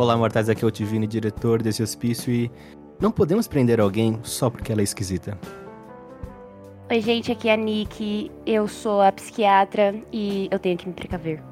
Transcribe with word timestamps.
Olá, 0.00 0.16
mortais, 0.16 0.48
aqui 0.48 0.64
é 0.64 0.66
o 0.66 0.70
Tivini, 0.70 1.06
diretor 1.06 1.60
desse 1.62 1.82
hospício 1.82 2.32
e 2.32 2.50
não 2.98 3.12
podemos 3.12 3.46
prender 3.46 3.78
alguém 3.78 4.18
só 4.22 4.48
porque 4.48 4.72
ela 4.72 4.80
é 4.80 4.82
esquisita. 4.82 5.38
Oi, 6.90 7.02
gente, 7.02 7.30
aqui 7.30 7.50
é 7.50 7.52
a 7.52 7.56
Nick, 7.58 8.30
eu 8.46 8.66
sou 8.66 9.02
a 9.02 9.12
psiquiatra 9.12 9.94
e 10.10 10.48
eu 10.50 10.58
tenho 10.58 10.78
que 10.78 10.88
me 10.88 10.94
precaver. 10.94 11.42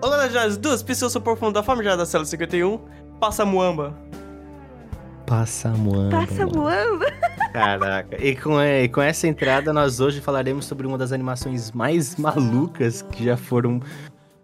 Olá, 0.00 0.18
Legiões, 0.18 0.56
duas 0.56 0.80
pessoas 0.80 1.10
sou 1.10 1.20
por 1.20 1.36
fundo 1.36 1.54
da 1.54 1.62
família 1.64 1.96
da 1.96 2.06
célula 2.06 2.24
51, 2.24 2.78
Passa 3.18 3.44
Muamba. 3.44 3.98
Passa 5.26 5.70
Muamba. 5.70 6.16
Passa 6.16 6.46
Muamba. 6.46 7.06
Caraca, 7.52 8.24
e 8.24 8.36
com, 8.36 8.62
e 8.62 8.88
com 8.88 9.02
essa 9.02 9.26
entrada 9.26 9.72
nós 9.72 9.98
hoje 9.98 10.20
falaremos 10.20 10.66
sobre 10.66 10.86
uma 10.86 10.96
das 10.96 11.10
animações 11.10 11.72
mais 11.72 12.14
malucas 12.14 13.02
que 13.02 13.24
já 13.24 13.36
foram 13.36 13.80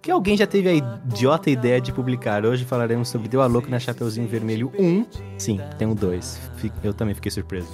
que 0.02 0.10
alguém 0.10 0.36
já 0.36 0.46
teve 0.46 0.68
a 0.68 0.72
idiota 0.72 1.50
ideia 1.50 1.80
de 1.80 1.92
publicar. 1.92 2.46
Hoje 2.46 2.64
falaremos 2.64 3.08
sobre 3.08 3.28
Deu 3.28 3.42
a 3.42 3.46
Louco 3.46 3.68
na 3.68 3.78
Chapeuzinho 3.78 4.26
Vermelho 4.26 4.72
1. 4.78 5.04
Sim, 5.36 5.60
tem 5.78 5.86
um 5.86 5.94
2. 5.94 6.40
Eu 6.82 6.94
também 6.94 7.14
fiquei 7.14 7.30
surpreso. 7.30 7.68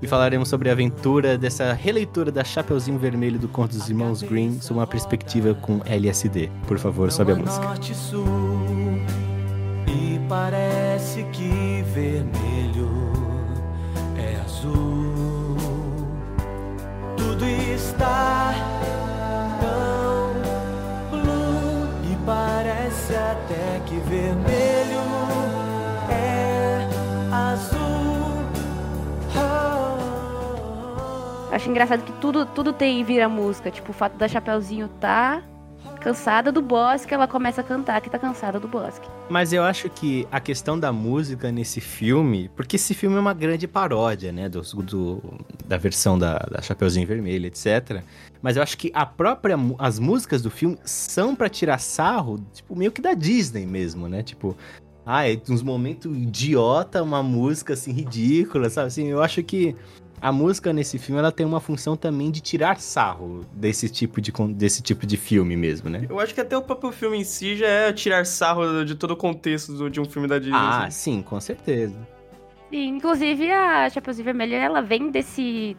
E 0.00 0.06
falaremos 0.06 0.48
sobre 0.48 0.70
a 0.70 0.72
aventura 0.72 1.36
dessa 1.36 1.72
releitura 1.74 2.32
da 2.32 2.42
Chapeuzinho 2.42 2.98
Vermelho 2.98 3.38
do 3.38 3.48
Conto 3.48 3.76
dos 3.76 3.88
Irmãos 3.88 4.22
Green 4.22 4.58
sob 4.60 4.80
uma 4.80 4.86
perspectiva 4.86 5.54
com 5.54 5.80
LSD. 5.84 6.50
Por 6.66 6.78
favor, 6.78 7.12
sobe 7.12 7.32
a 7.32 7.36
música. 7.36 7.64
Norte, 7.66 7.94
sul, 7.94 8.24
e 9.86 10.18
parece 10.28 11.24
que 11.24 11.82
vermelho 11.92 12.90
é 14.16 14.40
azul. 14.40 15.56
Tudo 17.16 17.44
está 17.44 18.54
parece 22.56 23.14
até 23.14 23.80
que 23.84 23.96
vermelho 24.08 25.04
é 26.10 26.88
azul. 27.30 28.46
Oh. 29.36 30.00
Acho 31.54 31.68
engraçado 31.68 32.02
que 32.02 32.12
tudo, 32.12 32.46
tudo 32.46 32.72
tem 32.72 33.04
vira 33.04 33.28
música. 33.28 33.70
Tipo, 33.70 33.90
o 33.90 33.94
fato 33.94 34.16
da 34.16 34.26
Chapeuzinho 34.26 34.88
tá 34.88 35.42
cansada 36.06 36.52
do 36.52 36.62
bosque, 36.62 37.12
ela 37.12 37.26
começa 37.26 37.62
a 37.62 37.64
cantar 37.64 38.00
que 38.00 38.08
tá 38.08 38.16
cansada 38.16 38.60
do 38.60 38.68
bosque. 38.68 39.08
Mas 39.28 39.52
eu 39.52 39.64
acho 39.64 39.90
que 39.90 40.24
a 40.30 40.38
questão 40.38 40.78
da 40.78 40.92
música 40.92 41.50
nesse 41.50 41.80
filme, 41.80 42.48
porque 42.54 42.76
esse 42.76 42.94
filme 42.94 43.16
é 43.16 43.18
uma 43.18 43.34
grande 43.34 43.66
paródia, 43.66 44.30
né, 44.30 44.48
do, 44.48 44.60
do 44.60 45.20
da 45.66 45.76
versão 45.76 46.16
da, 46.16 46.38
da 46.48 46.62
Chapeuzinho 46.62 47.08
Vermelho, 47.08 47.46
etc. 47.46 48.04
Mas 48.40 48.56
eu 48.56 48.62
acho 48.62 48.78
que 48.78 48.92
a 48.94 49.04
própria 49.04 49.56
as 49.80 49.98
músicas 49.98 50.42
do 50.42 50.50
filme 50.50 50.78
são 50.84 51.34
para 51.34 51.48
tirar 51.48 51.78
sarro, 51.78 52.38
tipo 52.54 52.76
meio 52.76 52.92
que 52.92 53.02
da 53.02 53.12
Disney 53.12 53.66
mesmo, 53.66 54.08
né? 54.08 54.22
Tipo, 54.22 54.56
ah, 55.04 55.28
é 55.28 55.36
uns 55.50 55.62
momentos 55.62 56.16
idiota, 56.16 57.02
uma 57.02 57.20
música 57.20 57.72
assim 57.72 57.90
ridícula, 57.90 58.70
sabe? 58.70 58.86
Assim, 58.86 59.08
eu 59.08 59.20
acho 59.20 59.42
que 59.42 59.74
a 60.26 60.32
música 60.32 60.72
nesse 60.72 60.98
filme 60.98 61.20
ela 61.20 61.30
tem 61.30 61.46
uma 61.46 61.60
função 61.60 61.96
também 61.96 62.32
de 62.32 62.40
tirar 62.40 62.80
sarro 62.80 63.46
desse 63.52 63.88
tipo 63.88 64.20
de, 64.20 64.32
desse 64.54 64.82
tipo 64.82 65.06
de 65.06 65.16
filme 65.16 65.56
mesmo, 65.56 65.88
né? 65.88 66.04
Eu 66.10 66.18
acho 66.18 66.34
que 66.34 66.40
até 66.40 66.56
o 66.56 66.62
próprio 66.62 66.90
filme 66.90 67.18
em 67.18 67.22
si 67.22 67.54
já 67.54 67.68
é 67.68 67.92
tirar 67.92 68.26
sarro 68.26 68.84
de 68.84 68.96
todo 68.96 69.12
o 69.12 69.16
contexto 69.16 69.88
de 69.88 70.00
um 70.00 70.04
filme 70.04 70.26
da 70.26 70.40
Disney. 70.40 70.56
Ah, 70.58 70.86
assim. 70.86 71.18
sim, 71.18 71.22
com 71.22 71.38
certeza. 71.38 71.96
E, 72.72 72.86
inclusive, 72.86 73.52
a 73.52 73.88
Chapeuzinho 73.88 74.24
Vermelho, 74.24 74.56
ela 74.56 74.82
vem 74.82 75.12
desse 75.12 75.76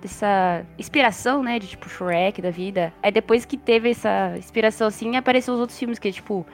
dessa 0.00 0.64
inspiração, 0.78 1.42
né, 1.42 1.58
de 1.58 1.66
tipo 1.66 1.88
Shrek 1.88 2.40
da 2.40 2.52
vida. 2.52 2.92
Aí 3.02 3.10
depois 3.10 3.44
que 3.44 3.56
teve 3.56 3.90
essa 3.90 4.32
inspiração 4.38 4.86
assim, 4.86 5.16
apareceu 5.16 5.54
os 5.54 5.58
outros 5.58 5.76
filmes 5.76 5.98
que 5.98 6.12
tipo 6.12 6.46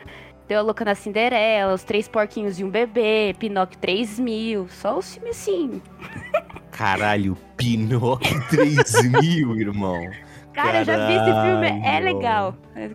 Deu 0.46 0.58
a 0.58 0.62
Louca 0.62 0.84
na 0.84 0.94
Cinderela, 0.94 1.72
Os 1.72 1.82
Três 1.82 2.06
Porquinhos 2.06 2.58
e 2.58 2.64
um 2.64 2.68
Bebê, 2.70 3.34
Pinóquio 3.38 3.78
3000, 3.80 4.68
só 4.68 4.98
os 4.98 5.14
filmes 5.14 5.36
assim. 5.40 5.80
Caralho, 6.70 7.36
Pinóquio 7.56 8.42
3000, 8.50 9.56
irmão. 9.60 10.06
Cara, 10.52 10.82
eu 10.82 10.84
já 10.84 11.06
vi 11.08 11.14
esse 11.14 11.24
filme, 11.24 11.82
é 11.84 11.98
legal. 11.98 12.54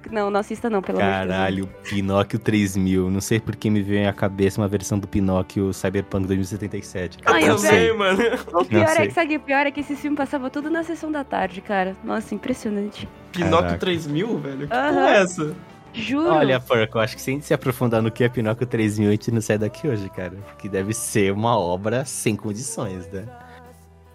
Não, 0.09 0.29
não 0.31 0.39
assista 0.39 0.69
não, 0.69 0.81
pelo 0.81 0.97
amor 1.01 1.11
de 1.11 1.17
Deus. 1.19 1.29
Caralho, 1.29 1.67
Pinóquio 1.89 2.39
3000. 2.39 3.09
Não 3.11 3.19
sei 3.19 3.37
por 3.37 3.53
que 3.53 3.69
me 3.69 3.81
veio 3.81 4.07
à 4.07 4.13
cabeça 4.13 4.61
uma 4.61 4.67
versão 4.67 4.97
do 4.97 5.05
Pinóquio 5.05 5.73
Cyberpunk 5.73 6.25
2077. 6.25 7.17
Ai, 7.25 7.49
eu 7.49 7.57
sei, 7.57 7.91
mano. 7.91 8.17
O 8.53 8.63
pior 8.63 8.87
sei. 8.87 9.05
é 9.05 9.07
que, 9.07 9.13
sabe, 9.13 9.35
o 9.35 9.39
pior 9.41 9.65
é 9.65 9.71
que 9.71 9.81
esse 9.81 9.95
filme 9.97 10.15
passava 10.15 10.49
tudo 10.49 10.69
na 10.69 10.83
sessão 10.83 11.11
da 11.11 11.25
tarde, 11.25 11.59
cara. 11.59 11.97
Nossa, 12.01 12.33
impressionante. 12.33 13.09
Pinóquio 13.33 13.57
Caraca. 13.57 13.77
3000, 13.79 14.37
velho? 14.39 14.67
Que 14.67 14.73
Aham. 14.73 14.93
porra 14.93 15.09
é 15.09 15.21
essa? 15.21 15.55
Juro. 15.93 16.29
Olha, 16.29 16.59
Porco, 16.59 16.97
eu 16.97 17.01
acho 17.01 17.15
que 17.15 17.21
sem 17.21 17.41
se 17.41 17.53
aprofundar 17.53 18.01
no 18.01 18.11
que 18.11 18.23
é 18.23 18.29
Pinóquio 18.29 18.65
3000, 18.65 19.07
a 19.07 19.11
gente 19.11 19.31
não 19.31 19.41
sai 19.41 19.57
daqui 19.57 19.87
hoje, 19.87 20.09
cara. 20.09 20.35
Porque 20.47 20.69
deve 20.69 20.93
ser 20.93 21.33
uma 21.33 21.57
obra 21.57 22.05
sem 22.05 22.35
condições, 22.35 23.07
né? 23.11 23.25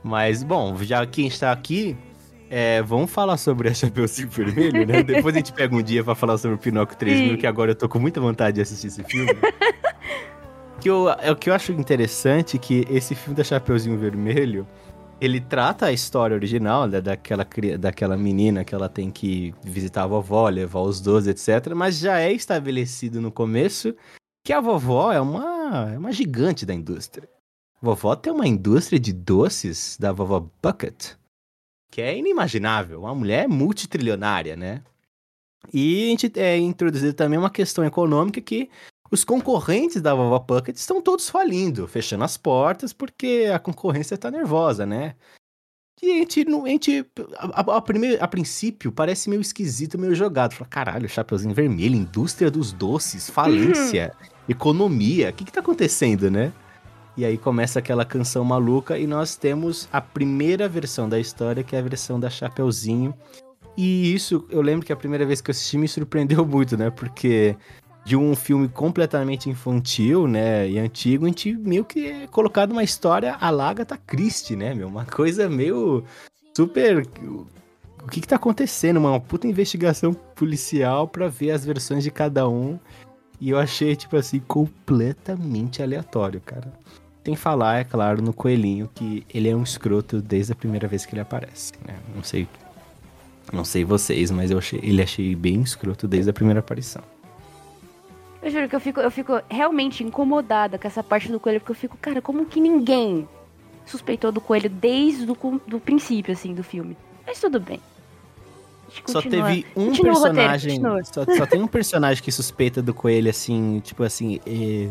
Mas, 0.03 0.43
bom, 0.43 0.77
já 0.83 1.05
que 1.07 1.23
a 1.23 1.25
gente 1.25 1.41
tá 1.41 1.51
aqui, 1.51 1.97
é, 2.51 2.83
vamos 2.83 3.11
falar 3.11 3.37
sobre 3.37 3.69
a 3.69 3.75
Chapeuzinho 3.75 4.29
Vermelho, 4.31 4.87
né? 4.87 5.03
Depois 5.03 5.35
a 5.35 5.39
gente 5.39 5.53
pega 5.53 5.75
um 5.75 5.83
dia 5.83 6.05
pra 6.05 6.15
falar 6.15 6.39
sobre 6.39 6.57
o 6.57 6.59
Pinóquio 6.59 6.97
3000, 6.97 7.31
Sim. 7.31 7.37
que 7.37 7.47
agora 7.47 7.73
eu 7.73 7.75
tô 7.75 7.89
com 7.89 7.99
muita 7.99 8.21
vontade 8.21 8.57
de 8.57 8.61
assistir 8.61 8.89
esse 8.89 9.03
filme. 9.05 9.33
que 10.81 10.89
eu, 10.89 11.09
é 11.09 11.33
o 11.33 11.37
que 11.37 11.49
eu 11.49 11.55
acho 11.55 11.73
interessante 11.73 12.57
é 12.57 12.59
que 12.61 12.87
esse 12.91 13.15
filme 13.15 13.35
da 13.35 13.43
Chapeuzinho 13.43 13.99
Vermelho, 13.99 14.67
ele 15.21 15.41
trata 15.41 15.87
a 15.87 15.93
história 15.93 16.35
original 16.35 16.87
né, 16.87 17.01
daquela, 17.01 17.47
daquela 17.79 18.17
menina 18.17 18.65
que 18.65 18.75
ela 18.75 18.89
tem 18.89 19.11
que 19.11 19.55
visitar 19.63 20.05
a 20.05 20.07
vovó, 20.07 20.49
levar 20.49 20.81
os 20.81 21.01
doces, 21.01 21.29
etc. 21.29 21.75
Mas 21.75 21.99
já 21.99 22.21
é 22.21 22.33
estabelecido 22.33 23.21
no 23.21 23.31
começo 23.31 23.95
que 24.45 24.53
a 24.53 24.61
vovó 24.61 25.13
é 25.13 25.21
uma, 25.21 25.93
é 25.93 25.99
uma 25.99 26.13
gigante 26.13 26.67
da 26.67 26.75
indústria. 26.75 27.29
A 27.81 27.87
vovó 27.87 28.15
tem 28.15 28.33
uma 28.33 28.47
indústria 28.47 28.99
de 28.99 29.13
doces 29.13 29.97
da 29.99 30.13
vovó 30.13 30.49
Bucket, 30.63 31.15
que 31.91 32.03
é 32.03 32.17
inimaginável. 32.17 33.01
Uma 33.01 33.15
mulher 33.15 33.49
multitrilionária, 33.49 34.57
né? 34.57 34.83
E 35.73 36.05
a 36.05 36.11
gente 36.11 36.33
é 36.39 36.59
introduzido 36.59 37.15
também 37.15 37.39
uma 37.39 37.51
questão 37.51 37.85
econômica 37.85 38.41
que 38.41 38.69
os 39.15 39.25
concorrentes 39.25 40.03
da 40.03 40.13
vovó 40.13 40.41
Bucket 40.41 40.77
estão 40.77 41.01
todos 41.01 41.31
falindo, 41.31 41.87
fechando 41.87 42.25
as 42.25 42.37
portas 42.37 42.93
porque 42.93 43.49
a 43.55 43.61
concorrência 43.61 44.19
tá 44.19 44.29
nervosa, 44.29 44.85
né? 44.85 45.15
E 46.03 46.11
a 46.11 46.15
gente, 46.17 46.45
a, 46.47 46.69
gente 46.69 47.07
a, 47.39 47.61
a- 47.61 47.81
primeiro, 47.81 48.23
a 48.23 48.27
princípio, 48.27 48.91
parece 48.91 49.31
meio 49.31 49.41
esquisito, 49.41 49.97
meio 49.97 50.15
jogado. 50.17 50.53
Fala, 50.53 50.69
caralho, 50.69 51.09
Chapeuzinho 51.09 51.55
Vermelho, 51.55 51.95
indústria 51.95 52.51
dos 52.51 52.73
doces, 52.73 53.31
falência, 53.31 54.13
economia, 54.49 55.31
o 55.31 55.33
que 55.33 55.45
que 55.45 55.53
tá 55.53 55.61
acontecendo, 55.61 56.29
né? 56.29 56.53
E 57.17 57.25
aí 57.25 57.39
começa 57.39 57.79
aquela 57.79 58.05
canção 58.05 58.45
maluca 58.45 58.99
e 58.99 59.07
nós 59.07 59.37
temos 59.37 59.89
a 59.93 60.01
primeira 60.01 60.69
versão 60.69 61.09
da 61.09 61.21
história, 61.21 61.63
que 61.63 61.77
é 61.77 61.79
a 61.79 61.83
versão 61.83 62.19
da 62.19 62.29
Chapeuzinho. 62.29 63.15
E 63.77 64.13
isso, 64.13 64.45
eu 64.51 64.61
lembro 64.61 64.85
que 64.85 64.93
a 64.93 64.97
primeira 64.97 65.25
vez 65.25 65.41
que 65.41 65.51
eu 65.51 65.53
assisti 65.53 65.79
me 65.79 65.87
surpreendeu 65.87 66.45
muito, 66.45 66.77
né? 66.77 66.91
Porque 66.91 67.57
de 68.05 68.17
um 68.17 68.37
filme 68.37 68.69
completamente 68.69 69.49
infantil, 69.49 70.29
né, 70.29 70.69
e 70.69 70.79
antigo, 70.79 71.25
a 71.25 71.29
gente 71.29 71.55
meio 71.55 71.85
que 71.85 72.07
é 72.07 72.27
colocado 72.27 72.73
uma 72.73 72.85
história 72.85 73.35
à 73.41 73.51
la 73.51 73.71
Agatha 73.71 73.97
Christie, 73.97 74.57
né, 74.57 74.75
meu? 74.75 74.89
Uma 74.89 75.05
coisa 75.07 75.49
meio 75.49 76.05
super... 76.55 77.07
O 78.03 78.09
que 78.09 78.21
que 78.21 78.29
tá 78.29 78.37
acontecendo? 78.37 78.99
Uma 78.99 79.19
puta 79.19 79.47
investigação 79.47 80.13
policial 80.13 81.09
pra 81.09 81.29
ver 81.29 81.53
as 81.53 81.65
versões 81.65 82.05
de 82.05 82.11
cada 82.11 82.47
um. 82.47 82.79
E 83.41 83.49
eu 83.49 83.59
achei, 83.59 83.97
tipo 83.97 84.15
assim, 84.15 84.41
completamente 84.41 85.83
aleatório, 85.83 86.39
cara. 86.45 86.71
Tem 87.23 87.35
falar, 87.35 87.79
é 87.79 87.85
claro, 87.85 88.21
no 88.21 88.35
Coelhinho, 88.35 88.91
que 88.95 89.25
ele 89.33 89.49
é 89.49 89.57
um 89.57 89.63
escroto 89.63 90.21
desde 90.21 90.53
a 90.53 90.55
primeira 90.55 90.87
vez 90.87 91.07
que 91.07 91.15
ele 91.15 91.23
aparece, 91.23 91.73
né? 91.87 91.97
Não 92.15 92.23
sei... 92.23 92.47
Não 93.51 93.65
sei 93.65 93.85
vocês, 93.85 94.31
mas 94.31 94.51
eu 94.51 94.59
achei, 94.59 94.81
ele 94.83 95.03
achei 95.03 95.35
bem 95.35 95.63
escroto 95.63 96.07
desde 96.07 96.29
a 96.31 96.33
primeira 96.33 96.61
aparição. 96.61 97.03
Eu 98.45 98.51
juro 98.51 98.69
que 98.69 98.77
eu 98.77 98.81
fico, 98.81 99.01
eu 99.01 99.11
fico 99.11 99.41
realmente 99.49 100.05
incomodada 100.05 100.79
com 100.79 100.87
essa 100.87 101.03
parte 101.03 101.33
do 101.33 101.41
coelho, 101.41 101.61
porque 101.61 101.73
eu 101.73 101.77
fico, 101.77 101.97
cara, 101.97 102.21
como 102.21 102.45
que 102.45 102.61
ninguém 102.61 103.27
suspeitou 103.87 104.31
do 104.31 104.41
coelho 104.41 104.69
desde 104.69 105.31
o 105.31 105.35
com- 105.35 105.59
do 105.67 105.81
princípio, 105.81 106.33
assim, 106.33 106.53
do 106.55 106.63
filme? 106.63 106.95
Mas 107.27 107.41
tudo 107.41 107.59
bem. 107.59 107.81
A 108.87 108.91
gente 108.91 109.11
Só 109.11 109.23
continua. 109.23 109.47
teve 109.49 109.67
um 109.75 109.87
Continua 109.87 110.13
roteiro, 110.13 110.35
personagem. 110.37 110.71
continua. 110.83 111.05
só, 111.05 111.25
só 111.25 111.47
tem 111.47 111.63
um 111.63 111.67
personagem 111.67 112.23
que 112.23 112.31
suspeita 112.31 112.83
do 112.83 112.93
coelho, 112.93 113.31
assim, 113.31 113.81
tipo 113.81 114.03
assim. 114.03 114.39
é, 114.47 114.91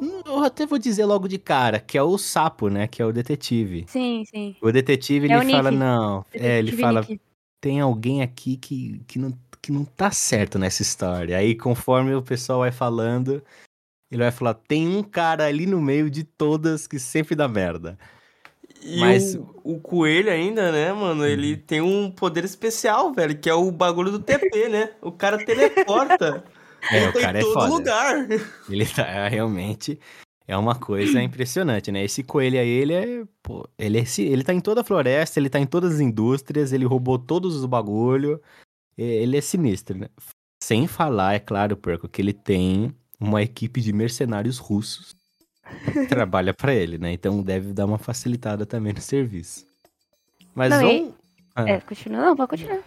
hum, 0.00 0.20
Eu 0.26 0.44
até 0.44 0.66
vou 0.66 0.78
dizer 0.78 1.06
logo 1.06 1.26
de 1.26 1.38
cara, 1.38 1.80
que 1.80 1.96
é 1.96 2.02
o 2.02 2.18
sapo, 2.18 2.68
né? 2.68 2.86
Que 2.86 3.00
é 3.00 3.04
o 3.06 3.12
detetive. 3.12 3.86
Sim, 3.88 4.24
sim. 4.26 4.54
O 4.60 4.70
detetive, 4.70 5.26
É 5.32 5.36
ele 5.38 5.46
o 5.46 5.50
fala, 5.50 5.70
Nick. 5.70 5.80
não. 5.82 6.24
É, 6.34 6.58
ele 6.58 6.70
Tive 6.70 6.82
fala, 6.82 7.00
Nick. 7.00 7.18
tem 7.62 7.80
alguém 7.80 8.20
aqui 8.22 8.56
que, 8.58 9.00
que, 9.08 9.18
não, 9.18 9.32
que 9.60 9.72
não 9.72 9.84
tá 9.84 10.10
certo 10.10 10.58
nessa 10.58 10.82
história. 10.82 11.36
Aí, 11.36 11.54
conforme 11.54 12.14
o 12.14 12.22
pessoal 12.22 12.60
vai 12.60 12.72
falando, 12.72 13.42
ele 14.10 14.22
vai 14.22 14.30
falar, 14.32 14.54
tem 14.54 14.86
um 14.88 15.02
cara 15.02 15.44
ali 15.46 15.66
no 15.66 15.80
meio 15.80 16.08
de 16.10 16.24
todas 16.24 16.86
que 16.86 16.98
sempre 16.98 17.34
dá 17.34 17.46
merda. 17.48 17.98
E 18.82 19.00
Mas- 19.00 19.34
o, 19.34 19.48
o 19.64 19.80
coelho 19.80 20.30
ainda, 20.30 20.70
né, 20.70 20.92
mano, 20.92 21.26
ele 21.26 21.56
tem 21.56 21.80
um 21.80 22.10
poder 22.10 22.44
especial, 22.44 23.12
velho, 23.12 23.36
que 23.36 23.50
é 23.50 23.54
o 23.54 23.70
bagulho 23.72 24.10
do 24.12 24.20
TP, 24.20 24.68
né? 24.68 24.90
O 25.02 25.10
cara 25.12 25.44
teleporta. 25.44 26.44
É, 26.92 27.08
o 27.08 27.12
Tá 27.12 27.20
cara 27.20 27.38
em 27.38 27.40
é 27.40 27.44
todo 27.44 27.54
foda. 27.54 27.68
lugar. 27.74 28.28
Ele 28.70 28.86
tá 28.86 29.02
é, 29.02 29.28
realmente 29.28 29.98
é 30.46 30.56
uma 30.56 30.76
coisa 30.76 31.20
impressionante, 31.20 31.90
né? 31.90 32.04
Esse 32.04 32.22
coelho 32.22 32.58
aí, 32.58 32.68
ele 32.68 32.92
é, 32.94 33.24
pô, 33.42 33.68
ele 33.76 33.98
é, 33.98 34.04
ele 34.20 34.44
tá 34.44 34.54
em 34.54 34.60
toda 34.60 34.82
a 34.82 34.84
floresta, 34.84 35.40
ele 35.40 35.50
tá 35.50 35.58
em 35.58 35.66
todas 35.66 35.94
as 35.94 36.00
indústrias, 36.00 36.72
ele 36.72 36.84
roubou 36.86 37.18
todos 37.18 37.56
os 37.56 37.64
bagulho. 37.66 38.40
E- 38.98 39.02
Ele 39.02 39.36
é 39.36 39.40
sinistro, 39.40 39.96
né? 39.96 40.08
Sem 40.62 40.86
falar, 40.86 41.34
é 41.34 41.38
claro, 41.38 41.76
Perco, 41.76 42.08
que 42.08 42.20
ele 42.20 42.32
tem 42.32 42.92
uma 43.20 43.42
equipe 43.42 43.80
de 43.80 43.92
mercenários 43.92 44.58
russos 44.58 45.14
que 45.92 46.06
trabalha 46.26 46.52
pra 46.52 46.74
ele, 46.74 46.98
né? 46.98 47.12
Então 47.12 47.42
deve 47.42 47.72
dar 47.72 47.86
uma 47.86 47.98
facilitada 47.98 48.66
também 48.66 48.92
no 48.92 49.00
serviço. 49.00 49.64
Mas 50.54 50.70
Não, 50.70 50.80
vamos, 50.82 51.14
Ah. 51.54 51.68
É, 51.68 51.80
continua. 51.80 52.20
Não, 52.26 52.36
pode 52.36 52.50
continuar. 52.50 52.82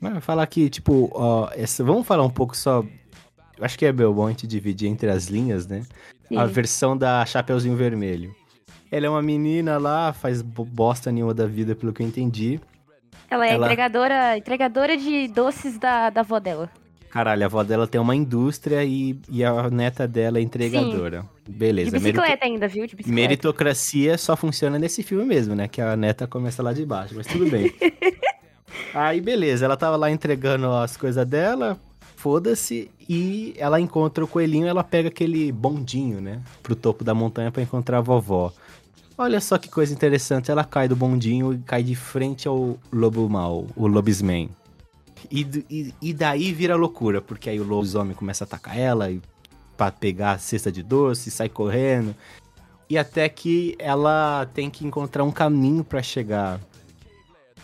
mas 0.00 0.24
falar 0.24 0.46
que, 0.46 0.68
tipo, 0.70 1.10
ó, 1.14 1.48
essa, 1.54 1.84
vamos 1.84 2.06
falar 2.06 2.24
um 2.24 2.30
pouco 2.30 2.56
só. 2.56 2.82
Eu 3.58 3.64
acho 3.64 3.78
que 3.78 3.84
é 3.84 3.92
bom 3.92 4.26
a 4.26 4.30
gente 4.30 4.46
dividir 4.46 4.88
entre 4.88 5.10
as 5.10 5.26
linhas, 5.26 5.66
né? 5.66 5.82
Sim. 6.28 6.36
A 6.36 6.46
versão 6.46 6.96
da 6.96 7.24
Chapeuzinho 7.26 7.76
Vermelho. 7.76 8.34
Ela 8.90 9.06
é 9.06 9.10
uma 9.10 9.22
menina 9.22 9.76
lá, 9.78 10.12
faz 10.12 10.40
bo- 10.42 10.64
bosta 10.64 11.12
nenhuma 11.12 11.34
da 11.34 11.46
vida, 11.46 11.74
pelo 11.76 11.92
que 11.92 12.02
eu 12.02 12.06
entendi. 12.06 12.58
Ela 13.30 13.46
é 13.46 13.52
ela- 13.52 13.66
entregadora, 13.66 14.36
entregadora 14.36 14.96
de 14.96 15.28
doces 15.28 15.78
da, 15.78 16.10
da 16.10 16.20
avó 16.20 16.38
dela. 16.40 16.68
Caralho, 17.10 17.42
a 17.42 17.46
avó 17.46 17.62
dela 17.64 17.86
tem 17.88 18.00
uma 18.00 18.14
indústria 18.14 18.84
e, 18.84 19.18
e 19.28 19.44
a 19.44 19.68
neta 19.68 20.06
dela 20.06 20.38
é 20.38 20.42
entregadora. 20.42 21.24
Beleza. 21.48 21.90
De 21.90 21.98
bicicleta 21.98 22.44
ainda, 22.46 22.68
viu? 22.68 22.86
De 22.86 22.94
merito- 22.94 22.96
bicicleta. 22.96 23.14
Meritocracia 23.20 24.16
só 24.18 24.36
funciona 24.36 24.78
nesse 24.78 25.02
filme 25.02 25.24
mesmo, 25.24 25.54
né? 25.54 25.66
Que 25.66 25.80
a 25.80 25.96
neta 25.96 26.26
começa 26.28 26.62
lá 26.62 26.72
de 26.72 26.84
baixo, 26.86 27.14
mas 27.16 27.26
tudo 27.26 27.50
bem. 27.50 27.72
Aí, 28.94 29.20
beleza, 29.20 29.64
ela 29.64 29.76
tava 29.76 29.96
lá 29.96 30.10
entregando 30.10 30.70
as 30.72 30.96
coisas 30.96 31.26
dela, 31.26 31.78
foda-se, 32.16 32.90
e 33.08 33.54
ela 33.56 33.80
encontra 33.80 34.22
o 34.24 34.28
coelhinho 34.28 34.66
ela 34.66 34.84
pega 34.84 35.08
aquele 35.08 35.50
bondinho, 35.50 36.20
né? 36.20 36.40
Pro 36.62 36.76
topo 36.76 37.02
da 37.02 37.14
montanha 37.14 37.50
pra 37.50 37.62
encontrar 37.62 37.98
a 37.98 38.00
vovó. 38.00 38.52
Olha 39.20 39.38
só 39.38 39.58
que 39.58 39.68
coisa 39.68 39.92
interessante, 39.92 40.50
ela 40.50 40.64
cai 40.64 40.88
do 40.88 40.96
bondinho 40.96 41.52
e 41.52 41.58
cai 41.58 41.82
de 41.82 41.94
frente 41.94 42.48
ao 42.48 42.78
lobo 42.90 43.28
mau, 43.28 43.66
o 43.76 43.86
lobisman. 43.86 44.48
E, 45.30 45.42
e, 45.68 45.94
e 46.00 46.14
daí 46.14 46.54
vira 46.54 46.74
loucura, 46.74 47.20
porque 47.20 47.50
aí 47.50 47.60
o 47.60 47.64
lobisomem 47.64 48.14
começa 48.14 48.44
a 48.44 48.46
atacar 48.46 48.78
ela 48.78 49.10
e, 49.10 49.20
pra 49.76 49.90
pegar 49.92 50.32
a 50.32 50.38
cesta 50.38 50.72
de 50.72 50.82
doce, 50.82 51.30
sai 51.30 51.50
correndo. 51.50 52.16
E 52.88 52.96
até 52.96 53.28
que 53.28 53.76
ela 53.78 54.48
tem 54.54 54.70
que 54.70 54.86
encontrar 54.86 55.22
um 55.22 55.30
caminho 55.30 55.84
pra 55.84 56.02
chegar 56.02 56.58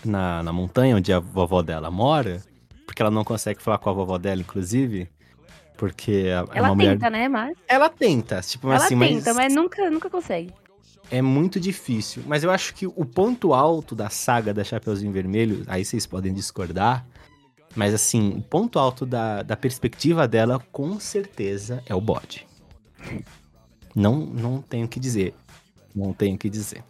na, 0.04 0.42
na 0.42 0.52
montanha 0.52 0.94
onde 0.96 1.10
a 1.10 1.18
vovó 1.20 1.62
dela 1.62 1.90
mora. 1.90 2.42
Porque 2.84 3.00
ela 3.00 3.10
não 3.10 3.24
consegue 3.24 3.62
falar 3.62 3.78
com 3.78 3.88
a 3.88 3.94
vovó 3.94 4.18
dela, 4.18 4.42
inclusive. 4.42 5.08
Porque 5.78 6.26
a- 6.28 6.54
é 6.54 6.58
Ela 6.58 6.68
uma 6.68 6.74
mulher. 6.74 6.92
tenta, 6.92 7.08
né? 7.08 7.28
Mas. 7.28 7.56
Ela 7.66 7.88
tenta, 7.88 8.42
tipo 8.42 8.68
ela 8.70 8.76
assim, 8.84 8.98
tenta, 8.98 9.32
mas 9.32 9.36
mas 9.46 9.54
nunca, 9.54 9.90
nunca 9.90 10.10
consegue. 10.10 10.52
É 11.10 11.22
muito 11.22 11.60
difícil. 11.60 12.22
Mas 12.26 12.44
eu 12.44 12.50
acho 12.50 12.74
que 12.74 12.86
o 12.86 13.04
ponto 13.04 13.54
alto 13.54 13.94
da 13.94 14.08
saga 14.08 14.52
da 14.52 14.64
Chapeuzinho 14.64 15.12
Vermelho, 15.12 15.64
aí 15.66 15.84
vocês 15.84 16.06
podem 16.06 16.32
discordar, 16.32 17.06
mas 17.74 17.92
assim, 17.92 18.30
o 18.30 18.42
ponto 18.42 18.78
alto 18.78 19.04
da, 19.04 19.42
da 19.42 19.56
perspectiva 19.56 20.26
dela, 20.26 20.58
com 20.72 20.98
certeza, 20.98 21.82
é 21.86 21.94
o 21.94 22.00
bode. 22.00 22.46
Não, 23.94 24.16
não 24.16 24.62
tenho 24.62 24.86
o 24.86 24.88
que 24.88 24.98
dizer. 24.98 25.34
Não 25.94 26.12
tenho 26.12 26.36
o 26.36 26.38
que 26.38 26.50
dizer. 26.50 26.82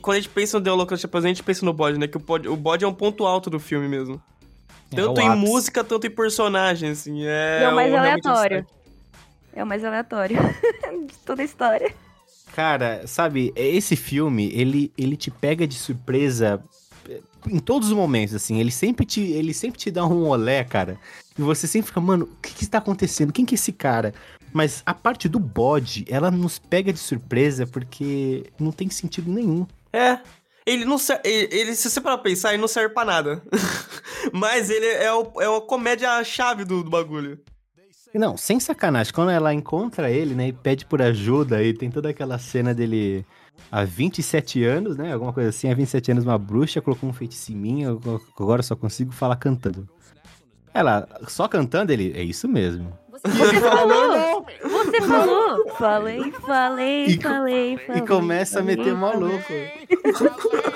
Quando 0.00 0.16
a 0.16 0.20
gente 0.20 0.30
pensa 0.30 0.58
no 0.58 0.64
The 0.64 0.72
Holocausto 0.72 1.02
Chapeuzinho, 1.02 1.32
a 1.32 1.34
gente 1.34 1.44
pensa 1.44 1.64
no 1.64 1.72
bode, 1.72 1.98
né? 1.98 2.08
Que 2.08 2.16
o 2.16 2.20
bode, 2.20 2.48
o 2.48 2.56
bode 2.56 2.84
é 2.84 2.88
um 2.88 2.94
ponto 2.94 3.26
alto 3.26 3.50
do 3.50 3.60
filme 3.60 3.86
mesmo. 3.86 4.20
Tanto 4.90 5.20
É 5.20 5.24
em 5.24 5.36
música, 5.36 5.84
tanto 5.84 6.06
em 6.06 6.10
personagem, 6.10 6.90
assim. 6.90 7.24
É, 7.24 7.62
é 7.62 7.68
o 7.68 7.74
mais 7.74 7.92
realmente 7.92 8.26
aleatório. 8.26 8.66
É 9.52 9.62
o 9.62 9.66
mais 9.66 9.84
aleatório 9.84 10.36
de 11.06 11.18
toda 11.18 11.42
a 11.42 11.44
história. 11.44 11.94
Cara, 12.60 13.06
sabe, 13.06 13.54
esse 13.56 13.96
filme, 13.96 14.52
ele, 14.52 14.92
ele 14.98 15.16
te 15.16 15.30
pega 15.30 15.66
de 15.66 15.74
surpresa 15.74 16.62
eh, 17.08 17.18
em 17.48 17.58
todos 17.58 17.88
os 17.88 17.94
momentos, 17.94 18.34
assim. 18.34 18.60
Ele 18.60 18.70
sempre 18.70 19.06
te, 19.06 19.22
ele 19.22 19.54
sempre 19.54 19.80
te 19.80 19.90
dá 19.90 20.04
um 20.04 20.28
olé, 20.28 20.62
cara. 20.62 21.00
E 21.38 21.40
você 21.40 21.66
sempre 21.66 21.86
fica, 21.86 22.02
mano, 22.02 22.26
o 22.26 22.36
que 22.42 22.52
que 22.52 22.62
está 22.64 22.76
acontecendo? 22.76 23.32
Quem 23.32 23.46
que 23.46 23.54
é 23.54 23.56
esse 23.56 23.72
cara? 23.72 24.12
Mas 24.52 24.82
a 24.84 24.92
parte 24.92 25.26
do 25.26 25.38
bode, 25.38 26.04
ela 26.06 26.30
nos 26.30 26.58
pega 26.58 26.92
de 26.92 26.98
surpresa 26.98 27.66
porque 27.66 28.44
não 28.60 28.72
tem 28.72 28.90
sentido 28.90 29.32
nenhum. 29.32 29.66
É. 29.90 30.18
Ele 30.66 30.84
não 30.84 30.98
serve. 30.98 31.22
Ele, 31.26 31.48
ele- 31.60 31.74
se 31.74 31.88
você 31.88 31.98
parar 31.98 32.18
pra 32.18 32.24
pensar, 32.24 32.50
ele 32.52 32.60
não 32.60 32.68
serve 32.68 32.92
pra 32.92 33.06
nada. 33.06 33.42
Mas 34.34 34.68
ele 34.68 34.84
é, 34.84 35.10
o, 35.14 35.32
é 35.40 35.46
a 35.56 35.62
comédia-chave 35.62 36.66
do, 36.66 36.84
do 36.84 36.90
bagulho. 36.90 37.40
Não, 38.14 38.36
sem 38.36 38.58
sacanagem. 38.58 39.12
Quando 39.12 39.30
ela 39.30 39.54
encontra 39.54 40.10
ele, 40.10 40.34
né, 40.34 40.48
e 40.48 40.52
pede 40.52 40.84
por 40.84 41.00
ajuda, 41.00 41.62
e 41.62 41.72
tem 41.72 41.90
toda 41.90 42.10
aquela 42.10 42.38
cena 42.38 42.74
dele 42.74 43.24
há 43.70 43.84
27 43.84 44.64
anos, 44.64 44.96
né, 44.96 45.12
alguma 45.12 45.32
coisa 45.32 45.50
assim, 45.50 45.70
há 45.70 45.74
27 45.74 46.12
anos 46.12 46.24
uma 46.24 46.38
bruxa 46.38 46.80
colocou 46.80 47.08
um 47.08 47.12
feitiço 47.12 47.52
em 47.52 47.56
mim, 47.56 47.84
agora 47.84 48.60
eu 48.60 48.64
só 48.64 48.74
consigo 48.74 49.12
falar 49.12 49.36
cantando. 49.36 49.88
Ela, 50.72 51.08
só 51.28 51.48
cantando, 51.48 51.92
ele, 51.92 52.12
é 52.16 52.22
isso 52.22 52.48
mesmo. 52.48 52.92
Você 53.22 53.60
falou! 53.60 54.46
Você 54.62 55.00
falou! 55.02 55.68
Falei, 55.76 56.32
falei, 56.32 57.04
E 57.06 57.20
falei, 57.20 57.76
falei. 57.76 58.02
E 58.02 58.06
começa 58.06 58.60
a 58.60 58.62
meter 58.62 58.94
maluco. 58.94 59.52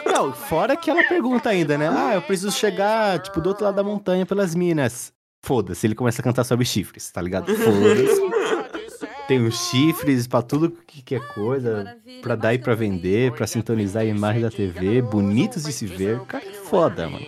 Não, 0.07 0.33
fora 0.33 0.77
que 0.77 0.91
ela 0.91 1.03
pergunta 1.05 1.49
ainda, 1.49 1.79
né? 1.79 1.89
Ah, 1.89 2.15
eu 2.15 2.23
preciso 2.23 2.51
chegar, 2.53 3.19
tipo, 3.21 3.41
do 3.41 3.49
outro 3.49 3.65
lado 3.65 3.77
da 3.77 3.83
montanha 3.83 4.27
pelas 4.27 4.55
minas. 4.55 5.13
Foda-se, 5.45 5.87
ele 5.87 5.95
começa 5.95 6.21
a 6.23 6.25
cantar 6.25 6.43
sobre 6.45 6.65
chifres, 6.65 7.11
tá 7.11 7.21
ligado? 7.21 7.55
Foda-se. 7.55 9.15
Tem 9.29 9.43
os 9.47 9.69
chifres 9.71 10.27
pra 10.27 10.43
tudo 10.43 10.71
que, 10.87 11.01
que 11.03 11.15
é 11.15 11.19
coisa, 11.21 11.97
pra 12.23 12.35
dar 12.35 12.53
e 12.53 12.59
pra 12.59 12.75
vender, 12.75 13.33
pra 13.33 13.47
sintonizar 13.47 14.03
a 14.03 14.07
imagem 14.07 14.43
da 14.43 14.51
TV, 14.51 15.01
bonitos 15.01 15.63
de 15.65 15.73
se 15.73 15.87
ver. 15.87 16.21
Cara, 16.27 16.45
é 16.45 16.53
foda, 16.53 17.09
mano. 17.09 17.25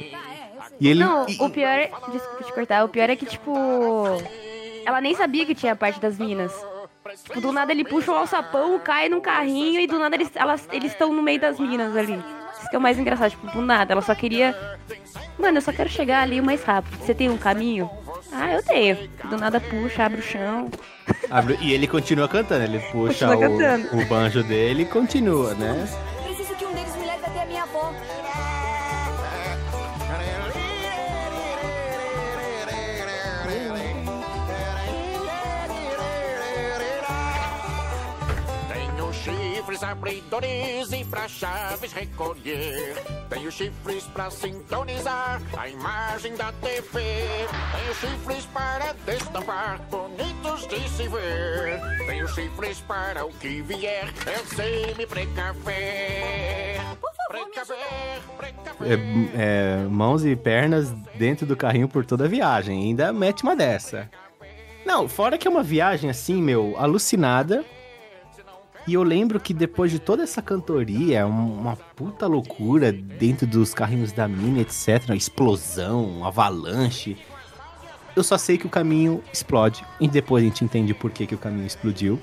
E 0.79 0.89
ele. 0.89 1.01
Não, 1.01 1.27
e- 1.27 1.37
o 1.41 1.49
pior 1.49 1.69
é. 1.69 1.91
Desculpa 2.13 2.45
te 2.45 2.53
cortar. 2.53 2.85
O 2.85 2.89
pior 2.91 3.09
é 3.09 3.17
que, 3.17 3.25
tipo. 3.25 3.55
Ela 4.85 5.01
nem 5.01 5.15
sabia 5.15 5.47
que 5.47 5.55
tinha 5.55 5.73
a 5.73 5.77
parte 5.77 5.99
das 5.99 6.19
minas. 6.19 6.53
Tipo, 7.25 7.41
do 7.41 7.51
nada 7.53 7.73
ele 7.73 7.85
puxa 7.85 8.13
o 8.13 8.15
alçapão, 8.15 8.79
cai 8.79 9.09
num 9.09 9.21
carrinho 9.21 9.81
e 9.81 9.87
do 9.87 9.99
nada 9.99 10.17
eles 10.17 10.31
elas- 10.35 10.69
eles 10.73 10.93
estão 10.93 11.13
no 11.15 11.23
meio 11.23 11.41
das 11.41 11.59
minas 11.59 11.97
ali. 11.97 12.19
Isso 12.59 12.69
que 12.69 12.77
é 12.77 12.79
o 12.79 12.83
mais 12.83 12.99
engraçado, 12.99 13.31
tipo, 13.31 13.47
do 13.47 13.63
nada. 13.63 13.93
Ela 13.93 14.03
só 14.03 14.15
queria. 14.15 14.55
Mano, 15.39 15.59
eu 15.59 15.63
só 15.63 15.73
quero 15.73 15.89
chegar 15.89 16.23
ali 16.23 16.41
o 16.41 16.45
mais 16.45 16.63
rápido. 16.63 16.99
Você 16.99 17.15
tem 17.15 17.31
um 17.31 17.39
caminho? 17.39 17.89
Ah, 18.39 18.53
eu 18.55 18.63
tenho. 18.63 19.09
Do 19.31 19.37
nada 19.37 19.61
puxa, 19.61 20.05
abre 20.05 20.21
o 20.21 20.23
chão. 20.23 20.71
abre- 21.31 21.59
e 21.61 21.73
ele 21.73 21.87
continua 21.87 22.29
cantando, 22.29 22.65
ele 22.65 22.79
puxa 22.93 23.35
o, 23.35 23.39
cantando. 23.41 23.89
o 23.97 24.05
banjo 24.07 24.43
dele 24.43 24.83
e 24.83 24.87
continua, 24.87 25.55
né? 25.55 25.89
Abridores 40.07 40.93
e 40.93 41.05
pra 41.05 41.27
chaves 41.27 41.93
recolher. 41.93 42.95
Tenho 43.29 43.51
chifres 43.51 44.05
pra 44.05 44.31
sintonizar 44.31 45.43
a 45.57 45.69
imagem 45.69 46.37
da 46.37 46.53
TV. 46.53 47.03
Tenho 47.73 47.95
chifres 48.01 48.47
para 48.47 48.93
destampar, 49.05 49.81
bonitos 49.91 50.67
de 50.69 50.89
se 50.91 51.09
ver. 51.09 51.81
Tenho 52.07 52.29
chifres 52.29 52.81
para 52.83 53.25
o 53.25 53.33
que 53.33 53.61
vier, 53.63 54.13
eu 54.27 54.47
sei 54.55 54.95
me 54.95 55.07
precaver. 55.07 56.81
Precaver, 57.29 57.77
precaver. 58.39 58.99
É, 59.35 59.83
é, 59.83 59.89
mãos 59.89 60.25
e 60.25 60.37
pernas 60.37 60.93
dentro 61.17 61.45
do 61.45 61.57
carrinho 61.57 61.89
por 61.89 62.07
toda 62.07 62.27
a 62.27 62.29
viagem. 62.29 62.85
Ainda 62.85 63.13
mete 63.13 63.43
uma 63.43 63.57
dessa. 63.57 64.09
Não, 64.85 65.09
fora 65.09 65.37
que 65.37 65.49
é 65.49 65.51
uma 65.51 65.65
viagem 65.65 66.09
assim, 66.09 66.41
meu, 66.41 66.77
alucinada. 66.79 67.65
E 68.87 68.95
eu 68.95 69.03
lembro 69.03 69.41
que 69.41 69.53
depois 69.53 69.91
de 69.91 69.99
toda 69.99 70.23
essa 70.23 70.41
cantoria, 70.41 71.27
um- 71.27 71.59
uma 71.61 71.75
puta 71.77 72.27
loucura 72.27 72.93
dentro 72.93 73.47
dos 73.47 73.75
carrinhos 73.75 74.13
da 74.13 74.29
Mini, 74.29 74.61
etc. 74.61 75.11
Explosão, 75.15 76.25
avalanche. 76.25 77.17
Eu 78.15 78.23
só 78.23 78.39
sei 78.39 78.57
que 78.57 78.67
o 78.67 78.71
caminho 78.71 79.23
explode. 79.33 79.85
E 80.01 80.07
depois 80.09 80.43
a 80.45 80.47
gente 80.47 80.65
entende 80.65 80.95
por 80.95 81.11
que, 81.11 81.27
que 81.27 81.35
o 81.35 81.39
caminho 81.39 81.67
explodiu. 81.67 82.21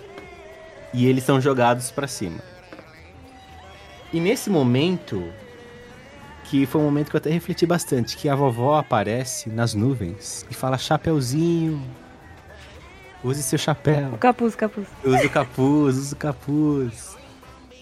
E 0.93 1.05
eles 1.05 1.23
são 1.23 1.41
jogados 1.41 1.91
pra 1.91 2.07
cima. 2.07 2.39
E 4.13 4.19
nesse 4.19 4.49
momento, 4.49 5.27
que 6.45 6.65
foi 6.65 6.79
um 6.79 6.85
momento 6.85 7.09
que 7.09 7.15
eu 7.15 7.19
até 7.19 7.29
refleti 7.29 7.65
bastante, 7.65 8.15
que 8.15 8.29
a 8.29 8.35
vovó 8.35 8.77
aparece 8.77 9.49
nas 9.49 9.73
nuvens 9.73 10.45
e 10.49 10.53
fala 10.53 10.77
chapeuzinho. 10.77 11.81
Use 13.23 13.41
seu 13.43 13.57
chapéu. 13.57 14.09
O 14.13 14.17
capuz, 14.17 14.55
capuz. 14.55 14.87
Use 15.03 15.25
o 15.25 15.29
capuz, 15.29 15.97
use 15.97 16.13
o 16.13 16.17
capuz. 16.17 17.15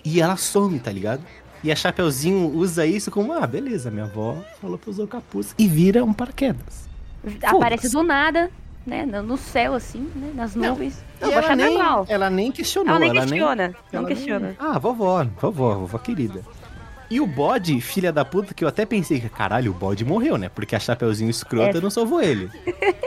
E 0.05 0.21
ela 0.21 0.35
some, 0.37 0.79
tá 0.79 0.91
ligado? 0.91 1.21
E 1.63 1.71
a 1.71 1.75
Chapeuzinho 1.75 2.47
usa 2.55 2.85
isso 2.87 3.11
como, 3.11 3.33
ah, 3.33 3.45
beleza, 3.45 3.91
minha 3.91 4.05
avó 4.05 4.35
falou 4.59 4.77
pra 4.77 4.89
usar 4.89 5.03
o 5.03 5.07
capuz. 5.07 5.53
E 5.57 5.67
vira 5.67 6.03
um 6.03 6.11
paraquedas. 6.13 6.89
Aparece 7.43 7.89
do 7.89 8.01
nada. 8.01 8.49
né, 8.83 9.05
no 9.05 9.37
céu, 9.37 9.75
assim, 9.75 10.09
né, 10.15 10.31
nas 10.33 10.55
Não, 10.55 10.69
nuvens. 10.69 11.03
Não, 11.19 11.29
vou 11.29 11.37
ela 11.39 11.55
nem, 11.55 11.77
ela 12.07 12.29
nem 12.31 12.51
questionou. 12.51 12.89
Ela 12.89 12.99
nem 12.99 13.09
ela 13.09 13.21
questiona, 13.21 13.67
não 13.67 13.75
ela 13.99 14.07
nem- 14.07 14.15
questiona. 14.15 14.55
Ah, 14.57 14.79
vovó, 14.79 15.23
vovó, 15.39 15.75
vovó 15.75 15.97
querida. 15.99 16.41
E 17.11 17.19
o 17.21 17.27
bode, 17.27 17.79
filha 17.79 18.11
da 18.11 18.25
puta, 18.25 18.53
que 18.55 18.63
eu 18.63 18.67
até 18.67 18.83
pensei 18.85 19.19
que, 19.19 19.29
caralho, 19.29 19.69
o 19.69 19.73
bode 19.75 20.03
morreu, 20.03 20.35
né? 20.37 20.49
Porque 20.49 20.75
a 20.75 20.79
Chapeuzinho 20.79 21.29
escrota 21.29 21.77
É. 21.77 21.81
não 21.81 21.91
salvou 21.91 22.21
ele. 22.23 22.49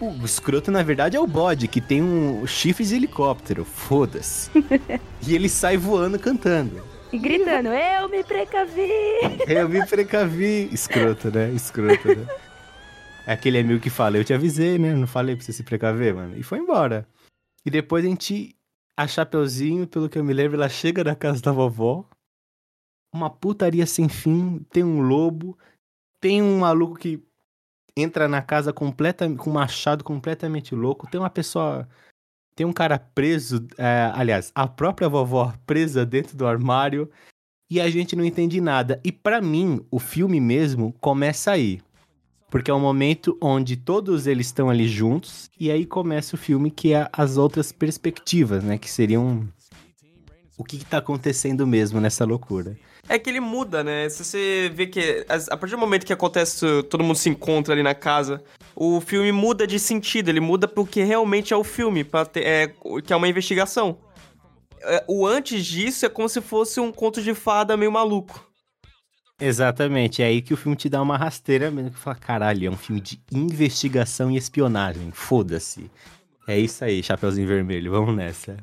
o 0.00 0.24
escroto, 0.24 0.70
na 0.70 0.82
verdade, 0.82 1.16
é 1.16 1.20
o 1.20 1.26
bode, 1.26 1.68
que 1.68 1.80
tem 1.80 2.02
um 2.02 2.46
chifre 2.46 2.84
de 2.84 2.94
helicóptero. 2.94 3.64
Foda-se. 3.64 4.50
e 5.26 5.34
ele 5.34 5.48
sai 5.48 5.76
voando 5.76 6.18
cantando. 6.18 6.82
E 7.12 7.18
gritando, 7.18 7.68
eu 7.68 8.08
me 8.08 8.22
precavi! 8.24 8.90
Eu 9.46 9.68
me 9.68 9.86
precavi. 9.86 10.68
Escroto, 10.72 11.30
né? 11.30 11.50
Escroto, 11.50 12.08
né? 12.08 12.26
É 13.26 13.32
aquele 13.32 13.58
amigo 13.58 13.80
que 13.80 13.90
fala, 13.90 14.16
eu 14.16 14.24
te 14.24 14.34
avisei, 14.34 14.78
né? 14.78 14.94
Não 14.94 15.06
falei 15.06 15.34
pra 15.34 15.44
você 15.44 15.52
se 15.52 15.62
precaver, 15.62 16.14
mano. 16.14 16.36
E 16.36 16.42
foi 16.42 16.58
embora. 16.58 17.08
E 17.64 17.70
depois 17.70 18.04
a 18.04 18.08
gente. 18.08 18.54
A 18.98 19.06
Chapeuzinho, 19.06 19.86
pelo 19.86 20.08
que 20.08 20.18
eu 20.18 20.24
me 20.24 20.32
lembro, 20.32 20.56
ela 20.56 20.68
chega 20.68 21.04
na 21.04 21.14
casa 21.14 21.42
da 21.42 21.52
vovó. 21.52 22.08
Uma 23.12 23.28
putaria 23.28 23.84
sem 23.84 24.08
fim. 24.08 24.64
Tem 24.70 24.84
um 24.84 25.00
lobo. 25.00 25.58
Tem 26.20 26.40
um 26.40 26.60
maluco 26.60 26.96
que 26.96 27.25
entra 27.96 28.28
na 28.28 28.42
casa 28.42 28.72
completa, 28.72 29.28
com 29.34 29.50
um 29.50 29.54
machado 29.54 30.04
completamente 30.04 30.74
louco. 30.74 31.08
Tem 31.10 31.18
uma 31.18 31.30
pessoa. 31.30 31.88
Tem 32.54 32.66
um 32.66 32.72
cara 32.72 32.98
preso. 32.98 33.66
é, 33.78 34.10
aliás, 34.14 34.52
a 34.54 34.66
própria 34.66 35.08
vovó 35.08 35.54
presa 35.66 36.04
dentro 36.04 36.36
do 36.36 36.46
armário 36.46 37.10
e 37.70 37.80
a 37.80 37.88
gente 37.90 38.14
não 38.14 38.24
entende 38.24 38.60
nada. 38.60 39.00
E 39.04 39.10
pra 39.10 39.40
mim, 39.40 39.84
o 39.90 39.98
filme 39.98 40.40
mesmo 40.40 40.94
começa 41.00 41.50
aí. 41.50 41.80
Porque 42.48 42.70
é 42.70 42.74
um 42.74 42.80
momento 42.80 43.36
onde 43.40 43.76
todos 43.76 44.26
eles 44.26 44.46
estão 44.46 44.70
ali 44.70 44.86
juntos 44.86 45.50
e 45.58 45.70
aí 45.70 45.84
começa 45.84 46.36
o 46.36 46.38
filme 46.38 46.70
que 46.70 46.94
é 46.94 47.08
as 47.12 47.36
outras 47.36 47.72
perspectivas, 47.72 48.62
né, 48.62 48.78
que 48.78 48.88
seriam 48.88 49.48
o 50.56 50.64
que, 50.64 50.78
que 50.78 50.84
tá 50.84 50.98
acontecendo 50.98 51.66
mesmo 51.66 52.00
nessa 52.00 52.24
loucura. 52.24 52.78
É 53.08 53.18
que 53.18 53.30
ele 53.30 53.40
muda, 53.40 53.84
né? 53.84 54.08
Se 54.08 54.24
você 54.24 54.70
vê 54.74 54.86
que 54.86 55.24
a 55.28 55.56
partir 55.56 55.76
do 55.76 55.78
momento 55.78 56.04
que 56.04 56.12
acontece, 56.12 56.82
todo 56.84 57.04
mundo 57.04 57.16
se 57.16 57.28
encontra 57.28 57.72
ali 57.72 57.82
na 57.82 57.94
casa, 57.94 58.42
o 58.74 59.00
filme 59.00 59.30
muda 59.30 59.66
de 59.66 59.78
sentido, 59.78 60.28
ele 60.28 60.40
muda 60.40 60.66
pro 60.66 60.86
que 60.86 61.02
realmente 61.02 61.54
é 61.54 61.56
o 61.56 61.64
filme, 61.64 62.04
ter, 62.32 62.44
é, 62.44 62.72
que 63.04 63.12
é 63.12 63.16
uma 63.16 63.28
investigação. 63.28 63.98
É, 64.82 65.04
o 65.06 65.26
antes 65.26 65.64
disso 65.64 66.04
é 66.04 66.08
como 66.08 66.28
se 66.28 66.40
fosse 66.40 66.80
um 66.80 66.92
conto 66.92 67.22
de 67.22 67.34
fada 67.34 67.76
meio 67.76 67.92
maluco. 67.92 68.44
Exatamente, 69.38 70.22
é 70.22 70.26
aí 70.26 70.40
que 70.40 70.54
o 70.54 70.56
filme 70.56 70.76
te 70.76 70.88
dá 70.88 71.00
uma 71.02 71.16
rasteira 71.16 71.70
mesmo, 71.70 71.90
que 71.90 71.98
fala, 71.98 72.16
caralho, 72.16 72.66
é 72.66 72.70
um 72.70 72.76
filme 72.76 73.00
de 73.00 73.20
investigação 73.30 74.30
e 74.30 74.36
espionagem, 74.36 75.10
foda-se. 75.12 75.90
É 76.48 76.58
isso 76.58 76.84
aí, 76.84 77.02
Chapeuzinho 77.02 77.46
Vermelho, 77.46 77.90
vamos 77.90 78.16
nessa. 78.16 78.56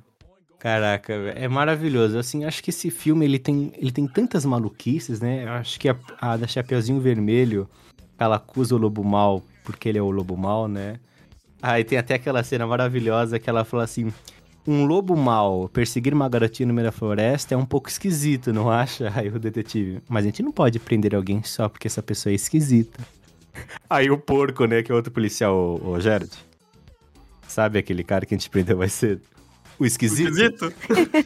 Caraca, 0.63 1.11
é 1.11 1.45
maravilhoso. 1.49 2.17
Assim, 2.17 2.45
acho 2.45 2.63
que 2.63 2.69
esse 2.69 2.89
filme 2.89 3.25
ele 3.25 3.37
tem, 3.37 3.73
ele 3.75 3.91
tem 3.91 4.07
tantas 4.07 4.45
maluquices, 4.45 5.19
né? 5.19 5.43
Eu 5.43 5.49
acho 5.49 5.77
que 5.77 5.89
a, 5.89 5.97
a 6.21 6.37
da 6.37 6.47
Chapeuzinho 6.47 7.01
Vermelho, 7.01 7.69
ela 8.17 8.37
acusa 8.37 8.73
o 8.73 8.77
lobo 8.77 9.03
mal 9.03 9.43
porque 9.61 9.89
ele 9.89 9.97
é 9.97 10.01
o 10.01 10.09
lobo 10.09 10.37
mal, 10.37 10.69
né? 10.69 11.01
Aí 11.61 11.83
tem 11.83 11.97
até 11.97 12.13
aquela 12.13 12.41
cena 12.45 12.65
maravilhosa 12.65 13.37
que 13.39 13.49
ela 13.49 13.65
fala 13.65 13.83
assim: 13.83 14.09
um 14.65 14.85
lobo 14.85 15.17
mal 15.17 15.67
perseguir 15.67 16.13
uma 16.13 16.29
garotinha 16.29 16.67
no 16.67 16.73
meio 16.73 16.87
da 16.87 16.93
floresta 16.93 17.53
é 17.53 17.57
um 17.57 17.65
pouco 17.65 17.89
esquisito, 17.89 18.53
não 18.53 18.71
acha? 18.71 19.11
Aí 19.19 19.27
o 19.27 19.37
detetive, 19.37 20.01
mas 20.07 20.23
a 20.23 20.27
gente 20.27 20.41
não 20.41 20.53
pode 20.53 20.79
prender 20.79 21.13
alguém 21.13 21.43
só 21.43 21.67
porque 21.67 21.87
essa 21.87 22.01
pessoa 22.01 22.31
é 22.31 22.35
esquisita. 22.35 23.05
Aí 23.89 24.09
o 24.09 24.17
porco, 24.17 24.63
né, 24.63 24.81
que 24.81 24.93
é 24.93 24.95
outro 24.95 25.11
policial, 25.11 25.53
o, 25.53 25.93
o. 25.93 25.97
Sabe 27.49 27.79
aquele 27.79 28.05
cara 28.05 28.25
que 28.25 28.33
a 28.33 28.37
gente 28.37 28.49
prendeu 28.49 28.77
mais 28.77 28.93
cedo? 28.93 29.32
O 29.79 29.85
esquisito? 29.85 30.29
Esquisito? 30.29 30.73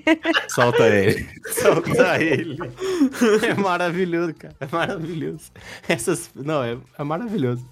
Solta 0.49 0.87
ele. 0.87 1.27
Solta 1.53 2.21
ele. 2.23 2.57
É 3.45 3.53
maravilhoso, 3.53 4.33
cara. 4.33 4.55
É 4.59 4.67
maravilhoso. 4.71 5.51
Essas. 5.87 6.31
Não, 6.33 6.63
é, 6.63 6.77
é 6.97 7.03
maravilhoso. 7.03 7.67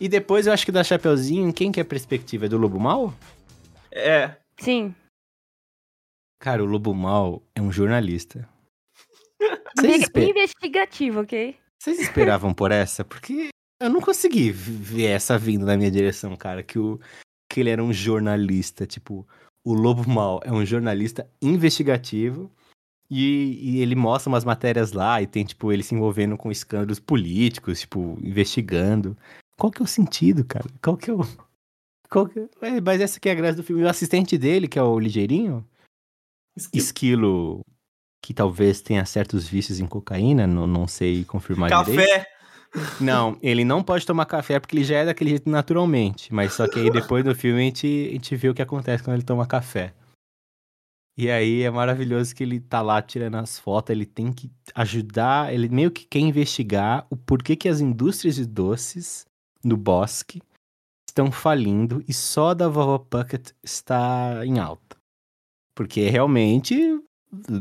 E 0.00 0.08
depois 0.08 0.46
eu 0.46 0.52
acho 0.52 0.64
que 0.66 0.72
da 0.72 0.84
Chapeuzinho, 0.84 1.52
quem 1.52 1.72
que 1.72 1.80
é 1.80 1.82
a 1.82 1.86
perspectiva? 1.86 2.44
É 2.46 2.48
do 2.48 2.58
Lobo 2.58 2.78
Mal? 2.78 3.14
É. 3.90 4.36
Sim. 4.60 4.94
Cara, 6.38 6.62
o 6.62 6.66
Lobo 6.66 6.94
Mal 6.94 7.42
é 7.54 7.62
um 7.62 7.72
jornalista. 7.72 8.46
Vocês, 9.74 9.92
Mega 9.92 10.04
espe- 10.04 10.30
investigativo, 10.30 11.20
ok? 11.20 11.56
Vocês 11.78 11.98
esperavam 12.00 12.52
por 12.52 12.70
essa? 12.70 13.04
Porque 13.04 13.48
eu 13.80 13.90
não 13.90 14.00
consegui 14.00 14.50
ver 14.50 15.06
essa 15.06 15.38
vindo 15.38 15.64
na 15.64 15.76
minha 15.76 15.90
direção, 15.90 16.36
cara. 16.36 16.62
Que, 16.62 16.78
o... 16.78 17.00
que 17.50 17.60
ele 17.60 17.70
era 17.70 17.82
um 17.82 17.92
jornalista. 17.92 18.86
Tipo, 18.86 19.26
o 19.66 19.74
Lobo 19.74 20.08
Mal 20.08 20.40
é 20.44 20.52
um 20.52 20.64
jornalista 20.64 21.28
investigativo. 21.42 22.48
E, 23.10 23.58
e 23.60 23.80
ele 23.80 23.96
mostra 23.96 24.28
umas 24.28 24.44
matérias 24.44 24.92
lá 24.92 25.20
e 25.20 25.26
tem, 25.26 25.44
tipo, 25.44 25.72
ele 25.72 25.82
se 25.82 25.94
envolvendo 25.94 26.36
com 26.36 26.50
escândalos 26.52 27.00
políticos, 27.00 27.80
tipo, 27.80 28.16
investigando. 28.22 29.16
Qual 29.58 29.72
que 29.72 29.82
é 29.82 29.84
o 29.84 29.88
sentido, 29.88 30.44
cara? 30.44 30.66
Qual 30.82 30.96
que 30.96 31.10
é 31.10 31.14
o. 31.14 31.20
Qual 32.08 32.28
que... 32.28 32.38
é- 32.62 32.80
Mas 32.80 33.00
essa 33.00 33.18
que 33.18 33.28
é 33.28 33.32
a 33.32 33.34
graça 33.34 33.56
do 33.56 33.62
filme. 33.64 33.82
O 33.82 33.88
assistente 33.88 34.38
dele, 34.38 34.68
que 34.68 34.78
é 34.78 34.82
o 34.82 34.98
Ligeirinho, 34.98 35.64
esquilo 36.72 37.60
que 38.22 38.32
talvez 38.34 38.80
tenha 38.80 39.04
certos 39.04 39.48
vícios 39.48 39.78
em 39.80 39.86
cocaína, 39.86 40.46
não, 40.46 40.66
não 40.66 40.86
sei 40.88 41.24
confirmar 41.24 41.70
direito. 41.84 42.26
Não, 43.00 43.38
ele 43.42 43.64
não 43.64 43.82
pode 43.82 44.04
tomar 44.04 44.26
café 44.26 44.60
porque 44.60 44.76
ele 44.76 44.84
já 44.84 44.98
é 44.98 45.06
daquele 45.06 45.30
jeito 45.30 45.48
naturalmente. 45.48 46.32
Mas 46.32 46.52
só 46.52 46.68
que 46.68 46.78
aí 46.78 46.90
depois 46.90 47.24
do 47.24 47.34
filme 47.34 47.60
a 47.60 47.64
gente, 47.64 47.86
a 47.86 48.12
gente 48.12 48.36
vê 48.36 48.48
o 48.48 48.54
que 48.54 48.62
acontece 48.62 49.02
quando 49.02 49.16
ele 49.16 49.24
toma 49.24 49.46
café. 49.46 49.94
E 51.18 51.30
aí 51.30 51.62
é 51.62 51.70
maravilhoso 51.70 52.34
que 52.34 52.42
ele 52.42 52.60
tá 52.60 52.82
lá 52.82 53.00
tirando 53.00 53.36
as 53.36 53.58
fotos, 53.58 53.90
ele 53.90 54.04
tem 54.04 54.30
que 54.30 54.50
ajudar, 54.74 55.52
ele 55.52 55.66
meio 55.68 55.90
que 55.90 56.04
quer 56.04 56.18
investigar 56.18 57.06
o 57.08 57.16
porquê 57.16 57.56
que 57.56 57.70
as 57.70 57.80
indústrias 57.80 58.34
de 58.34 58.44
doces 58.44 59.24
no 59.64 59.78
bosque 59.78 60.42
estão 61.08 61.32
falindo 61.32 62.04
e 62.06 62.12
só 62.12 62.52
da 62.52 62.68
Vovó 62.68 62.98
Puckett 62.98 63.54
está 63.62 64.44
em 64.44 64.58
alta. 64.58 64.96
Porque 65.74 66.10
realmente 66.10 67.00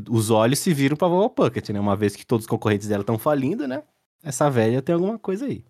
os 0.09 0.29
olhos 0.29 0.59
se 0.59 0.73
viram 0.73 0.97
pra 0.97 1.07
Vovó 1.07 1.29
Puckett, 1.29 1.71
né? 1.71 1.79
Uma 1.79 1.95
vez 1.95 2.13
que 2.13 2.25
todos 2.25 2.43
os 2.43 2.49
concorrentes 2.49 2.89
dela 2.89 3.01
estão 3.01 3.17
falindo, 3.17 3.65
né? 3.65 3.83
Essa 4.25 4.49
velha 4.49 4.81
tem 4.81 4.95
alguma 4.95 5.19
coisa 5.19 5.45
aí. 5.45 5.63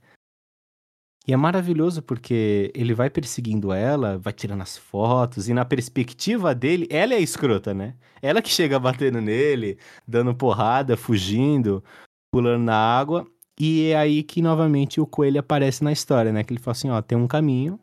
E 1.28 1.34
é 1.34 1.36
maravilhoso 1.36 2.02
porque 2.02 2.72
ele 2.74 2.94
vai 2.94 3.10
perseguindo 3.10 3.74
ela, 3.74 4.18
vai 4.18 4.32
tirando 4.32 4.62
as 4.62 4.78
fotos, 4.78 5.50
e 5.50 5.54
na 5.54 5.66
perspectiva 5.66 6.56
dele, 6.56 6.88
ela 6.90 7.14
é 7.14 7.18
a 7.18 7.20
escrota, 7.20 7.74
né? 7.74 7.96
Ela 8.22 8.42
que 8.42 8.50
chega 8.50 8.80
batendo 8.80 9.20
nele, 9.20 9.78
dando 10.08 10.34
porrada, 10.34 10.96
fugindo, 10.96 11.84
pulando 12.32 12.64
na 12.64 12.78
água. 12.78 13.28
E 13.60 13.88
é 13.90 13.98
aí 13.98 14.24
que 14.24 14.42
novamente 14.42 15.02
o 15.02 15.08
coelho 15.08 15.40
aparece 15.40 15.84
na 15.84 15.92
história, 15.92 16.32
né? 16.32 16.44
Que 16.44 16.54
ele 16.54 16.62
fala 16.62 16.72
assim: 16.74 16.90
ó, 16.90 17.02
tem 17.02 17.18
um 17.18 17.28
caminho 17.28 17.78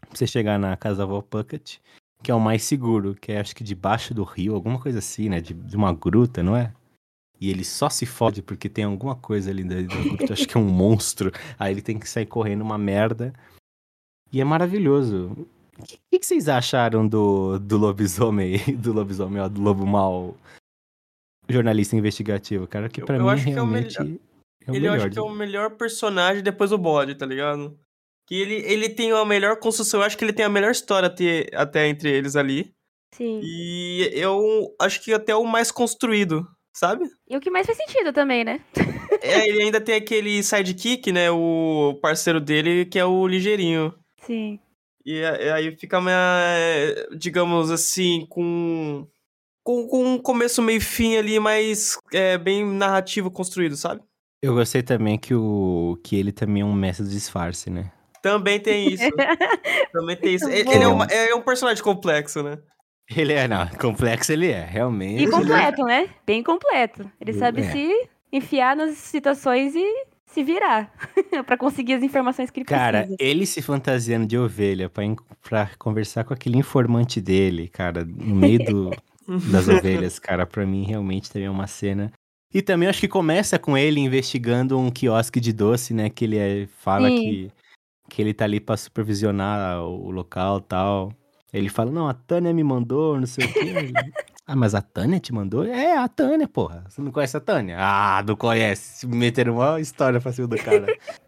pra 0.00 0.16
você 0.16 0.26
chegar 0.26 0.58
na 0.58 0.76
casa 0.76 0.98
da 0.98 1.04
avó 1.04 1.20
Puckett, 1.22 1.80
que 2.24 2.30
é 2.30 2.34
o 2.34 2.40
mais 2.40 2.64
seguro, 2.64 3.14
que 3.14 3.30
é 3.30 3.38
acho 3.38 3.54
que 3.54 3.62
debaixo 3.62 4.12
do 4.14 4.24
rio, 4.24 4.54
alguma 4.54 4.80
coisa 4.80 4.98
assim, 4.98 5.28
né? 5.28 5.40
De, 5.40 5.54
de 5.54 5.76
uma 5.76 5.92
gruta, 5.92 6.42
não 6.42 6.56
é? 6.56 6.72
E 7.40 7.50
ele 7.50 7.64
só 7.64 7.88
se 7.90 8.06
fode 8.06 8.42
porque 8.42 8.68
tem 8.68 8.84
alguma 8.84 9.14
coisa 9.14 9.50
ali 9.50 9.62
gruta, 9.62 10.32
acho 10.32 10.46
que 10.48 10.56
é 10.56 10.60
um 10.60 10.64
monstro. 10.68 11.30
Aí 11.58 11.72
ele 11.72 11.82
tem 11.82 11.98
que 11.98 12.08
sair 12.08 12.26
correndo 12.26 12.62
uma 12.62 12.78
merda. 12.78 13.32
E 14.32 14.40
é 14.40 14.44
maravilhoso. 14.44 15.46
O 15.78 15.82
que, 15.84 15.98
que 16.10 16.18
que 16.20 16.26
vocês 16.26 16.48
acharam 16.48 17.06
do, 17.06 17.58
do 17.58 17.76
lobisomem, 17.76 18.56
do 18.80 18.92
lobisomem, 18.92 19.42
ó, 19.42 19.48
do 19.48 19.60
lobo 19.60 19.86
mal 19.86 20.34
jornalista 21.48 21.94
investigativo, 21.96 22.66
cara? 22.66 22.88
Que 22.88 23.02
Eu- 23.02 23.06
pra 23.06 23.16
eu 23.16 23.22
mim 23.24 23.28
acho 23.30 23.44
que 23.44 23.50
é 23.50 23.52
o 23.52 23.54
realmente 23.56 23.98
é 23.98 24.02
o 24.02 24.74
ele 24.74 24.86
eu 24.86 24.92
melhor. 24.92 24.96
acho 24.98 25.10
que 25.10 25.18
é 25.18 25.22
o 25.22 25.30
melhor 25.30 25.70
personagem 25.76 26.42
depois 26.42 26.70
do 26.70 26.78
bode, 26.78 27.14
tá 27.14 27.26
ligado? 27.26 27.78
Que 28.26 28.34
ele, 28.34 28.54
ele 28.54 28.88
tem 28.88 29.12
a 29.12 29.24
melhor 29.24 29.58
construção, 29.60 30.00
eu 30.00 30.06
acho 30.06 30.16
que 30.18 30.24
ele 30.24 30.32
tem 30.32 30.44
a 30.44 30.48
melhor 30.48 30.72
história 30.72 31.06
até, 31.06 31.48
até 31.54 31.86
entre 31.86 32.10
eles 32.10 32.34
ali. 32.34 32.72
Sim. 33.14 33.40
E 33.44 34.10
eu 34.14 34.74
acho 34.80 35.00
que 35.04 35.12
até 35.12 35.34
o 35.36 35.44
mais 35.44 35.70
construído, 35.70 36.44
sabe? 36.76 37.04
E 37.28 37.36
o 37.36 37.40
que 37.40 37.50
mais 37.50 37.66
faz 37.66 37.78
sentido 37.78 38.12
também, 38.12 38.44
né? 38.44 38.60
É, 39.22 39.48
ele 39.48 39.62
ainda 39.62 39.80
tem 39.80 39.94
aquele 39.94 40.42
sidekick, 40.42 41.10
né? 41.10 41.30
O 41.30 41.98
parceiro 42.02 42.38
dele, 42.38 42.84
que 42.84 42.98
é 42.98 43.04
o 43.04 43.26
Ligeirinho. 43.26 43.94
Sim. 44.22 44.60
E 45.04 45.24
aí 45.24 45.74
fica, 45.76 46.00
mais, 46.00 47.06
digamos 47.16 47.70
assim, 47.70 48.26
com, 48.28 49.06
com, 49.62 49.86
com 49.86 50.04
um 50.04 50.18
começo, 50.18 50.60
meio 50.60 50.78
e 50.78 50.80
fim 50.80 51.16
ali, 51.16 51.38
mas 51.38 51.96
é, 52.12 52.36
bem 52.36 52.64
narrativo 52.64 53.30
construído, 53.30 53.76
sabe? 53.76 54.02
Eu 54.42 54.54
gostei 54.54 54.82
também 54.82 55.16
que, 55.16 55.34
o, 55.34 55.98
que 56.04 56.16
ele 56.16 56.32
também 56.32 56.62
é 56.62 56.64
um 56.64 56.72
mestre 56.72 57.06
do 57.06 57.10
disfarce, 57.10 57.70
né? 57.70 57.90
Também 58.20 58.58
tem 58.60 58.92
isso. 58.92 59.04
Também 59.92 60.16
tem 60.16 60.34
isso. 60.34 60.48
Ele, 60.48 60.68
é, 61.10 61.30
é 61.30 61.34
um 61.34 61.42
personagem 61.42 61.82
complexo, 61.82 62.42
né? 62.42 62.58
Ele 63.14 63.32
é, 63.32 63.46
não, 63.46 63.66
complexo 63.68 64.32
ele 64.32 64.50
é, 64.50 64.64
realmente. 64.64 65.22
E 65.24 65.30
completo, 65.30 65.82
né? 65.84 66.08
Bem 66.26 66.42
completo. 66.42 67.08
Ele 67.20 67.32
sabe 67.32 67.60
É. 67.62 67.70
se 67.70 68.08
enfiar 68.32 68.74
nas 68.76 68.96
situações 68.96 69.74
e 69.76 70.04
se 70.26 70.42
virar 70.42 70.92
pra 71.46 71.56
conseguir 71.56 71.94
as 71.94 72.02
informações 72.02 72.50
que 72.50 72.60
ele 72.60 72.64
Cara, 72.66 72.98
precisa. 73.00 73.16
ele 73.20 73.46
se 73.46 73.62
fantasiando 73.62 74.26
de 74.26 74.36
ovelha 74.36 74.90
pra 74.90 75.70
conversar 75.78 76.24
com 76.24 76.34
aquele 76.34 76.58
informante 76.58 77.20
dele, 77.20 77.68
cara, 77.68 78.04
no 78.04 78.34
meio 78.34 78.58
do, 78.64 78.90
das 79.52 79.68
ovelhas, 79.68 80.18
cara, 80.18 80.44
pra 80.44 80.66
mim 80.66 80.84
realmente 80.84 81.30
também 81.30 81.46
é 81.46 81.50
uma 81.50 81.66
cena. 81.68 82.12
E 82.52 82.60
também 82.60 82.88
acho 82.88 83.00
que 83.00 83.08
começa 83.08 83.58
com 83.58 83.76
ele 83.78 84.00
investigando 84.00 84.78
um 84.78 84.90
quiosque 84.90 85.38
de 85.40 85.52
doce, 85.52 85.94
né? 85.94 86.08
Que 86.10 86.24
ele 86.24 86.38
é- 86.38 86.66
fala 86.78 87.08
Sim. 87.08 87.16
que, 87.20 87.50
que 88.10 88.22
ele 88.22 88.34
tá 88.34 88.44
ali 88.44 88.58
pra 88.60 88.76
supervisionar 88.76 89.80
o, 89.82 90.06
o 90.06 90.10
local 90.10 90.58
e 90.58 90.62
tal. 90.62 91.12
Ele 91.52 91.68
fala, 91.68 91.90
não, 91.90 92.08
a 92.08 92.14
Tânia 92.14 92.52
me 92.52 92.64
mandou, 92.64 93.18
não 93.18 93.26
sei 93.26 93.46
o 93.46 93.52
quê. 93.52 93.60
Ah, 94.48 94.54
mas 94.54 94.76
a 94.76 94.80
Tânia 94.80 95.18
te 95.18 95.32
mandou? 95.32 95.64
É, 95.64 95.98
a 95.98 96.06
Tânia, 96.06 96.46
porra. 96.46 96.84
Você 96.88 97.02
não 97.02 97.10
conhece 97.10 97.36
a 97.36 97.40
Tânia? 97.40 97.78
Ah, 97.80 98.22
não 98.24 98.36
conhece. 98.36 99.04
Meteram 99.04 99.54
uma 99.56 99.80
história 99.80 100.20
pra 100.20 100.32
cima 100.32 100.46
do 100.46 100.56
cara. 100.56 100.86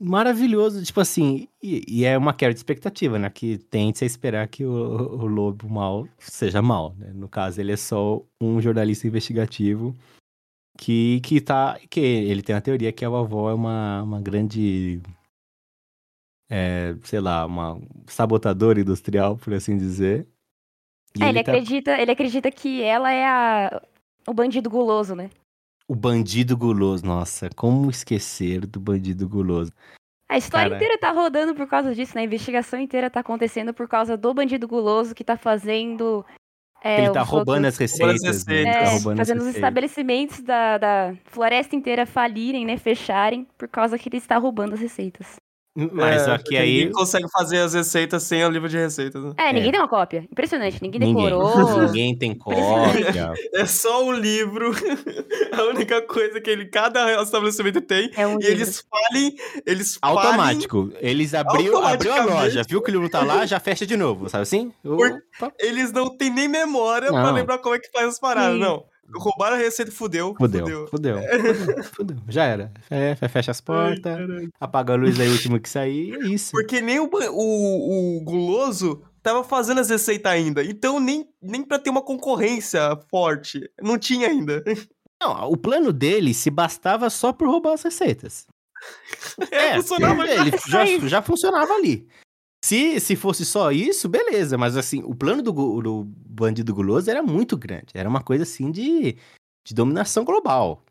Maravilhoso, 0.00 0.80
tipo 0.84 1.00
assim, 1.00 1.48
e, 1.60 1.84
e 1.88 2.04
é 2.04 2.16
uma 2.16 2.32
quebra 2.32 2.52
de 2.52 2.60
expectativa, 2.60 3.18
né? 3.18 3.28
Que 3.30 3.58
tende 3.58 4.04
a 4.04 4.06
esperar 4.06 4.46
que 4.46 4.64
o, 4.64 4.70
o 4.72 5.26
lobo 5.26 5.68
mal 5.68 6.08
seja 6.18 6.62
mal, 6.62 6.94
né? 6.96 7.12
No 7.12 7.28
caso, 7.28 7.60
ele 7.60 7.72
é 7.72 7.76
só 7.76 8.22
um 8.40 8.60
jornalista 8.60 9.08
investigativo 9.08 9.96
que, 10.76 11.20
que 11.20 11.40
tá. 11.40 11.78
que 11.88 12.00
ele 12.00 12.42
tem 12.42 12.56
a 12.56 12.60
teoria 12.60 12.92
que 12.92 13.04
a 13.04 13.08
vovó 13.08 13.50
é 13.50 13.54
uma, 13.54 14.02
uma 14.02 14.20
grande. 14.20 15.00
É, 16.54 16.94
sei 17.02 17.18
lá, 17.18 17.46
uma 17.46 17.80
sabotadora 18.06 18.78
industrial, 18.78 19.38
por 19.38 19.54
assim 19.54 19.76
dizer. 19.76 20.26
E 21.18 21.22
É, 21.24 21.28
ele, 21.30 21.42
tá- 21.42 21.52
acredita, 21.52 21.98
ele 21.98 22.10
acredita 22.10 22.50
que 22.50 22.82
ela 22.82 23.10
é 23.10 23.24
a, 23.26 23.82
o 24.26 24.34
bandido 24.34 24.68
guloso, 24.68 25.14
né? 25.14 25.30
O 25.88 25.94
bandido 25.94 26.54
guloso, 26.56 27.04
nossa, 27.06 27.48
como 27.56 27.88
esquecer 27.90 28.66
do 28.66 28.78
bandido 28.78 29.26
guloso? 29.28 29.72
A 30.28 30.36
história 30.38 30.70
Cara. 30.70 30.76
inteira 30.76 30.98
tá 30.98 31.10
rodando 31.10 31.54
por 31.54 31.66
causa 31.66 31.94
disso, 31.94 32.14
né? 32.14 32.22
A 32.22 32.24
investigação 32.24 32.78
inteira 32.78 33.08
tá 33.10 33.20
acontecendo 33.20 33.72
por 33.74 33.88
causa 33.88 34.16
do 34.16 34.32
bandido 34.34 34.68
guloso 34.68 35.14
que 35.14 35.24
tá 35.24 35.36
fazendo. 35.36 36.24
é, 36.82 37.04
ele 37.04 37.12
tá 37.12 37.22
roubando 37.22 37.64
outros- 37.66 37.80
as 37.80 37.90
Roubando 37.92 38.14
as 38.14 38.22
receitas, 38.22 38.46
né? 38.46 38.54
Ele 38.56 38.72
tá 38.72 38.78
É, 38.78 38.84
roubando 38.88 39.12
as 39.20 39.28
fazendo 39.28 39.38
os 39.38 39.46
receitas. 39.46 39.54
estabelecimentos 39.56 40.40
da, 40.42 40.78
da 40.78 41.14
floresta 41.26 41.76
inteira 41.76 42.04
falirem, 42.06 42.64
né? 42.66 42.76
Fecharem, 42.76 43.46
por 43.56 43.68
causa 43.68 43.98
que 43.98 44.08
ele 44.08 44.16
está 44.18 44.36
roubando 44.38 44.74
as 44.74 44.80
receitas. 44.80 45.36
Mas 45.74 46.28
É, 46.28 46.32
aqui 46.32 46.56
aí. 46.56 46.78
Ninguém 46.80 46.92
consegue 46.92 47.26
fazer 47.30 47.58
as 47.60 47.72
receitas 47.72 48.22
sem 48.24 48.44
o 48.44 48.50
livro 48.50 48.68
de 48.68 48.76
receitas, 48.76 49.22
né? 49.24 49.32
É, 49.38 49.52
ninguém 49.54 49.68
É. 49.68 49.72
tem 49.72 49.80
uma 49.80 49.88
cópia. 49.88 50.26
Impressionante, 50.30 50.78
ninguém 50.82 51.00
Ninguém. 51.00 51.24
decorou. 51.24 51.42
Ninguém 51.86 52.16
tem 52.18 52.34
cópia. 52.34 53.32
É 53.54 53.64
só 53.64 54.04
um 54.04 54.12
livro. 54.12 54.70
A 55.52 55.62
única 55.64 56.02
coisa 56.02 56.40
que 56.40 56.50
ele, 56.50 56.66
cada 56.66 57.22
estabelecimento 57.22 57.80
tem. 57.80 58.10
É 58.16 58.26
um 58.26 58.32
E 58.34 58.36
livro. 58.38 58.50
eles 58.52 58.84
falem. 58.90 59.34
Eles 59.66 59.96
falem. 59.96 60.18
Automático. 60.18 60.90
Eles 61.00 61.32
abriu, 61.34 61.78
abriu 61.78 62.12
a 62.12 62.24
loja, 62.24 62.62
viu 62.68 62.82
que 62.82 62.90
o 62.90 62.92
livro 62.92 63.08
tá 63.08 63.22
lá, 63.24 63.46
já 63.46 63.58
fecha 63.60 63.86
de 63.86 63.96
novo, 63.96 64.28
sabe 64.28 64.42
assim? 64.42 64.72
Por-. 64.82 65.22
Eles 65.58 65.90
não 65.92 66.14
têm 66.16 66.30
nem 66.30 66.48
memória 66.48 67.08
pra 67.10 67.22
Não. 67.22 67.32
lembrar 67.34 67.58
como 67.58 67.74
é 67.74 67.78
que 67.78 67.90
faz 67.90 68.08
as 68.08 68.18
paradas. 68.20 68.54
Sim. 68.54 68.60
Não. 68.60 68.84
Roubaram 69.14 69.56
a 69.56 69.58
receita 69.58 69.90
e 69.90 69.94
fudeu. 69.94 70.34
Fudeu, 70.36 70.64
Fudeu. 70.66 70.88
fudeu, 70.88 71.54
fudeu, 71.54 71.84
fudeu. 71.84 72.16
Já 72.28 72.44
era. 72.44 72.72
Fe- 73.16 73.28
Fecha 73.28 73.50
as 73.50 73.60
portas, 73.60 74.18
apaga 74.60 74.92
a 74.92 74.96
luz 74.96 75.18
aí, 75.20 75.28
o 75.28 75.32
último 75.32 75.60
que 75.60 75.68
sair, 75.68 76.14
é 76.14 76.26
isso. 76.28 76.50
Porque 76.52 76.80
nem 76.80 76.98
o, 77.00 77.08
o, 77.12 78.18
o 78.18 78.20
guloso 78.24 79.02
tava 79.22 79.44
fazendo 79.44 79.80
as 79.80 79.88
receitas 79.90 80.30
ainda. 80.32 80.62
Então 80.64 80.98
nem, 81.00 81.28
nem 81.40 81.62
pra 81.62 81.78
ter 81.78 81.90
uma 81.90 82.02
concorrência 82.02 82.80
forte. 83.10 83.60
Não 83.80 83.98
tinha 83.98 84.28
ainda. 84.28 84.62
Não, 85.22 85.48
o 85.50 85.56
plano 85.56 85.92
dele 85.92 86.34
se 86.34 86.50
bastava 86.50 87.08
só 87.08 87.32
por 87.32 87.48
roubar 87.48 87.74
as 87.74 87.82
receitas. 87.82 88.46
É, 89.52 89.74
funcionava. 89.76 90.26
ele 90.28 90.50
É 90.50 90.58
já, 90.68 90.84
já 91.08 91.22
funcionava 91.22 91.72
ali. 91.74 92.08
Se, 92.64 93.00
se 93.00 93.16
fosse 93.16 93.44
só 93.44 93.72
isso, 93.72 94.08
beleza. 94.08 94.56
Mas 94.56 94.76
assim, 94.76 95.02
o 95.04 95.14
plano 95.14 95.42
do, 95.42 95.82
do 95.82 96.04
bandido 96.04 96.74
guloso 96.74 97.10
era 97.10 97.22
muito 97.22 97.56
grande. 97.56 97.88
Era 97.94 98.08
uma 98.08 98.22
coisa 98.22 98.44
assim 98.44 98.70
de, 98.70 99.16
de 99.64 99.74
dominação 99.74 100.24
global. 100.24 100.84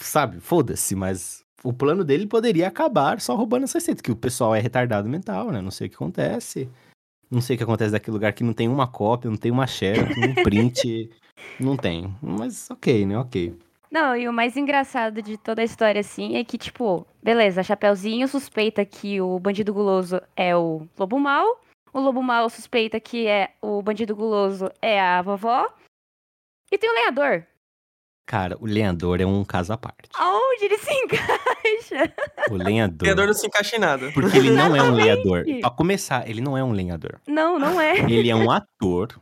Sabe? 0.00 0.40
Foda-se, 0.40 0.94
mas 0.94 1.44
o 1.62 1.72
plano 1.72 2.04
dele 2.04 2.26
poderia 2.26 2.68
acabar 2.68 3.20
só 3.20 3.34
roubando 3.34 3.64
as 3.64 3.72
receitas. 3.72 4.02
Que 4.02 4.12
o 4.12 4.16
pessoal 4.16 4.54
é 4.54 4.60
retardado 4.60 5.08
mental, 5.08 5.50
né? 5.50 5.60
Não 5.60 5.70
sei 5.70 5.86
o 5.86 5.90
que 5.90 5.96
acontece. 5.96 6.68
Não 7.30 7.40
sei 7.40 7.54
o 7.54 7.56
que 7.56 7.64
acontece 7.64 7.92
daquele 7.92 8.14
lugar 8.14 8.32
que 8.32 8.44
não 8.44 8.52
tem 8.52 8.68
uma 8.68 8.86
cópia, 8.86 9.30
não 9.30 9.36
tem 9.36 9.50
uma 9.50 9.66
xerox, 9.66 10.16
um 10.16 10.34
print. 10.42 11.10
não 11.58 11.76
tem. 11.76 12.14
Mas 12.20 12.70
ok, 12.70 13.06
né? 13.06 13.16
Ok. 13.16 13.56
Não, 13.94 14.16
e 14.16 14.28
o 14.28 14.32
mais 14.32 14.56
engraçado 14.56 15.22
de 15.22 15.38
toda 15.38 15.62
a 15.62 15.64
história, 15.64 16.00
assim, 16.00 16.34
é 16.34 16.42
que, 16.42 16.58
tipo, 16.58 17.06
beleza, 17.22 17.60
a 17.60 17.62
Chapeuzinho 17.62 18.26
suspeita 18.26 18.84
que 18.84 19.20
o 19.20 19.38
bandido 19.38 19.72
guloso 19.72 20.20
é 20.34 20.56
o 20.56 20.88
lobo 20.98 21.16
mal. 21.20 21.60
O 21.92 22.00
lobo 22.00 22.20
mal 22.20 22.50
suspeita 22.50 22.98
que 22.98 23.28
é 23.28 23.54
o 23.62 23.80
bandido 23.80 24.16
guloso 24.16 24.68
é 24.82 25.00
a 25.00 25.22
vovó. 25.22 25.72
E 26.72 26.76
tem 26.76 26.90
o 26.90 26.92
lenhador. 26.92 27.46
Cara, 28.26 28.58
o 28.60 28.66
lenhador 28.66 29.20
é 29.20 29.26
um 29.26 29.44
caso 29.44 29.72
à 29.72 29.76
parte. 29.78 30.10
Aonde 30.14 30.64
ele 30.64 30.78
se 30.78 30.92
encaixa? 30.92 32.12
O 32.50 32.54
O 32.54 32.56
lenhador. 32.56 33.26
não 33.26 33.32
se 33.32 33.46
encaixa 33.46 33.76
em 33.76 33.78
nada. 33.78 34.10
Porque 34.10 34.36
ele 34.36 34.50
não 34.50 34.74
é 34.74 34.82
um 34.82 34.92
lenhador. 34.92 35.44
Pra 35.60 35.70
começar, 35.70 36.28
ele 36.28 36.40
não 36.40 36.58
é 36.58 36.64
um 36.64 36.72
lenhador. 36.72 37.20
Não, 37.28 37.60
não 37.60 37.80
é. 37.80 38.00
Ele 38.00 38.28
é 38.28 38.34
um 38.34 38.50
ator 38.50 39.20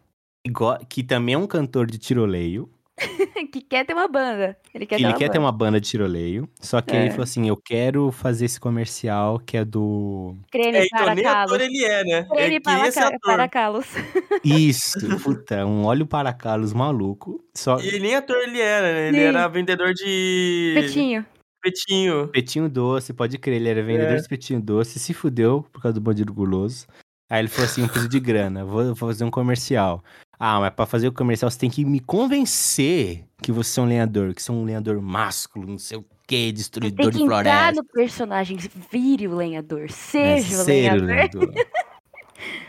que 0.89 1.05
também 1.05 1.35
é 1.35 1.39
um 1.39 1.47
cantor 1.47 1.87
de 1.87 1.99
tiroleio. 1.99 2.73
que 3.53 3.61
quer 3.63 3.85
ter 3.87 3.95
uma 3.95 4.07
banda. 4.09 4.57
Ele 4.75 4.87
quer 4.87 4.97
que 4.97 5.03
ter 5.03 5.07
ele 5.09 5.13
uma 5.13 5.19
quer 5.19 5.29
ter 5.29 5.39
banda. 5.39 5.41
uma 5.47 5.53
banda 5.53 5.81
de 5.81 5.89
tiroleio. 5.89 6.49
Só 6.61 6.81
que 6.81 6.95
É. 6.95 7.01
ele 7.03 7.11
falou 7.11 7.25
assim: 7.25 7.49
eu 7.49 7.57
quero 7.57 8.11
fazer 8.13 8.45
esse 8.45 8.61
comercial 8.61 9.39
que 9.39 9.57
é 9.57 9.65
do. 9.65 10.37
Creme 10.51 10.79
É, 10.79 10.85
então 10.85 11.05
para 11.05 11.15
nem 11.15 11.25
calos. 11.25 11.53
ator 11.53 11.61
ele 11.65 11.85
é, 11.85 12.05
né? 12.05 12.23
Creme 12.25 12.43
Ele 12.45 12.61
para, 12.61 12.93
ca- 12.93 13.19
para 13.23 13.49
calos. 13.49 13.87
Isso, 14.45 14.99
puta, 15.23 15.65
um 15.67 15.85
óleo 15.85 16.07
para 16.07 16.33
Carlos 16.33 16.73
maluco. 16.73 17.43
Só 17.55 17.79
E 17.81 17.99
nem 17.99 18.15
ator 18.15 18.37
ele 18.43 18.61
era, 18.61 18.93
né? 18.93 19.09
Ele 19.09 19.19
Sim. 19.19 19.23
era 19.25 19.49
vendedor 19.49 19.93
de. 19.95 20.73
Petinho. 20.75 21.27
Petinho. 21.63 22.27
petinho 22.29 22.69
doce, 22.69 23.13
pode 23.13 23.39
crer, 23.39 23.55
ele 23.57 23.69
era 23.69 23.83
vendedor 23.85 24.15
É. 24.15 24.17
de 24.17 24.29
petinho 24.29 24.61
doce, 24.61 24.99
se 24.99 25.15
fudeu 25.15 25.65
por 25.73 25.81
causa 25.81 25.95
do 25.95 26.01
bandido 26.01 26.33
guloso. 26.35 26.87
Aí 27.31 27.39
ele 27.41 27.49
falou 27.49 27.67
assim: 27.67 27.83
eu 27.83 27.87
preciso 27.87 28.09
de 28.09 28.19
grana, 28.21 28.65
vou 28.65 28.85
vou 28.87 28.95
fazer 28.97 29.25
um 29.25 29.31
comercial. 29.31 30.03
Ah, 30.45 30.59
mas 30.59 30.75
pra 30.75 30.87
fazer 30.87 31.07
o 31.07 31.13
comercial 31.13 31.49
você 31.49 31.57
tem 31.59 31.71
que 31.71 31.85
me 31.85 32.01
convencer 32.01 33.25
que 33.41 33.53
você 33.53 33.79
é 33.79 33.83
um 33.85 33.87
lenhador, 33.87 34.35
que 34.35 34.43
você 34.43 34.51
é 34.51 34.55
um 34.55 34.65
lenhador 34.65 35.01
másculo, 35.01 35.69
não 35.69 35.79
sei 35.79 35.99
o 35.99 36.03
que, 36.03 36.09
Tem 36.47 36.53
destruidor 36.53 37.11
que 37.13 37.17
de 37.19 37.23
entrar 37.23 37.45
floresta. 37.45 37.73
no 37.81 37.85
personagem. 37.85 38.57
Vire 38.91 39.29
o 39.29 39.37
lenhador. 39.37 39.83
É, 39.85 39.89
Seja 39.89 40.63
o 40.63 40.65
ser 40.65 40.73
lenhador. 40.73 41.07
lenhador. 41.07 41.53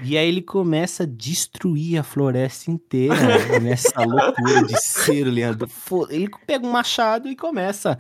E 0.04 0.16
aí 0.16 0.28
ele 0.28 0.42
começa 0.44 1.02
a 1.02 1.06
destruir 1.08 1.98
a 1.98 2.04
floresta 2.04 2.70
inteira 2.70 3.60
nessa 3.60 4.02
loucura 4.06 4.64
de 4.68 4.80
ser 4.80 5.26
o 5.26 5.32
lenhador. 5.32 5.68
Ele 6.12 6.30
pega 6.46 6.68
um 6.68 6.72
machado 6.72 7.28
e 7.28 7.36
começa 7.36 7.98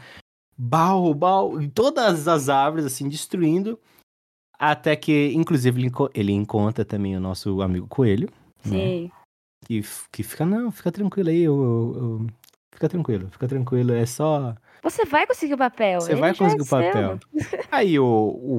bal, 0.55 1.11
bal, 1.15 1.59
em 1.59 1.67
todas 1.67 2.27
as 2.27 2.47
árvores, 2.47 2.85
assim, 2.85 3.09
destruindo. 3.09 3.79
Até 4.59 4.95
que, 4.95 5.31
inclusive, 5.33 5.79
ele, 5.79 5.87
enco- 5.87 6.11
ele 6.13 6.31
encontra 6.31 6.85
também 6.85 7.17
o 7.17 7.19
nosso 7.19 7.59
amigo 7.63 7.87
Coelho. 7.87 8.29
né? 8.63 9.09
Que, 9.65 9.81
que 10.11 10.23
fica, 10.23 10.45
não, 10.45 10.71
fica 10.71 10.91
tranquilo 10.91 11.29
aí, 11.29 11.41
eu, 11.43 11.55
eu- 11.55 11.95
eu- 11.95 12.27
fica 12.71 12.89
tranquilo, 12.89 13.29
fica 13.31 13.47
tranquilo, 13.47 13.93
é 13.93 14.05
só 14.05 14.55
Você 14.81 15.05
vai 15.05 15.25
conseguir 15.25 15.53
o 15.53 15.57
papel. 15.57 16.01
Você 16.01 16.15
vai 16.15 16.31
é 16.31 16.33
conseguir 16.33 16.61
o 16.63 16.65
papel. 16.69 17.19
Aí 17.71 17.97
o, 17.99 18.05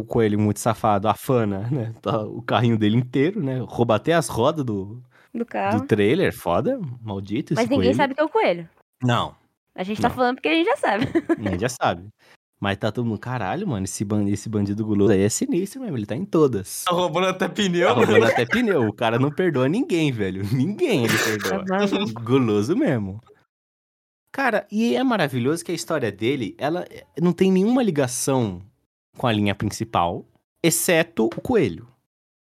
o 0.01 0.05
coelho 0.07 0.39
muito 0.41 0.59
safado 0.61 1.07
afana, 1.09 1.69
né? 1.71 1.93
tá 2.01 2.23
o 2.23 2.41
carrinho 2.43 2.79
dele 2.79 2.97
inteiro, 2.97 3.43
né? 3.43 3.59
Rouba 3.67 3.97
até 3.97 4.13
as 4.15 4.29
rodas 4.29 4.65
do, 4.65 5.03
do 5.35 5.45
carro. 5.45 5.81
do 5.81 5.87
trailer. 5.87 6.33
Foda, 6.35 6.81
maldito 7.03 7.55
Mas 7.55 7.65
ninguém 7.69 7.85
coelho. 7.91 7.97
sabe 7.97 8.15
que 8.15 8.21
é 8.21 8.25
o 8.25 8.29
coelho. 8.29 8.69
Não, 9.03 9.35
A 9.75 9.83
gente 9.83 10.01
tá 10.01 10.09
Não. 10.09 10.15
falando 10.17 10.37
porque 10.37 10.49
a 10.49 10.55
gente 10.55 10.67
já 10.67 10.77
sabe. 10.77 11.07
ninguém 11.39 11.59
já 11.59 11.69
sabe. 11.69 12.09
Mas 12.65 12.79
tá 12.79 12.91
todo 12.91 13.05
mundo, 13.05 13.19
caralho, 13.19 13.69
mano, 13.69 13.85
esse, 13.85 14.07
ban 14.07 14.27
esse 14.27 14.49
bandido 14.49 14.87
guloso 14.87 15.13
aí 15.13 15.21
é 15.21 15.29
sinistro 15.29 15.83
mesmo, 15.83 15.99
ele 15.99 16.07
tá 16.07 16.17
em 16.17 16.25
todas. 16.25 16.85
Tá 16.85 16.93
roubando 16.93 17.27
até 17.27 17.47
Tá 17.47 17.53
pneu. 17.53 17.93
roubando 17.95 18.25
até 18.25 18.47
pneu. 18.47 18.89
O 18.89 18.93
cara 18.95 19.19
não 19.19 19.31
perdoa 19.31 19.69
ninguém, 19.69 20.11
velho. 20.11 20.43
Ninguém 20.51 21.05
ele 21.05 21.13
perdoa. 21.19 21.63
Guloso 22.23 22.75
mesmo. 22.75 23.21
Cara, 24.33 24.67
e 24.73 24.97
é 24.97 25.05
maravilhoso 25.05 25.63
que 25.63 25.73
a 25.73 25.75
história 25.75 26.11
dele, 26.11 26.55
ela 26.57 26.87
eh, 26.91 27.05
não 27.21 27.35
tem 27.35 27.53
nenhuma 27.53 27.83
ligação 27.83 28.63
com 29.19 29.27
a 29.27 29.33
linha 29.33 29.55
principal, 29.55 30.25
exceto 30.63 31.27
o 31.27 31.41
coelho. 31.43 31.87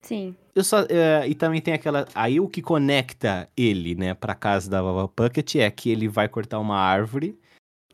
Sim. 0.03 0.35
Eu 0.53 0.63
só, 0.63 0.81
eh, 0.87 1.27
e 1.27 1.33
também 1.33 1.59
tem 1.61 1.73
aquela. 1.73 2.05
Aí 2.13 2.39
o 2.39 2.47
que 2.47 2.61
conecta 2.61 3.49
ele, 3.57 3.95
né, 3.95 4.13
pra 4.13 4.35
casa 4.35 4.69
da 4.69 4.83
Vava 4.83 5.07
Puckett 5.07 5.59
é 5.59 5.71
que 5.71 5.89
ele 5.89 6.07
vai 6.07 6.29
cortar 6.29 6.59
uma 6.59 6.77
árvore. 6.77 7.39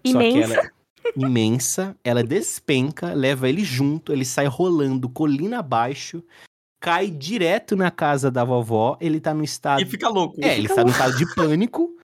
Só 0.05 0.19
que 0.19 0.27
Imensa. 0.27 0.53
ela 0.55 0.65
é 0.65 0.80
imensa, 1.15 1.95
ela 2.03 2.23
despenca, 2.23 3.13
leva 3.13 3.47
ele 3.49 3.63
junto, 3.63 4.11
ele 4.13 4.25
sai 4.25 4.45
rolando 4.47 5.09
colina 5.09 5.59
abaixo, 5.59 6.23
cai 6.81 7.09
direto 7.09 7.75
na 7.75 7.91
casa 7.91 8.31
da 8.31 8.43
vovó, 8.43 8.97
ele 9.01 9.19
tá 9.19 9.33
no 9.33 9.43
estado. 9.43 9.81
E 9.81 9.85
fica 9.85 10.07
louco. 10.09 10.37
É, 10.43 10.57
ele 10.57 10.67
está 10.67 10.83
no 10.83 10.89
estado 10.91 11.15
de 11.17 11.35
pânico, 11.35 11.95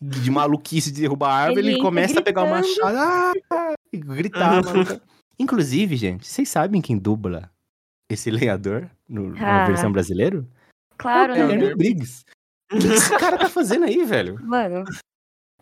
de 0.00 0.30
maluquice 0.30 0.92
de 0.92 1.00
derrubar 1.00 1.30
a 1.30 1.34
árvore, 1.44 1.60
Ele 1.60 1.72
ele, 1.72 1.80
começa 1.82 2.18
a 2.20 2.22
pegar 2.22 2.42
o 2.42 2.44
gritando. 2.62 2.68
machado, 2.84 3.32
ah, 3.50 3.74
e 3.92 3.96
gritar, 3.98 4.62
maluca. 4.64 5.02
Inclusive, 5.38 5.96
gente, 5.96 6.26
vocês 6.26 6.48
sabem 6.48 6.80
quem 6.80 6.98
dubla 6.98 7.50
esse 8.10 8.30
lenhador 8.30 8.90
no, 9.08 9.30
na 9.30 9.64
Ah. 9.64 9.66
versão 9.66 9.90
brasileira? 9.92 10.46
Claro, 10.98 11.34
é 11.34 11.44
o 11.44 11.48
né? 11.48 11.74
Briggs. 11.74 12.24
O 12.72 12.78
que 12.78 12.86
esse 12.88 13.10
cara 13.18 13.38
tá 13.38 13.48
fazendo 13.48 13.84
aí, 13.84 14.02
velho? 14.04 14.38
Mano, 14.42 14.84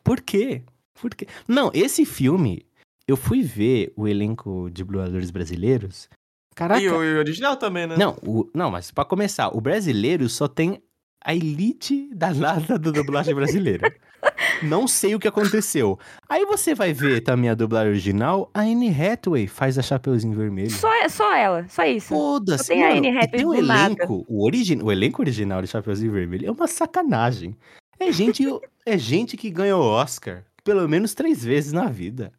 Por 0.02 0.20
quê? 0.20 0.62
Por 1.00 1.14
quê? 1.14 1.26
Não, 1.48 1.70
esse 1.74 2.04
filme, 2.04 2.64
eu 3.08 3.16
fui 3.16 3.42
ver 3.42 3.92
o 3.96 4.06
elenco 4.08 4.68
de 4.70 4.82
dubladores 4.84 5.30
brasileiros. 5.30 6.08
Caraca. 6.54 6.80
E 6.80 6.88
o, 6.88 7.02
e 7.02 7.14
o 7.16 7.18
original 7.18 7.56
também, 7.56 7.86
né? 7.86 7.96
Não, 7.96 8.16
o- 8.22 8.48
não, 8.54 8.70
mas 8.70 8.90
pra 8.90 9.04
começar, 9.04 9.48
o 9.48 9.60
brasileiro 9.60 10.28
só 10.28 10.46
tem 10.48 10.80
a 11.24 11.34
elite 11.34 12.08
danada 12.14 12.78
da 12.78 12.90
dublagem 12.90 13.34
brasileira. 13.34 13.92
Não 14.62 14.86
sei 14.88 15.14
o 15.14 15.18
que 15.18 15.28
aconteceu. 15.28 15.98
Aí 16.28 16.46
você 16.46 16.74
vai 16.74 16.92
ver 16.92 17.20
também 17.22 17.50
a 17.50 17.54
dublagem 17.54 17.90
original, 17.90 18.50
a 18.54 18.60
Anne 18.60 18.88
Hathaway 18.88 19.46
faz 19.46 19.78
a 19.78 19.82
Chapeuzinho 19.82 20.34
Vermelho. 20.36 20.70
só, 20.70 20.88
só 21.08 21.34
ela, 21.34 21.66
só 21.68 21.84
isso. 21.84 22.08
Foda-se, 22.08 22.64
Só 22.64 22.72
tem 22.72 22.84
a. 22.84 22.92
Anne 22.94 23.08
Hathaway 23.08 23.28
tem 23.30 23.44
um 23.46 23.50
do 23.50 23.54
elenco, 23.56 24.24
o, 24.28 24.44
origi 24.44 24.78
o 24.82 24.90
elenco 24.92 25.20
original 25.20 25.60
de 25.60 25.68
Chapeuzinho 25.68 26.12
Vermelho 26.12 26.46
é 26.46 26.50
uma 26.50 26.66
sacanagem. 26.66 27.54
É 27.98 28.10
gente, 28.12 28.44
é 28.86 28.96
gente 28.96 29.36
que 29.36 29.50
ganhou 29.50 29.82
Oscar 29.82 30.44
pelo 30.62 30.88
menos 30.88 31.12
três 31.14 31.44
vezes 31.44 31.72
na 31.72 31.86
vida. 31.90 32.32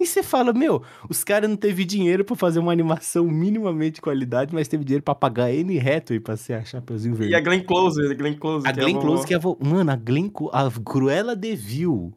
E 0.00 0.06
você 0.06 0.22
fala, 0.22 0.52
meu, 0.52 0.82
os 1.08 1.24
caras 1.24 1.50
não 1.50 1.56
teve 1.56 1.84
dinheiro 1.84 2.24
pra 2.24 2.36
fazer 2.36 2.60
uma 2.60 2.70
animação 2.70 3.24
minimamente 3.26 3.96
de 3.96 4.00
qualidade, 4.00 4.54
mas 4.54 4.68
teve 4.68 4.84
dinheiro 4.84 5.02
pra 5.02 5.14
pagar 5.14 5.46
a 5.46 5.48
Anne 5.48 5.78
Hathaway 5.78 6.20
pra 6.20 6.36
ser 6.36 6.52
a 6.52 6.64
Chapeuzinho 6.64 7.14
E 7.16 7.18
Vermelho. 7.18 7.36
a 7.36 7.40
Glenn 7.40 7.64
Close, 7.64 8.00
a 8.00 8.14
Glenn 8.14 8.38
Close. 8.38 8.68
A 8.68 8.72
que 8.72 8.80
Glenn 8.80 8.96
é 8.96 9.00
Close 9.00 9.26
que 9.26 9.34
é 9.34 9.36
a 9.36 9.40
vo... 9.40 9.58
Mano, 9.60 9.90
a 9.90 9.96
Glenn 9.96 10.28
Close, 10.28 10.54
a 10.54 10.70
Cruella 10.84 11.34
de 11.34 11.56
Vil. 11.56 12.16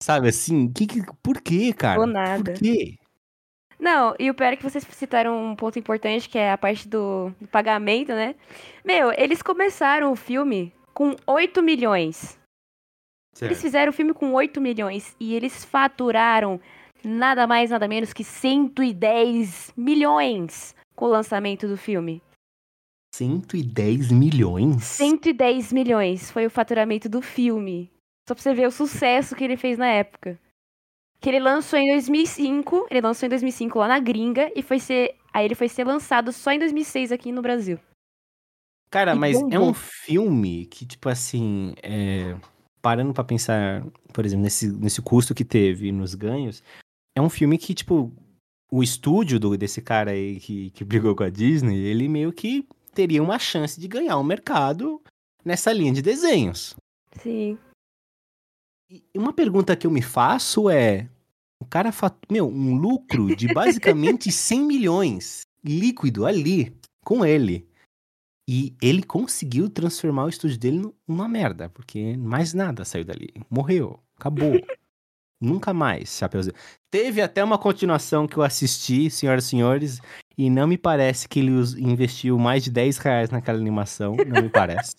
Sabe 0.00 0.28
assim? 0.28 0.72
Que, 0.72 0.86
que... 0.86 1.02
Por 1.20 1.40
quê, 1.40 1.72
cara? 1.72 2.00
Ou 2.00 2.06
nada. 2.06 2.52
Por 2.52 2.60
quê? 2.60 2.94
Não, 3.78 4.14
e 4.18 4.30
o 4.30 4.34
pior 4.34 4.52
é 4.52 4.56
que 4.56 4.62
vocês 4.62 4.86
citaram 4.92 5.50
um 5.50 5.56
ponto 5.56 5.78
importante, 5.78 6.28
que 6.28 6.38
é 6.38 6.52
a 6.52 6.58
parte 6.58 6.88
do, 6.88 7.32
do 7.40 7.48
pagamento, 7.48 8.12
né? 8.12 8.34
Meu, 8.84 9.12
eles 9.12 9.42
começaram 9.42 10.12
o 10.12 10.16
filme 10.16 10.72
com 10.94 11.14
8 11.26 11.62
milhões. 11.62 12.38
Eles 13.42 13.60
fizeram 13.60 13.90
o 13.90 13.92
filme 13.92 14.14
com 14.14 14.32
8 14.32 14.60
milhões 14.62 15.14
e 15.20 15.34
eles 15.34 15.62
faturaram 15.62 16.58
nada 17.06 17.46
mais, 17.46 17.70
nada 17.70 17.86
menos 17.86 18.12
que 18.12 18.24
110 18.24 19.72
milhões 19.76 20.74
com 20.94 21.06
o 21.06 21.08
lançamento 21.08 21.68
do 21.68 21.76
filme. 21.76 22.22
110 23.14 24.10
milhões? 24.12 24.82
110 24.84 25.72
milhões 25.72 26.30
foi 26.30 26.44
o 26.44 26.50
faturamento 26.50 27.08
do 27.08 27.22
filme. 27.22 27.90
Só 28.28 28.34
pra 28.34 28.42
você 28.42 28.52
ver 28.52 28.66
o 28.66 28.72
sucesso 28.72 29.34
que 29.34 29.44
ele 29.44 29.56
fez 29.56 29.78
na 29.78 29.86
época. 29.86 30.38
Que 31.20 31.30
ele 31.30 31.40
lançou 31.40 31.78
em 31.78 31.92
2005, 31.92 32.88
ele 32.90 33.00
lançou 33.00 33.26
em 33.26 33.30
2005 33.30 33.78
lá 33.78 33.88
na 33.88 33.98
gringa 33.98 34.52
e 34.54 34.62
foi 34.62 34.78
ser, 34.78 35.14
aí 35.32 35.46
ele 35.46 35.54
foi 35.54 35.68
ser 35.68 35.84
lançado 35.84 36.32
só 36.32 36.52
em 36.52 36.58
2006 36.58 37.10
aqui 37.12 37.32
no 37.32 37.40
Brasil. 37.40 37.78
Cara, 38.90 39.14
E 39.14 39.18
mas 39.18 39.40
é 39.50 39.58
um 39.58 39.72
filme 39.72 40.66
que, 40.66 40.84
tipo 40.84 41.08
assim, 41.08 41.74
é, 41.82 42.36
parando 42.82 43.14
pra 43.14 43.24
pensar, 43.24 43.84
por 44.12 44.26
exemplo, 44.26 44.44
nesse, 44.44 44.68
nesse 44.68 45.00
custo 45.00 45.34
que 45.34 45.44
teve 45.44 45.88
e 45.88 45.92
nos 45.92 46.14
ganhos, 46.14 46.62
é 47.16 47.20
um 47.20 47.30
filme 47.30 47.56
que, 47.56 47.74
tipo, 47.74 48.12
o 48.70 48.82
estúdio 48.82 49.40
do, 49.40 49.56
desse 49.56 49.80
cara 49.80 50.10
aí 50.10 50.38
que, 50.38 50.70
que 50.70 50.84
brigou 50.84 51.16
com 51.16 51.24
a 51.24 51.30
Disney, 51.30 51.78
ele 51.78 52.08
meio 52.08 52.30
que 52.32 52.68
teria 52.94 53.22
uma 53.22 53.38
chance 53.38 53.80
de 53.80 53.88
ganhar 53.88 54.18
um 54.18 54.22
mercado 54.22 55.02
nessa 55.44 55.72
linha 55.72 55.92
de 55.92 56.02
desenhos. 56.02 56.76
Sim. 57.22 57.58
E 58.90 59.02
uma 59.16 59.32
pergunta 59.32 59.74
que 59.74 59.86
eu 59.86 59.90
me 59.90 60.02
faço 60.02 60.68
é: 60.68 61.08
o 61.60 61.64
cara, 61.64 61.90
fat... 61.90 62.14
meu, 62.30 62.46
um 62.46 62.76
lucro 62.76 63.34
de 63.34 63.48
basicamente 63.54 64.30
100 64.30 64.60
milhões 64.60 65.40
líquido 65.64 66.26
ali 66.26 66.76
com 67.04 67.24
ele. 67.24 67.66
E 68.48 68.76
ele 68.80 69.02
conseguiu 69.02 69.68
transformar 69.68 70.24
o 70.24 70.28
estúdio 70.28 70.56
dele 70.56 70.78
nu- 70.78 70.94
numa 71.08 71.26
merda, 71.26 71.68
porque 71.68 72.16
mais 72.16 72.54
nada 72.54 72.84
saiu 72.84 73.04
dali. 73.04 73.32
Morreu, 73.50 73.98
acabou. 74.16 74.52
Nunca 75.40 75.72
mais, 75.74 76.16
Chapeuzinho. 76.16 76.54
Teve 76.90 77.20
até 77.20 77.44
uma 77.44 77.58
continuação 77.58 78.26
que 78.26 78.36
eu 78.36 78.42
assisti, 78.42 79.10
senhoras 79.10 79.44
e 79.44 79.48
senhores, 79.48 80.00
e 80.36 80.48
não 80.48 80.66
me 80.66 80.78
parece 80.78 81.28
que 81.28 81.40
ele 81.40 81.52
investiu 81.78 82.38
mais 82.38 82.64
de 82.64 82.70
10 82.70 82.98
reais 82.98 83.30
naquela 83.30 83.58
animação, 83.58 84.16
não 84.26 84.42
me 84.42 84.48
parece. 84.48 84.96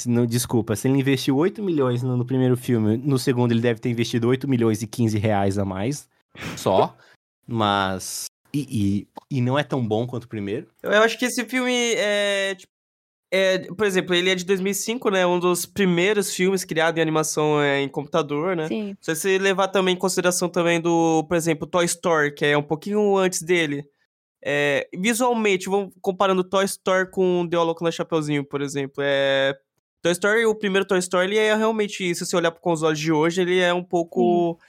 Se 0.00 0.08
Não, 0.10 0.26
desculpa, 0.26 0.74
se 0.74 0.88
ele 0.88 0.98
investiu 0.98 1.36
8 1.36 1.62
milhões 1.62 2.02
no, 2.02 2.16
no 2.16 2.24
primeiro 2.24 2.56
filme, 2.56 2.96
no 2.96 3.18
segundo 3.18 3.52
ele 3.52 3.60
deve 3.60 3.80
ter 3.80 3.90
investido 3.90 4.28
8 4.28 4.48
milhões 4.48 4.82
e 4.82 4.86
15 4.86 5.18
reais 5.18 5.58
a 5.58 5.64
mais, 5.64 6.08
só. 6.56 6.96
Mas. 7.46 8.26
E, 8.52 9.06
e, 9.30 9.38
e 9.38 9.40
não 9.40 9.58
é 9.58 9.64
tão 9.64 9.86
bom 9.86 10.06
quanto 10.06 10.24
o 10.24 10.28
primeiro. 10.28 10.68
Eu 10.82 11.02
acho 11.02 11.18
que 11.18 11.24
esse 11.24 11.44
filme 11.44 11.94
é, 11.96 12.54
tipo, 12.54 12.73
é, 13.36 13.58
por 13.58 13.84
exemplo, 13.84 14.14
ele 14.14 14.30
é 14.30 14.34
de 14.36 14.44
2005, 14.44 15.10
né? 15.10 15.26
Um 15.26 15.40
dos 15.40 15.66
primeiros 15.66 16.32
filmes 16.32 16.64
criados 16.64 16.96
em 16.96 17.02
animação 17.02 17.60
é, 17.60 17.80
em 17.80 17.88
computador, 17.88 18.54
né? 18.54 18.68
Sim. 18.68 18.96
Se 19.00 19.12
você 19.12 19.38
levar 19.38 19.66
também 19.66 19.96
em 19.96 19.98
consideração 19.98 20.48
também 20.48 20.80
do, 20.80 21.24
por 21.24 21.36
exemplo, 21.36 21.66
Toy 21.66 21.84
Story, 21.84 22.32
que 22.32 22.44
é 22.44 22.56
um 22.56 22.62
pouquinho 22.62 23.16
antes 23.16 23.42
dele. 23.42 23.84
É, 24.40 24.86
visualmente, 24.96 25.68
vamos 25.68 25.92
comparando 26.00 26.44
Toy 26.44 26.64
Story 26.64 27.10
com 27.10 27.44
The 27.48 27.58
Louco 27.58 27.82
na 27.82 27.90
Chapeuzinho, 27.90 28.44
por 28.44 28.62
exemplo. 28.62 29.02
É, 29.04 29.52
Toy 30.00 30.12
Story, 30.12 30.46
o 30.46 30.54
primeiro 30.54 30.86
Toy 30.86 31.00
Story, 31.00 31.26
ele 31.26 31.38
é 31.38 31.56
realmente, 31.56 32.14
se 32.14 32.24
você 32.24 32.36
olhar 32.36 32.52
com 32.52 32.72
os 32.72 32.84
olhos 32.84 33.00
de 33.00 33.10
hoje, 33.10 33.42
ele 33.42 33.58
é 33.58 33.74
um 33.74 33.82
pouco 33.82 34.60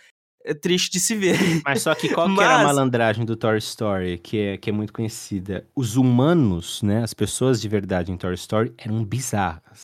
é, 0.45 0.53
triste 0.53 0.91
de 0.91 0.99
se 0.99 1.15
ver. 1.15 1.37
Mas 1.65 1.81
só 1.81 1.93
que 1.95 2.09
qual 2.09 2.27
que 2.33 2.39
era 2.41 2.53
a 2.55 2.57
Mas- 2.63 2.67
malandragem 2.67 3.25
do 3.25 3.35
Toy 3.35 3.57
Story, 3.57 4.17
que 4.19 4.37
é, 4.39 4.57
que 4.57 4.69
é 4.69 4.73
muito 4.73 4.93
conhecida? 4.93 5.65
Os 5.75 5.95
humanos, 5.97 6.81
né, 6.83 7.03
as 7.03 7.13
pessoas 7.13 7.59
de 7.59 7.67
verdade 7.67 8.11
em 8.11 8.17
Toy 8.17 8.33
Story 8.35 8.73
eram 8.77 9.03
bizarras. 9.03 9.83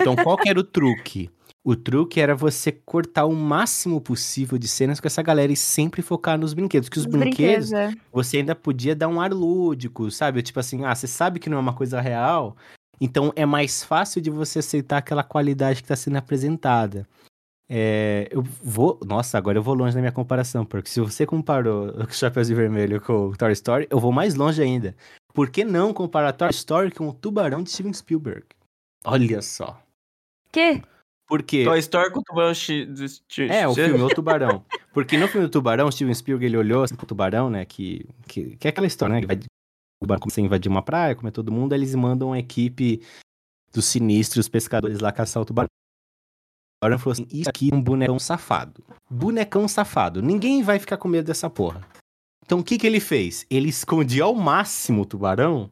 Então 0.00 0.14
qual 0.16 0.36
que 0.36 0.48
era 0.48 0.58
o 0.60 0.64
truque? 0.64 1.30
O 1.64 1.74
truque 1.74 2.20
era 2.20 2.32
você 2.32 2.70
cortar 2.70 3.24
o 3.24 3.34
máximo 3.34 4.00
possível 4.00 4.56
de 4.56 4.68
cenas 4.68 5.00
com 5.00 5.08
essa 5.08 5.20
galera 5.20 5.50
e 5.52 5.56
sempre 5.56 6.00
focar 6.00 6.38
nos 6.38 6.54
brinquedos. 6.54 6.88
Que 6.88 6.96
os, 6.98 7.04
Os 7.04 7.10
brinquedos, 7.10 7.72
é. 7.72 7.92
você 8.12 8.36
ainda 8.36 8.54
podia 8.54 8.94
dar 8.94 9.08
um 9.08 9.20
ar 9.20 9.32
lúdico, 9.32 10.08
sabe? 10.12 10.42
Tipo 10.42 10.60
assim, 10.60 10.84
ah, 10.84 10.94
você 10.94 11.08
sabe 11.08 11.40
que 11.40 11.50
não 11.50 11.56
é 11.58 11.60
uma 11.60 11.72
coisa 11.72 12.00
real, 12.00 12.56
então 13.00 13.32
é 13.34 13.44
mais 13.44 13.82
fácil 13.82 14.20
de 14.20 14.30
você 14.30 14.60
aceitar 14.60 14.98
aquela 14.98 15.24
qualidade 15.24 15.80
que 15.80 15.86
está 15.86 15.96
sendo 15.96 16.16
apresentada. 16.18 17.04
É, 17.68 18.28
eu 18.30 18.42
vou. 18.42 18.98
Nossa, 19.04 19.36
agora 19.36 19.58
eu 19.58 19.62
vou 19.62 19.74
longe 19.74 19.94
na 19.94 20.00
minha 20.00 20.12
comparação, 20.12 20.64
porque 20.64 20.88
se 20.88 21.00
você 21.00 21.26
comparou 21.26 21.88
o 21.98 22.12
Chapeuzinho 22.12 22.56
Vermelho 22.56 23.00
com 23.00 23.28
o 23.28 23.36
Toy 23.36 23.52
Story, 23.52 23.86
eu 23.90 23.98
vou 23.98 24.12
mais 24.12 24.34
longe 24.34 24.62
ainda. 24.62 24.94
Por 25.34 25.50
que 25.50 25.64
não 25.64 25.92
comparar 25.92 26.32
Toy 26.32 26.50
Story 26.50 26.90
com 26.90 27.08
o 27.08 27.12
Tubarão 27.12 27.62
de 27.62 27.70
Steven 27.70 27.92
Spielberg? 27.92 28.44
Olha 29.04 29.42
só. 29.42 29.80
Que? 30.52 30.82
Porque. 31.28 31.64
Tubarão 31.64 31.78
Story 31.80 32.12
com 32.12 32.20
o 32.20 32.22
Tubarão 32.22 32.54
Chi- 32.54 32.86
do 32.86 33.04
Chi- 33.28 33.48
É, 33.50 33.66
o 33.66 33.74
filme, 33.74 34.00
o 34.00 34.08
Tubarão. 34.08 34.64
Porque 34.94 35.18
no 35.18 35.28
filme 35.28 35.46
do 35.46 35.50
Tubarão, 35.50 35.88
o 35.88 35.92
Steven 35.92 36.14
Spielberg, 36.14 36.46
ele 36.46 36.56
olhou 36.56 36.82
assim 36.82 36.96
pro 36.96 37.04
Tubarão, 37.04 37.50
né, 37.50 37.66
que, 37.66 38.08
que, 38.26 38.56
que 38.56 38.66
é 38.66 38.70
aquela 38.70 38.86
história, 38.86 39.14
né, 39.14 39.20
que 39.20 39.26
vai, 39.26 39.36
o 39.36 39.40
tubarão 40.00 40.20
começa 40.20 40.40
a 40.40 40.44
invadir 40.44 40.70
uma 40.70 40.82
praia, 40.82 41.14
comer 41.14 41.32
todo 41.32 41.52
mundo, 41.52 41.74
aí 41.74 41.78
eles 41.78 41.94
mandam 41.94 42.28
uma 42.28 42.38
equipe 42.38 43.02
dos 43.72 43.84
sinistros 43.84 44.48
pescadores 44.48 45.00
lá 45.00 45.12
caçar 45.12 45.42
o 45.42 45.44
Tubarão. 45.44 45.68
Tubarão 46.80 46.98
falou 46.98 47.12
assim, 47.12 47.26
isso 47.30 47.48
aqui 47.48 47.70
é 47.72 47.74
um 47.74 47.82
bonecão 47.82 48.18
safado. 48.18 48.84
Bonecão 49.10 49.66
safado. 49.66 50.22
Ninguém 50.22 50.62
vai 50.62 50.78
ficar 50.78 50.96
com 50.98 51.08
medo 51.08 51.26
dessa 51.26 51.48
porra. 51.48 51.86
Então 52.44 52.60
o 52.60 52.64
que 52.64 52.78
que 52.78 52.86
ele 52.86 53.00
fez? 53.00 53.46
Ele 53.50 53.68
escondia 53.68 54.24
ao 54.24 54.34
máximo 54.34 55.02
o 55.02 55.06
Tubarão, 55.06 55.70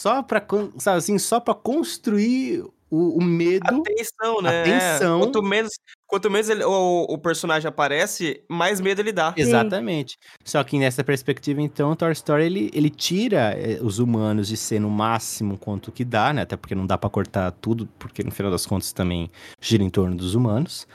só 0.00 0.22
pra, 0.22 0.44
sabe 0.78 0.98
assim, 0.98 1.18
só 1.18 1.40
pra 1.40 1.54
construir 1.54 2.64
o, 2.90 3.18
o 3.18 3.22
medo... 3.24 3.66
Atenção, 3.66 4.40
né? 4.42 4.62
Atenção. 4.62 5.18
É, 5.18 5.22
Quanto 5.24 5.42
menos, 5.42 5.72
quanto 6.06 6.30
menos 6.30 6.48
ele- 6.48 6.64
o, 6.64 7.06
o 7.08 7.18
personagem 7.18 7.68
aparece, 7.68 8.42
mais 8.48 8.80
medo 8.80 9.00
ele 9.00 9.12
dá. 9.12 9.34
Exatamente. 9.36 10.16
Só 10.44 10.62
que 10.64 10.78
nessa 10.78 11.04
perspectiva, 11.04 11.60
então, 11.60 11.90
o 11.92 11.96
Toy 11.96 12.12
Story 12.12 12.44
ele, 12.44 12.70
ele 12.72 12.90
tira 12.90 13.54
eh, 13.58 13.78
os 13.82 13.98
humanos 13.98 14.48
de 14.48 14.56
ser 14.56 14.80
no 14.80 14.90
máximo 14.90 15.58
quanto 15.58 15.92
que 15.92 16.04
dá, 16.04 16.32
né? 16.32 16.42
Até 16.42 16.56
porque 16.56 16.74
não 16.74 16.86
dá 16.86 16.96
pra 16.96 17.10
cortar 17.10 17.50
tudo, 17.52 17.88
porque 17.98 18.22
no 18.22 18.30
final 18.30 18.50
das 18.50 18.64
contas 18.66 18.92
também 18.92 19.30
gira 19.60 19.82
em 19.82 19.90
torno 19.90 20.16
dos 20.16 20.34
humanos. 20.34 20.86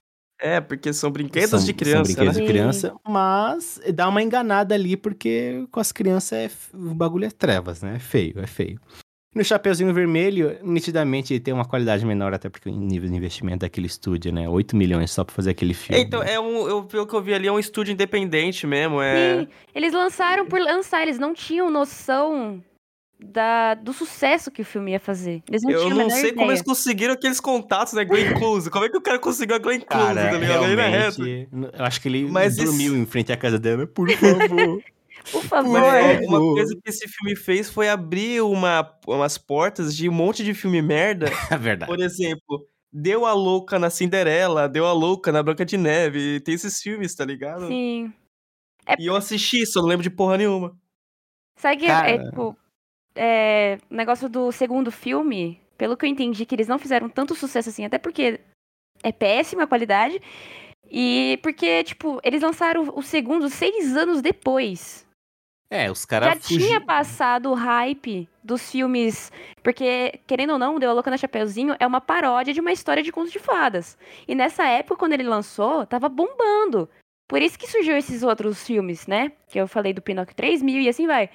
É, 0.41 0.60
porque 0.60 0.91
são 0.91 1.10
brinquedos 1.10 1.51
São- 1.51 1.63
de 1.63 1.73
criança, 1.73 2.12
São 2.12 2.15
brinquedos 2.15 2.36
né? 2.36 2.41
de 2.41 2.47
criança, 2.47 2.95
mas 3.08 3.79
dá 3.93 4.10
uma 4.10 4.21
enganada 4.21 4.75
ali, 4.75 4.97
porque 4.97 5.65
com 5.71 5.79
as 5.79 5.91
crianças 5.93 6.34
é, 6.34 6.51
o 6.75 6.93
bagulho 6.93 7.23
é 7.25 7.29
trevas, 7.32 7.82
né? 7.82 7.95
É 7.95 7.99
feio, 7.99 8.38
é 8.39 8.47
feio. 8.47 8.77
No 9.36 9.43
Chapeuzinho 9.43 9.93
Vermelho, 9.93 10.58
nitidamente 10.62 11.39
tem 11.39 11.54
uma 11.54 11.65
qualidade 11.65 12.06
menor, 12.06 12.34
até 12.34 12.50
porque 12.50 12.69
o 12.69 12.72
nível 12.76 13.10
de 13.10 13.15
investimento 13.15 13.60
daquele 13.60 13.88
estúdio, 13.88 14.32
né? 14.32 14.48
8 14.48 14.76
milhões 14.76 15.10
só 15.12 15.24
pra 15.24 15.34
fazer 15.34 15.50
aquele 15.52 15.74
filme. 15.74 16.00
É, 16.02 16.06
então, 16.06 16.22
é 16.22 16.39
um, 16.39 16.67
eu, 16.67 16.84
pelo 16.84 17.08
que 17.08 17.15
eu 17.15 17.22
vi 17.22 17.34
ali, 17.34 17.48
é 17.48 17.52
um 17.52 17.58
estúdio 17.58 17.91
independente 17.93 18.67
mesmo. 18.67 19.02
É... 19.02 19.39
Sim. 19.39 19.48
Eles 19.74 19.91
lançaram 19.93 20.46
por 20.46 20.60
lançar, 20.60 21.02
eles 21.02 21.17
não 21.17 21.34
tinham 21.34 21.72
noção 21.72 22.62
da, 23.19 23.74
do 23.74 23.91
sucesso 23.93 24.52
que 24.52 24.62
o 24.62 24.65
filme 24.65 24.91
ia 24.91 25.00
fazer. 25.00 25.41
Eles 25.50 25.62
não 25.63 25.72
Eu 25.72 25.89
não 25.89 26.10
sei 26.10 26.30
como 26.32 26.41
ideia. 26.43 26.50
eles 26.52 26.62
conseguiram 26.62 27.13
aqueles 27.13 27.39
contatos, 27.39 27.93
né? 27.93 28.04
Glenn 28.06 28.34
Close. 28.36 28.69
Como 28.69 28.86
é 28.86 28.89
que 28.89 28.98
o 28.98 29.02
cara 29.02 29.17
conseguiu 29.17 29.56
a 29.56 29.60
Glenn 29.60 29.80
Close, 29.80 30.06
Cara, 30.13 30.30
tá 30.30 30.38
ligado? 30.38 30.63
Realmente, 30.65 31.48
eu 31.52 31.86
acho 31.86 32.02
que 32.02 32.08
ele 32.08 32.26
Mas 32.30 32.58
dormiu 32.58 32.91
esse- 32.93 33.02
em 33.02 33.06
frente 33.06 33.32
à 33.32 33.38
casa 33.38 33.58
dela. 33.58 33.88
Por 33.88 34.10
favor. 34.12 34.84
Por 35.32 35.44
favor. 35.46 35.72
Mas 35.72 35.94
é, 35.94 36.18
Por 36.20 36.28
uma 36.28 36.54
coisa 36.54 36.76
que 36.76 36.90
esse 36.90 37.08
filme 37.08 37.36
fez 37.36 37.70
foi 37.70 37.90
abrir 37.90 38.42
uma, 38.42 38.98
umas 39.08 39.38
portas 39.38 39.96
de 39.96 40.10
um 40.10 40.14
monte 40.14 40.44
de 40.44 40.54
filme 40.54 40.82
merda. 40.82 41.26
É 41.52 41.58
verdade. 41.58 41.90
Por 41.90 42.00
exemplo, 42.00 42.68
deu 42.92 43.26
a 43.26 43.34
louca 43.34 43.78
na 43.78 43.90
Cinderela, 43.90 44.68
deu 44.68 44.86
a 44.86 44.94
louca 44.94 45.32
na 45.32 45.44
Branca 45.44 45.66
de 45.66 45.78
Neve. 45.78 46.40
Tem 46.40 46.56
esses 46.56 46.82
filmes, 46.82 47.16
tá 47.16 47.26
ligado? 47.26 47.68
Sim. 47.68 48.14
E 49.00 49.08
eu 49.08 49.16
assisti, 49.16 49.66
só 49.66 49.82
não 49.82 49.88
lembro 49.88 50.04
de 50.04 50.10
porra 50.10 50.38
nenhuma. 50.38 50.78
Sabe 51.58 51.78
que 51.78 51.88
Cara. 51.88 52.10
é, 52.10 52.18
tipo, 52.18 52.58
é, 53.16 53.78
o 53.90 53.96
negócio 53.96 54.28
do 54.28 54.52
segundo 54.52 54.92
filme, 54.92 55.60
pelo 55.78 55.96
que 55.96 56.06
eu 56.06 56.10
entendi, 56.10 56.46
que 56.46 56.56
eles 56.56 56.68
não 56.68 56.80
fizeram 56.80 57.08
tanto 57.10 57.36
sucesso 57.36 57.70
assim, 57.70 57.86
até 57.86 57.98
porque 57.98 58.40
é 59.02 59.12
péssima 59.12 59.64
a 59.64 59.68
qualidade, 59.68 60.20
e 60.90 61.40
porque, 61.42 61.84
tipo, 61.84 62.20
eles 62.24 62.42
lançaram 62.42 62.92
o 62.96 63.02
segundo 63.02 63.50
seis 63.50 63.96
anos 63.96 64.22
depois. 64.22 65.08
É, 65.74 65.90
os 65.90 66.02
Já 66.02 66.08
caras 66.08 66.46
tinha 66.46 66.80
passado 66.80 67.50
o 67.50 67.56
hype 67.56 68.30
dos 68.44 68.70
filmes, 68.70 69.32
porque, 69.64 70.20
querendo 70.28 70.54
ou 70.54 70.60
não, 70.60 70.78
Deu 70.78 70.92
a 70.92 70.94
Louca 70.94 71.10
na 71.10 71.18
Chapeuzinho 71.18 71.76
é 71.80 71.88
uma 71.88 72.00
paródia 72.00 72.54
de 72.54 72.60
uma 72.60 72.72
história 72.72 73.02
de 73.02 73.12
contos 73.12 73.32
de 73.32 73.40
fadas. 73.40 73.98
E 74.28 74.36
nessa 74.36 74.68
época, 74.68 74.98
quando 74.98 75.14
ele 75.14 75.24
lançou, 75.24 75.84
tava 75.88 76.08
bombando. 76.08 76.88
Por 77.28 77.42
isso 77.42 77.58
que 77.58 77.66
surgiu 77.66 77.98
esses 77.98 78.22
outros 78.22 78.64
filmes, 78.64 79.08
né? 79.08 79.32
Que 79.50 79.60
eu 79.60 79.68
falei 79.68 79.94
do 79.94 80.02
Pinóquio 80.02 80.36
3000 80.36 80.82
e 80.82 80.90
assim 80.90 81.08
vai. 81.08 81.28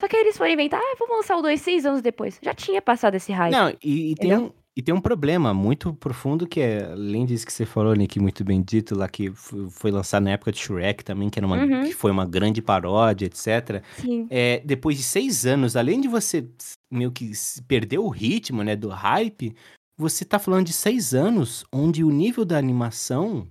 Só 0.00 0.08
que 0.08 0.16
aí 0.16 0.22
eles 0.22 0.38
foram 0.38 0.52
inventar, 0.52 0.80
ah, 0.80 0.96
vamos 0.98 1.16
lançar 1.18 1.36
o 1.36 1.42
2 1.42 1.60
seis 1.60 1.84
anos 1.84 2.00
depois. 2.00 2.38
Já 2.40 2.54
tinha 2.54 2.80
passado 2.80 3.16
esse 3.16 3.30
hype. 3.30 3.52
Não, 3.52 3.68
e, 3.84 4.12
e 4.12 4.14
tem 4.14 4.38
um, 4.38 4.50
e 4.80 4.82
tem 4.82 4.94
um 4.94 5.00
problema 5.00 5.52
muito 5.52 5.92
profundo 5.92 6.46
que 6.46 6.58
é, 6.58 6.84
além 6.92 7.26
disso 7.26 7.44
que 7.44 7.52
você 7.52 7.66
falou, 7.66 7.94
Nick, 7.94 8.18
muito 8.18 8.42
bem 8.42 8.62
dito 8.62 8.96
lá, 8.96 9.06
que 9.06 9.30
foi 9.30 9.90
lançado 9.90 10.22
na 10.22 10.30
época 10.30 10.52
de 10.52 10.58
Shrek 10.58 11.04
também, 11.04 11.28
que, 11.28 11.38
era 11.38 11.46
uma, 11.46 11.58
Uhum. 11.58 11.82
que 11.82 11.92
foi 11.92 12.10
uma 12.10 12.24
grande 12.24 12.62
paródia, 12.62 13.26
etc. 13.26 13.84
Sim. 14.00 14.26
É, 14.30 14.62
depois 14.64 14.96
de 14.96 15.02
seis 15.02 15.44
anos, 15.44 15.76
além 15.76 16.00
de 16.00 16.08
você 16.08 16.48
meio 16.90 17.12
que 17.12 17.30
perder 17.68 17.98
o 17.98 18.08
ritmo, 18.08 18.64
né, 18.64 18.74
do 18.74 18.88
hype, 18.88 19.54
você 19.98 20.24
tá 20.24 20.38
falando 20.38 20.64
de 20.64 20.72
seis 20.72 21.12
anos 21.12 21.62
onde 21.70 22.02
o 22.02 22.10
nível 22.10 22.46
da 22.46 22.56
animação 22.56 23.46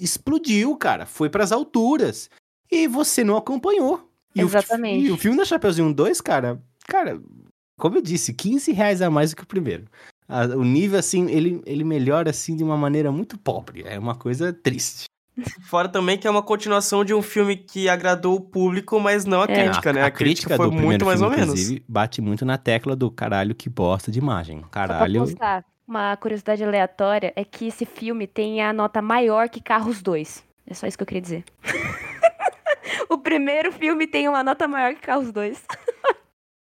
explodiu, 0.00 0.74
cara. 0.78 1.04
Foi 1.04 1.28
pras 1.28 1.52
alturas. 1.52 2.30
E 2.72 2.88
você 2.88 3.22
não 3.22 3.36
acompanhou. 3.36 4.10
E 4.34 4.42
o 4.42 4.46
Exatamente. 4.46 5.04
e 5.04 5.10
o 5.10 5.18
filme 5.18 5.36
da 5.36 5.44
Chapeuzinho 5.44 5.92
2, 5.92 6.22
cara, 6.22 6.58
cara, 6.88 7.20
como 7.78 7.98
eu 7.98 8.02
disse, 8.02 8.32
15 8.32 8.72
reais 8.72 9.02
a 9.02 9.10
mais 9.10 9.32
do 9.32 9.36
que 9.36 9.42
o 9.42 9.46
primeiro. 9.46 9.84
A- 10.28 10.46
o 10.56 10.64
nível, 10.64 10.98
assim, 10.98 11.30
ele, 11.30 11.60
ele 11.64 11.84
melhora, 11.84 12.30
assim, 12.30 12.56
de 12.56 12.64
uma 12.64 12.76
maneira 12.76 13.10
muito 13.12 13.38
pobre. 13.38 13.82
É 13.86 13.98
uma 13.98 14.14
coisa 14.14 14.52
triste. 14.52 15.04
Fora 15.68 15.86
também 15.88 16.16
que 16.16 16.26
é 16.26 16.30
uma 16.30 16.42
continuação 16.42 17.04
de 17.04 17.12
um 17.12 17.20
filme 17.20 17.56
que 17.56 17.88
agradou 17.90 18.36
o 18.36 18.40
público, 18.40 18.98
mas 18.98 19.26
não 19.26 19.42
a 19.42 19.44
É. 19.44 19.64
crítica, 19.64 19.92
né? 19.92 20.02
A, 20.02 20.10
crítica, 20.10 20.56
foi 20.56 20.64
do 20.66 20.70
primeiro 20.70 20.86
muito 20.88 21.04
mais 21.04 21.20
ou 21.20 21.28
filme, 21.28 21.44
menos. 21.44 21.60
Inclusive, 21.60 21.84
bate 21.86 22.20
muito 22.22 22.44
na 22.46 22.56
tecla 22.56 22.96
do 22.96 23.10
caralho 23.10 23.54
que 23.54 23.68
bosta 23.68 24.10
de 24.10 24.18
imagem. 24.18 24.60
Só 24.62 24.68
pra 24.68 24.86
Caralho. 24.88 25.24
uma 25.86 26.16
curiosidade 26.16 26.64
aleatória 26.64 27.32
é 27.36 27.44
que 27.44 27.68
esse 27.68 27.84
filme 27.84 28.26
tem 28.26 28.62
a 28.62 28.72
nota 28.72 29.02
maior 29.02 29.50
que 29.50 29.60
Carros 29.60 30.00
2. 30.02 30.42
É 30.66 30.72
só 30.74 30.86
isso 30.86 30.96
que 30.96 31.02
eu 31.02 31.06
queria 31.06 31.20
dizer. 31.22 31.44
o 33.10 33.18
primeiro 33.18 33.70
filme 33.72 34.06
tem 34.06 34.28
uma 34.28 34.42
nota 34.42 34.66
maior 34.66 34.94
que 34.94 35.02
Carros 35.02 35.30
2. 35.32 35.62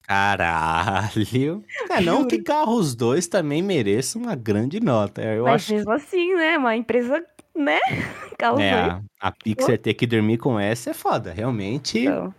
Caralho. 0.07 1.63
É, 1.89 2.01
não 2.01 2.27
que 2.27 2.41
Carros 2.41 2.93
2 2.93 3.27
também 3.27 3.61
mereça 3.61 4.17
uma 4.17 4.35
grande 4.35 4.79
nota. 4.79 5.21
Eu 5.21 5.45
Mas 5.45 5.63
acho 5.63 5.73
mesmo 5.73 5.91
assim, 5.91 6.35
né? 6.35 6.57
Uma 6.57 6.75
empresa, 6.75 7.23
né? 7.55 7.79
Carros 8.37 8.59
é, 8.59 8.89
2. 8.89 8.93
a, 8.93 9.27
a 9.27 9.31
Pixar 9.31 9.77
ter 9.77 9.93
que 9.93 10.05
dormir 10.05 10.37
com 10.37 10.59
essa 10.59 10.89
é 10.91 10.93
foda. 10.93 11.31
Realmente, 11.31 11.99
Então, 11.99 12.33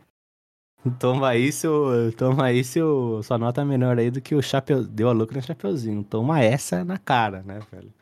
toma 0.99 1.29
aí 1.31 1.51
seu. 1.51 2.13
Toma 2.17 2.45
aí 2.45 2.63
seu, 2.63 3.23
sua 3.23 3.39
nota 3.39 3.65
menor 3.65 3.99
aí 3.99 4.11
do 4.11 4.21
que 4.21 4.35
o 4.35 4.43
Chapeu. 4.43 4.85
Deu 4.85 5.09
a 5.09 5.13
louca 5.13 5.35
no 5.35 5.43
Chapeuzinho. 5.43 6.05
Toma 6.05 6.43
essa 6.43 6.85
na 6.85 6.99
cara, 6.99 7.43
né, 7.43 7.61
velho? 7.73 7.93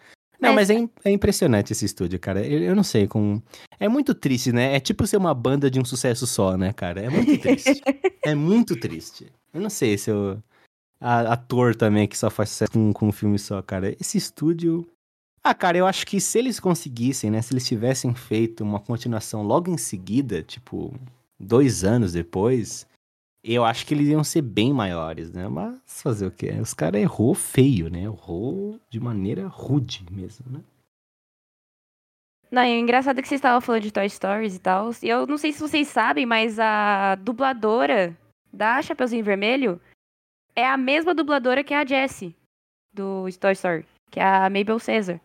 Não, 0.43 0.53
mas 0.55 0.69
é, 0.71 0.75
im- 0.75 0.91
é 1.05 1.11
impressionante 1.11 1.73
esse 1.73 1.85
estúdio, 1.85 2.19
cara. 2.19 2.45
Eu, 2.47 2.61
eu 2.63 2.75
não 2.75 2.83
sei, 2.83 3.07
com... 3.07 3.41
é 3.79 3.89
muito 3.89 4.13
triste, 4.15 4.51
né? 4.53 4.75
É 4.75 4.81
tipo 4.81 5.07
ser 5.07 5.17
uma 5.17 5.33
banda 5.33 5.71
de 5.71 5.79
um 5.81 5.85
sucesso 5.85 6.27
só, 6.27 6.57
né, 6.57 6.73
cara? 6.73 7.01
É 7.01 7.09
muito 7.09 7.39
triste. 7.39 7.81
é 8.25 8.35
muito 8.35 8.75
triste. 8.77 9.33
Eu 9.55 9.61
não 9.61 9.71
sei 9.71 9.97
se 9.97 10.11
eu... 10.11 10.43
a- 11.01 11.33
ator 11.33 11.75
também 11.77 12.09
que 12.09 12.19
só 12.19 12.29
faz 12.29 12.49
sucesso 12.51 12.73
com, 12.73 12.93
com 12.93 13.09
um 13.09 13.13
filme 13.13 13.39
só, 13.39 13.63
cara. 13.63 13.95
Esse 14.01 14.19
estúdio... 14.19 14.87
Ah, 15.45 15.55
cara, 15.55 15.77
eu 15.77 15.87
acho 15.87 16.07
que 16.07 16.21
se 16.21 16.39
eles 16.39 16.61
conseguissem, 16.61 17.29
né? 17.31 17.43
Se 17.43 17.53
eles 17.53 17.67
tivessem 17.67 18.15
feito 18.15 18.63
uma 18.63 18.79
continuação 18.79 19.43
logo 19.43 19.71
em 19.73 19.77
seguida, 19.77 20.41
tipo, 20.41 20.95
dois 21.41 21.83
anos 21.83 22.13
depois, 22.13 22.87
eu 23.45 23.65
acho 23.65 23.85
que 23.87 23.95
eles 23.95 24.09
iam 24.09 24.23
ser 24.23 24.43
bem 24.43 24.73
maiores, 24.73 25.33
né? 25.33 25.49
Mas 25.49 25.81
fazer 26.03 26.27
o 26.27 26.31
quê? 26.31 26.51
Os 26.61 26.73
caras 26.73 27.01
errou 27.01 27.35
feio, 27.35 27.91
né? 27.91 28.03
Errou 28.03 28.79
de 28.89 29.01
maneira 29.01 29.47
rude 29.49 30.07
mesmo, 30.11 30.51
né? 30.51 30.63
Não, 32.51 32.63
e 32.65 32.77
o 32.77 32.79
engraçado 32.79 33.19
é 33.19 33.23
que 33.23 33.29
vocês 33.29 33.39
estavam 33.39 33.61
falando 33.61 33.83
de 33.83 33.93
Toy 33.93 34.09
Stories 34.09 34.55
e 34.55 34.59
tal. 34.59 34.91
E 35.03 35.09
eu 35.09 35.27
não 35.27 35.39
sei 35.39 35.53
se 35.53 35.61
vocês 35.61 35.89
sabem, 35.89 36.27
mas 36.27 36.59
a 36.59 37.15
dubladora 37.17 38.17
da 38.53 38.81
Chapeuzinho 38.83 39.25
Vermelho 39.25 39.81
é 40.55 40.67
a 40.67 40.77
mesma 40.77 41.15
dubladora 41.15 41.65
que 41.65 41.73
a 41.73 41.85
Jessie 41.85 42.37
do 42.93 43.25
Toy 43.41 43.53
Story, 43.53 43.87
que 44.11 44.21
é 44.21 44.25
a 44.25 44.51
Mabel 44.51 44.79
Caesar. 44.79 45.19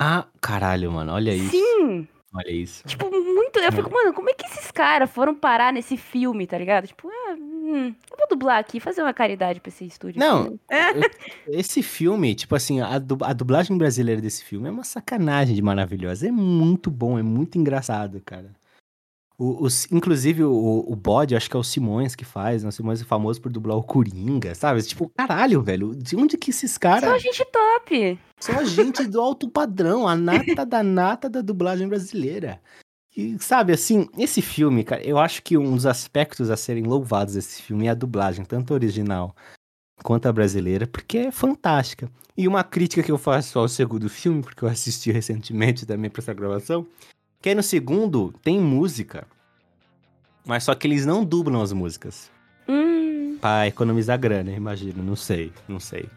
Ah, 0.00 0.28
caralho, 0.40 0.92
mano, 0.92 1.12
olha 1.12 1.34
isso. 1.34 1.50
Sim! 1.50 2.08
Olha 2.34 2.50
isso. 2.50 2.86
Tipo, 2.86 3.10
muito. 3.10 3.58
Eu 3.58 3.72
fico, 3.72 3.90
mano, 3.92 4.12
como 4.12 4.28
é 4.28 4.34
que 4.34 4.44
esses 4.46 4.70
caras 4.70 5.10
foram 5.10 5.34
parar 5.34 5.72
nesse 5.72 5.96
filme, 5.96 6.46
tá 6.46 6.58
ligado? 6.58 6.86
Tipo, 6.86 7.08
ah, 7.08 7.34
hum, 7.38 7.94
eu 8.10 8.16
vou 8.18 8.28
dublar 8.28 8.58
aqui, 8.58 8.78
fazer 8.80 9.00
uma 9.02 9.14
caridade 9.14 9.60
pra 9.60 9.68
esse 9.70 9.84
estúdio. 9.86 10.20
Não, 10.20 10.58
aqui. 10.70 11.10
Esse 11.48 11.82
filme, 11.82 12.34
tipo 12.34 12.54
assim, 12.54 12.80
a, 12.80 12.98
du- 12.98 13.24
a 13.24 13.32
dublagem 13.32 13.76
brasileira 13.78 14.20
desse 14.20 14.44
filme 14.44 14.68
é 14.68 14.70
uma 14.70 14.84
sacanagem 14.84 15.54
de 15.54 15.62
maravilhosa. 15.62 16.28
É 16.28 16.30
muito 16.30 16.90
bom, 16.90 17.18
é 17.18 17.22
muito 17.22 17.56
engraçado, 17.58 18.20
cara. 18.24 18.50
O, 19.38 19.64
os- 19.64 19.86
inclusive, 19.92 20.42
o, 20.42 20.84
o 20.86 20.96
bode, 20.96 21.36
acho 21.36 21.48
que 21.48 21.56
é 21.56 21.60
o 21.60 21.62
Simões 21.62 22.16
que 22.16 22.24
faz, 22.24 22.64
né? 22.64 22.70
O 22.70 22.72
Simões 22.72 23.00
é 23.00 23.04
famoso 23.04 23.40
por 23.40 23.52
dublar 23.52 23.76
o 23.76 23.84
Coringa, 23.84 24.52
sabe? 24.54 24.82
Tipo, 24.82 25.08
caralho, 25.16 25.62
velho, 25.62 25.94
de 25.94 26.16
onde 26.16 26.36
que 26.36 26.50
esses 26.50 26.76
caras... 26.76 27.08
a 27.08 27.18
gente 27.18 27.44
top. 27.44 28.18
São 28.40 28.64
gente 28.66 29.04
do 29.06 29.20
alto 29.20 29.48
padrão, 29.48 30.08
a 30.08 30.16
nata 30.16 30.66
da 30.66 30.82
nata 30.82 31.30
da 31.30 31.40
dublagem 31.40 31.86
brasileira. 31.86 32.60
E, 33.16 33.36
sabe, 33.40 33.72
assim, 33.72 34.08
esse 34.18 34.42
filme, 34.42 34.82
cara, 34.82 35.02
eu 35.02 35.18
acho 35.18 35.42
que 35.42 35.56
um 35.56 35.74
dos 35.74 35.86
aspectos 35.86 36.50
a 36.50 36.56
serem 36.56 36.84
louvados 36.84 37.34
desse 37.34 37.62
filme 37.62 37.86
é 37.86 37.90
a 37.90 37.94
dublagem, 37.94 38.44
tanto 38.44 38.74
original 38.74 39.34
quanto 40.02 40.26
a 40.26 40.32
brasileira, 40.32 40.86
porque 40.86 41.18
é 41.18 41.30
fantástica. 41.30 42.10
E 42.36 42.46
uma 42.46 42.62
crítica 42.62 43.02
que 43.02 43.10
eu 43.10 43.18
faço 43.18 43.58
ao 43.58 43.68
segundo 43.68 44.08
filme, 44.08 44.42
porque 44.42 44.64
eu 44.64 44.68
assisti 44.68 45.10
recentemente 45.12 45.84
também 45.86 46.08
pra 46.10 46.22
essa 46.22 46.32
gravação, 46.34 46.86
que 47.40 47.48
aí 47.48 47.54
no 47.54 47.62
segundo 47.62 48.34
tem 48.42 48.60
música, 48.60 49.26
mas 50.44 50.64
só 50.64 50.74
que 50.74 50.86
eles 50.86 51.06
não 51.06 51.24
dublam 51.24 51.62
as 51.62 51.72
músicas. 51.72 52.30
Hum. 52.68 53.36
Pra 53.40 53.66
economizar 53.66 54.18
grana, 54.18 54.50
imagino, 54.50 55.02
não 55.02 55.14
sei, 55.14 55.52
não 55.68 55.78
sei. 55.78 56.08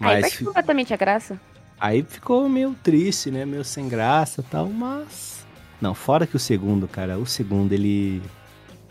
Aí 0.00 0.22
Mas 0.22 0.22
perde 0.22 0.44
completamente 0.44 0.94
a 0.94 0.96
graça. 0.96 1.40
Aí 1.80 2.02
ficou 2.02 2.48
meio 2.48 2.74
triste, 2.82 3.30
né? 3.30 3.44
Meio 3.44 3.64
sem 3.64 3.88
graça 3.88 4.40
e 4.40 4.44
tal, 4.44 4.66
mas. 4.66 5.46
Não, 5.80 5.94
fora 5.94 6.26
que 6.26 6.36
o 6.36 6.38
segundo, 6.40 6.88
cara, 6.88 7.18
o 7.18 7.26
segundo 7.26 7.72
ele. 7.72 8.22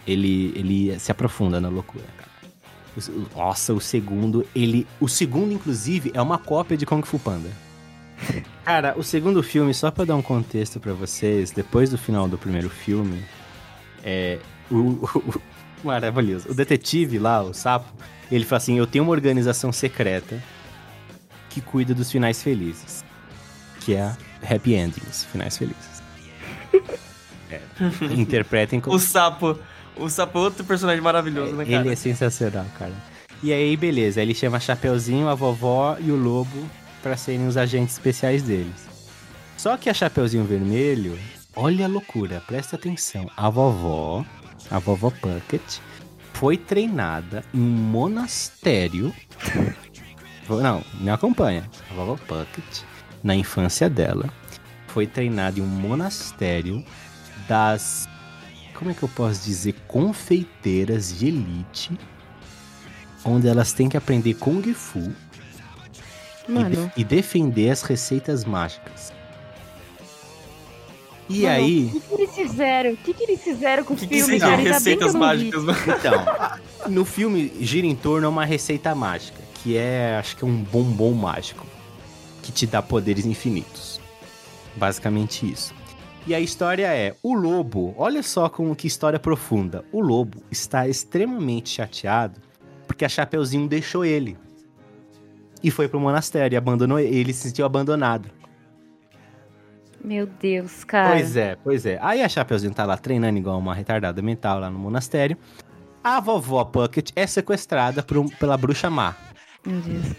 Ele, 0.06 0.54
ele 0.56 1.00
se 1.00 1.12
aprofunda 1.12 1.60
na 1.60 1.68
loucura, 1.68 2.06
cara. 2.18 2.32
Nossa, 3.36 3.74
o 3.74 3.82
segundo, 3.82 4.48
ele. 4.56 4.88
O 5.02 5.10
segundo, 5.10 5.52
inclusive, 5.52 6.12
é 6.14 6.22
uma 6.22 6.38
cópia 6.38 6.78
de 6.78 6.86
Kung 6.86 7.02
Fu 7.02 7.20
Panda. 7.20 7.50
Cara, 8.66 8.96
o 8.98 9.04
segundo 9.04 9.42
filme, 9.44 9.74
só 9.74 9.90
pra 9.92 10.04
dar 10.06 10.16
um 10.16 10.22
contexto 10.22 10.80
pra 10.80 10.94
vocês, 10.94 11.52
depois 11.52 11.90
do 11.90 11.98
final 11.98 12.28
do 12.28 12.38
primeiro 12.38 12.70
filme, 12.70 13.24
é. 14.04 14.40
O, 14.70 14.76
o- 14.76 15.10
o- 15.36 15.42
maravilhoso. 15.84 16.50
O 16.50 16.54
detetive 16.54 17.18
lá, 17.20 17.42
o 17.42 17.54
sapo, 17.54 17.92
ele 18.32 18.44
fala 18.44 18.58
assim: 18.58 18.78
Eu 18.78 18.88
tenho 18.88 19.04
uma 19.06 19.12
organização 19.12 19.72
secreta 19.72 20.42
que 21.50 21.62
cuida 21.62 21.94
dos 21.94 22.12
finais 22.12 22.42
felizes. 22.44 23.06
Que 23.82 23.94
é 23.96 24.02
a 24.02 24.18
Happy 24.44 24.74
Endings, 24.76 25.26
finais 25.32 25.58
felizes. 25.58 25.98
É, 27.50 27.62
interpretem 28.14 28.82
como. 28.82 28.94
O 28.94 29.00
sapo. 29.00 29.58
O 29.96 30.10
sapo 30.10 30.38
é 30.38 30.42
outro 30.42 30.66
personagem 30.66 31.02
maravilhoso, 31.02 31.54
né, 31.56 31.64
cara? 31.64 31.78
Ele 31.78 31.94
é 31.94 31.96
sensacional, 31.96 32.66
cara. 32.78 32.92
E 33.42 33.54
aí, 33.54 33.78
beleza, 33.78 34.22
ele 34.22 34.36
chama 34.36 34.60
Chapeuzinho, 34.60 35.30
a 35.30 35.34
vovó 35.34 35.96
e 36.00 36.12
o 36.12 36.16
lobo 36.18 36.70
pra 37.08 37.16
serem 37.16 37.48
os 37.48 37.56
agentes 37.56 37.94
especiais 37.94 38.44
deles. 38.44 38.86
Só 39.56 39.78
que 39.78 39.90
a 39.90 39.94
Chapeuzinho 39.94 40.44
Vermelho, 40.44 41.18
olha 41.56 41.86
a 41.86 41.88
loucura, 41.88 42.44
presta 42.46 42.76
atenção. 42.76 43.32
A 43.38 43.50
vovó, 43.50 44.26
a 44.70 44.78
vovó 44.78 45.10
Puckett, 45.10 45.82
foi 46.34 46.58
treinada 46.58 47.46
em 47.54 47.60
um 47.60 47.64
monastério. 47.64 49.14
Não, 50.50 50.84
me 51.00 51.10
acompanha. 51.10 51.70
A 51.90 51.94
Vovó 51.94 52.16
Puckett, 52.16 52.86
na 53.24 53.36
infância 53.36 53.90
dela, 53.90 54.30
foi 54.88 55.08
treinada 55.08 55.60
em 55.60 55.64
um 55.64 55.66
monastério 55.66 56.84
das. 57.48 58.08
Como 58.74 58.92
é 58.92 58.94
que 58.94 59.04
eu 59.04 59.10
posso 59.10 59.44
dizer? 59.46 59.76
Confeiteiras 59.88 61.18
de 61.18 61.28
elite. 61.28 61.98
Onde 63.26 63.48
elas 63.48 63.74
têm 63.74 63.90
que 63.90 63.98
aprender 63.98 64.36
Kung 64.36 64.74
Fu 64.74 65.12
Mano, 66.48 66.70
de- 66.96 67.02
e 67.02 67.04
defender 67.04 67.70
as 67.70 67.82
receitas 67.82 68.46
mágicas. 68.46 69.12
E 71.30 71.42
Mano, 71.42 71.56
aí. 71.56 71.86
o 71.88 71.92
que, 71.92 72.00
que 72.00 72.14
eles 72.14 72.36
fizeram? 72.36 72.92
O 72.92 72.98
que, 72.98 73.14
que 73.14 73.24
eles 73.24 73.42
fizeram 73.42 73.84
com 73.84 73.94
o 73.94 73.96
O 73.98 74.00
que, 74.00 74.08
que 74.08 74.16
filme, 74.16 74.40
cara? 74.40 74.52
Ainda 74.56 74.64
que 74.64 74.70
eu 74.70 74.74
receitas 74.74 75.14
mágicas? 75.16 75.64
mano? 75.64 75.80
Então, 75.88 76.26
no 76.90 77.04
filme 77.04 77.52
gira 77.60 77.86
em 77.86 77.96
torno 77.96 78.28
a 78.28 78.30
uma 78.30 78.46
receita 78.46 78.96
mágica, 78.96 79.38
que 79.56 79.76
é, 79.76 80.16
acho 80.18 80.38
que 80.38 80.46
é 80.46 80.48
um 80.48 80.56
bombom 80.64 81.12
mágico, 81.14 81.66
que 82.42 82.52
te 82.52 82.66
dá 82.66 82.82
poderes 82.82 83.26
infinitos. 83.26 84.00
Basicamente 84.78 85.52
isso. 85.52 85.74
E 86.26 86.34
a 86.34 86.40
história 86.40 86.88
é, 86.94 87.16
o 87.24 87.34
lobo, 87.34 87.94
olha 87.98 88.24
só 88.24 88.48
como 88.48 88.76
que 88.76 88.88
história 88.88 89.20
profunda. 89.20 89.84
O 89.92 90.00
lobo 90.00 90.42
está 90.52 90.88
extremamente 90.88 91.70
chateado 91.70 92.40
porque 92.86 93.04
a 93.04 93.10
Chapeuzinho 93.10 93.68
deixou 93.68 94.06
ele. 94.06 94.38
E 95.64 95.72
foi 95.72 95.88
pro 95.88 96.00
monastério 96.00 96.56
e 96.56 96.58
abandonou 96.58 97.00
ele, 97.00 97.34
se 97.34 97.48
sentiu 97.50 97.66
abandonado. 97.66 98.30
Meu 100.04 100.28
Deus, 100.28 100.84
cara. 100.84 101.12
Pois 101.12 101.36
é, 101.36 101.56
pois 101.64 101.86
é. 101.86 102.00
Aí 102.02 102.22
a 102.22 102.30
Chapeuzinho 102.30 102.74
tá 102.74 102.86
lá 102.86 102.98
treinando 102.98 103.38
igual 103.38 103.58
uma 103.58 103.74
retardada 103.74 104.22
mental 104.22 104.60
lá 104.60 104.70
no 104.70 104.78
monastério. 104.80 105.38
A 106.04 106.20
vovó 106.20 106.64
Puckett 106.64 107.12
é 107.16 107.28
sequestrada 107.28 108.02
por 108.02 108.30
pela 108.36 108.56
bruxa 108.56 108.90
má, 108.90 109.16
Meu 109.66 109.82
Deus. 109.82 110.16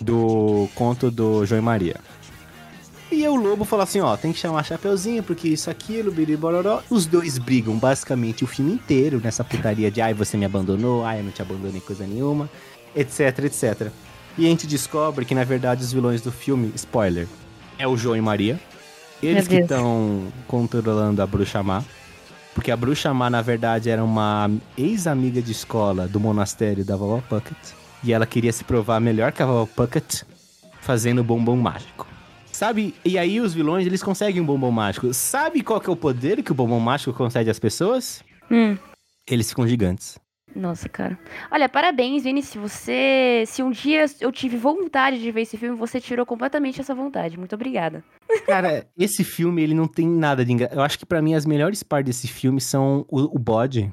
do 0.00 0.68
conto 0.74 1.10
do 1.10 1.44
João 1.46 1.60
e 1.60 1.62
Maria. 1.62 1.96
E 3.12 3.28
o 3.28 3.36
lobo 3.36 3.64
falou 3.64 3.84
assim, 3.84 4.00
ó, 4.00 4.16
tem 4.16 4.32
que 4.32 4.38
chamar 4.40 4.60
a 4.60 4.62
Chapeuzinho, 4.64 5.22
porque 5.22 5.46
isso, 5.46 5.70
aquilo, 5.70 6.10
biribororó. 6.10 6.82
Os 6.90 7.06
dois 7.06 7.38
brigam 7.38 7.78
basicamente 7.78 8.42
o 8.42 8.46
filme 8.46 8.72
inteiro 8.72 9.20
nessa 9.22 9.44
putaria 9.44 9.90
de 9.90 10.00
ai, 10.00 10.12
você 10.12 10.36
me 10.36 10.44
abandonou, 10.44 11.04
ai, 11.04 11.20
eu 11.20 11.24
não 11.24 11.30
te 11.30 11.40
abandonei 11.40 11.80
coisa 11.80 12.04
nenhuma, 12.04 12.50
etc, 12.96 13.38
etc. 13.44 13.92
E 14.36 14.46
a 14.46 14.48
gente 14.48 14.66
descobre 14.66 15.24
que, 15.24 15.34
na 15.34 15.44
verdade, 15.44 15.82
os 15.82 15.92
vilões 15.92 16.20
do 16.20 16.32
filme, 16.32 16.72
spoiler, 16.74 17.28
é 17.78 17.86
o 17.86 17.96
João 17.96 18.16
e 18.16 18.20
Maria. 18.20 18.58
Eles 19.22 19.48
que 19.48 19.56
estão 19.56 20.32
controlando 20.46 21.22
a 21.22 21.26
bruxa 21.26 21.62
má. 21.62 21.82
Porque 22.54 22.70
a 22.70 22.76
bruxa 22.76 23.12
má, 23.12 23.30
na 23.30 23.42
verdade, 23.42 23.90
era 23.90 24.02
uma 24.02 24.50
ex-amiga 24.76 25.40
de 25.40 25.52
escola 25.52 26.06
do 26.06 26.20
monastério 26.20 26.84
da 26.84 26.96
vovó 26.96 27.22
Puckett. 27.28 27.74
E 28.02 28.12
ela 28.12 28.26
queria 28.26 28.52
se 28.52 28.62
provar 28.64 29.00
melhor 29.00 29.32
que 29.32 29.42
a 29.42 29.46
vovó 29.46 29.66
Puckett 29.66 30.24
fazendo 30.80 31.24
bombom 31.24 31.56
mágico. 31.56 32.06
Sabe? 32.52 32.94
E 33.04 33.18
aí 33.18 33.40
os 33.40 33.54
vilões, 33.54 33.86
eles 33.86 34.02
conseguem 34.02 34.40
um 34.40 34.46
bombom 34.46 34.70
mágico. 34.70 35.12
Sabe 35.12 35.62
qual 35.62 35.80
que 35.80 35.88
é 35.88 35.92
o 35.92 35.96
poder 35.96 36.42
que 36.42 36.52
o 36.52 36.54
bombom 36.54 36.78
mágico 36.78 37.12
concede 37.12 37.50
às 37.50 37.58
pessoas? 37.58 38.22
Hum. 38.50 38.76
Eles 39.26 39.48
ficam 39.48 39.66
gigantes. 39.66 40.16
Nossa, 40.54 40.88
cara. 40.88 41.18
Olha, 41.50 41.68
parabéns, 41.68 42.22
Vini. 42.22 42.42
Se 42.42 42.58
você. 42.58 43.44
Se 43.46 43.62
um 43.62 43.70
dia 43.70 44.04
eu 44.20 44.30
tive 44.30 44.56
vontade 44.56 45.20
de 45.20 45.30
ver 45.30 45.42
esse 45.42 45.56
filme, 45.56 45.76
você 45.76 46.00
tirou 46.00 46.24
completamente 46.24 46.80
essa 46.80 46.94
vontade. 46.94 47.36
Muito 47.36 47.54
obrigada. 47.54 48.04
Cara, 48.46 48.86
esse 48.96 49.24
filme, 49.24 49.62
ele 49.62 49.74
não 49.74 49.88
tem 49.88 50.06
nada 50.06 50.44
de 50.44 50.52
engraçado. 50.52 50.78
Eu 50.78 50.82
acho 50.82 50.98
que 50.98 51.06
pra 51.06 51.20
mim 51.20 51.34
as 51.34 51.44
melhores 51.44 51.82
partes 51.82 52.14
desse 52.16 52.28
filme 52.28 52.60
são 52.60 53.04
o, 53.08 53.36
o 53.36 53.38
bode, 53.38 53.92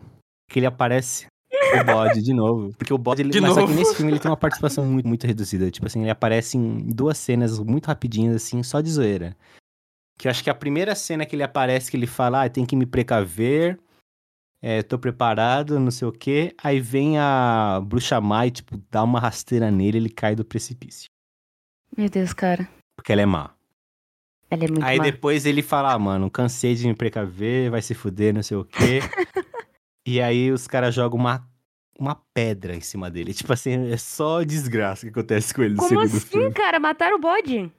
que 0.50 0.60
ele 0.60 0.68
aparece. 0.68 1.26
O 1.52 1.84
bode 1.84 2.22
de 2.22 2.34
novo. 2.34 2.72
Porque 2.78 2.94
o 2.94 2.98
bode, 2.98 3.22
ele, 3.22 3.42
mas 3.42 3.54
só 3.54 3.66
que 3.66 3.74
nesse 3.74 3.96
filme 3.96 4.12
ele 4.12 4.20
tem 4.20 4.30
uma 4.30 4.38
participação 4.38 4.86
muito, 4.86 5.08
muito 5.08 5.26
reduzida. 5.26 5.72
Tipo 5.72 5.88
assim, 5.88 6.02
ele 6.02 6.12
aparece 6.12 6.58
em 6.58 6.88
duas 6.90 7.18
cenas 7.18 7.58
muito 7.60 7.88
rapidinhas, 7.88 8.36
assim, 8.36 8.62
só 8.62 8.82
de 8.82 8.90
zoeira. 8.90 9.36
Que 10.18 10.28
eu 10.28 10.30
acho 10.30 10.44
que 10.44 10.50
a 10.50 10.56
primeira 10.56 10.94
cena 10.94 11.26
que 11.26 11.36
ele 11.36 11.44
aparece, 11.44 11.90
que 11.90 11.98
ele 11.98 12.08
fala, 12.08 12.44
ah, 12.44 12.50
tem 12.50 12.66
que 12.66 12.76
me 12.76 12.86
precaver, 12.86 13.80
é, 14.62 14.84
tô 14.84 15.00
preparado, 15.00 15.80
não 15.80 15.92
sei 15.92 16.08
o 16.08 16.12
quê. 16.12 16.54
Aí 16.62 16.80
vem 16.80 17.18
a 17.18 17.82
bruxa 17.84 18.22
má 18.22 18.46
e, 18.46 18.52
tipo, 18.52 18.80
dá 18.92 19.04
uma 19.04 19.20
rasteira 19.20 19.72
nele, 19.72 19.98
ele 19.98 20.10
cai 20.10 20.36
do 20.36 20.46
precipício. 20.46 21.10
Meu 21.98 22.10
Deus, 22.10 22.32
cara. 22.34 22.70
Porque 22.96 23.12
ela 23.12 23.22
é 23.22 23.26
má. 23.26 23.52
Ela 24.50 24.66
é 24.66 24.68
muito 24.68 24.84
Aí 24.84 24.98
má. 24.98 25.04
depois 25.04 25.46
ele 25.46 25.62
fala, 25.62 25.94
ah, 25.94 26.00
mano, 26.00 26.30
cansei 26.30 26.76
de 26.76 26.88
me 26.88 26.94
precaver, 26.94 27.72
vai 27.72 27.82
se 27.82 27.94
fuder, 27.94 28.34
não 28.34 28.44
sei 28.44 28.58
o 28.58 28.66
quê. 28.66 29.00
e 30.06 30.22
aí 30.22 30.52
os 30.52 30.68
caras 30.68 30.94
jogam 30.94 31.20
uma, 31.20 31.48
uma 31.98 32.16
pedra 32.34 32.76
em 32.76 32.82
cima 32.82 33.10
dele. 33.10 33.34
Tipo 33.34 33.54
assim, 33.54 33.92
é 33.92 33.98
só 33.98 34.44
desgraça 34.44 35.06
que 35.06 35.10
acontece 35.12 35.54
com 35.54 35.64
ele 35.64 35.74
no 35.74 35.78
Como 35.78 35.90
segundo 35.90 36.06
assim, 36.06 36.20
filme. 36.28 36.52
cara? 36.54 36.80
Mataram 36.80 37.16
o 37.16 37.20
bode? 37.20 37.72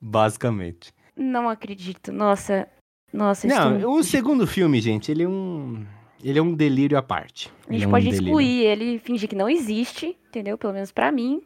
Basicamente. 0.00 0.92
Não 1.16 1.48
acredito. 1.48 2.10
Nossa. 2.12 2.66
Nossa, 3.12 3.46
Não, 3.46 3.76
estou... 3.76 3.94
o 3.98 4.04
segundo 4.04 4.46
filme, 4.46 4.80
gente, 4.80 5.10
ele 5.10 5.24
é 5.24 5.28
um. 5.28 5.84
Ele 6.22 6.38
é 6.38 6.42
um 6.42 6.54
delírio 6.54 6.96
à 6.98 7.02
parte. 7.02 7.48
A 7.66 7.70
Ele 7.70 7.78
gente 7.78 7.84
é 7.84 7.88
um 7.88 7.90
pode 7.90 8.04
delírio. 8.04 8.26
excluir 8.26 8.64
ele, 8.64 8.98
fingir 8.98 9.28
que 9.28 9.36
não 9.36 9.48
existe, 9.48 10.16
entendeu? 10.28 10.56
Pelo 10.58 10.72
menos 10.72 10.90
pra 10.92 11.10
mim. 11.10 11.42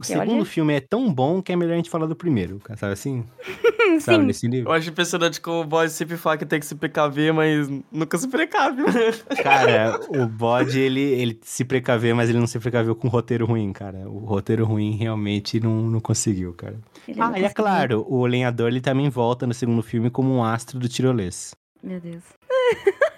O 0.00 0.02
segundo 0.04 0.32
olha- 0.32 0.44
filme 0.44 0.74
é 0.74 0.80
tão 0.80 1.12
bom 1.12 1.40
que 1.40 1.52
é 1.52 1.56
melhor 1.56 1.74
a 1.74 1.76
gente 1.76 1.88
falar 1.88 2.06
do 2.06 2.16
primeiro, 2.16 2.60
sabe 2.76 2.92
assim? 2.94 3.24
Sabe, 4.00 4.18
Sim. 4.22 4.26
nesse 4.26 4.48
nível. 4.48 4.70
Eu 4.70 4.72
acho 4.72 4.90
impressionante 4.90 5.40
como 5.40 5.60
o 5.60 5.64
boy 5.64 5.88
sempre 5.88 6.16
fala 6.16 6.36
que 6.38 6.44
tem 6.46 6.58
que 6.58 6.66
se 6.66 6.74
precaver, 6.74 7.32
mas 7.32 7.68
nunca 7.92 8.18
se 8.18 8.26
precave. 8.26 8.82
né? 8.82 9.12
Cara, 9.40 10.00
o 10.08 10.26
bode, 10.26 10.80
ele, 10.80 11.00
ele 11.00 11.38
se 11.42 11.64
precaver, 11.64 12.12
mas 12.14 12.28
ele 12.28 12.38
não 12.40 12.46
se 12.46 12.58
precaveu 12.58 12.96
com 12.96 13.06
roteiro 13.06 13.46
ruim, 13.46 13.72
cara. 13.72 14.08
O 14.08 14.18
roteiro 14.24 14.64
ruim 14.64 14.96
realmente 14.96 15.60
não, 15.60 15.82
não 15.82 16.00
conseguiu, 16.00 16.54
cara. 16.54 16.76
Ele 17.06 17.20
não 17.20 17.26
Ah, 17.34 17.38
e 17.38 17.44
é 17.44 17.50
claro, 17.50 18.04
o 18.08 18.26
lenhador, 18.26 18.68
ele 18.68 18.80
também 18.80 19.08
volta 19.10 19.46
no 19.46 19.54
segundo 19.54 19.82
filme 19.82 20.10
como 20.10 20.34
um 20.34 20.42
astro 20.42 20.76
do 20.78 20.88
tirolês. 20.88 21.54
Meu 21.80 22.00
Deus. 22.00 22.24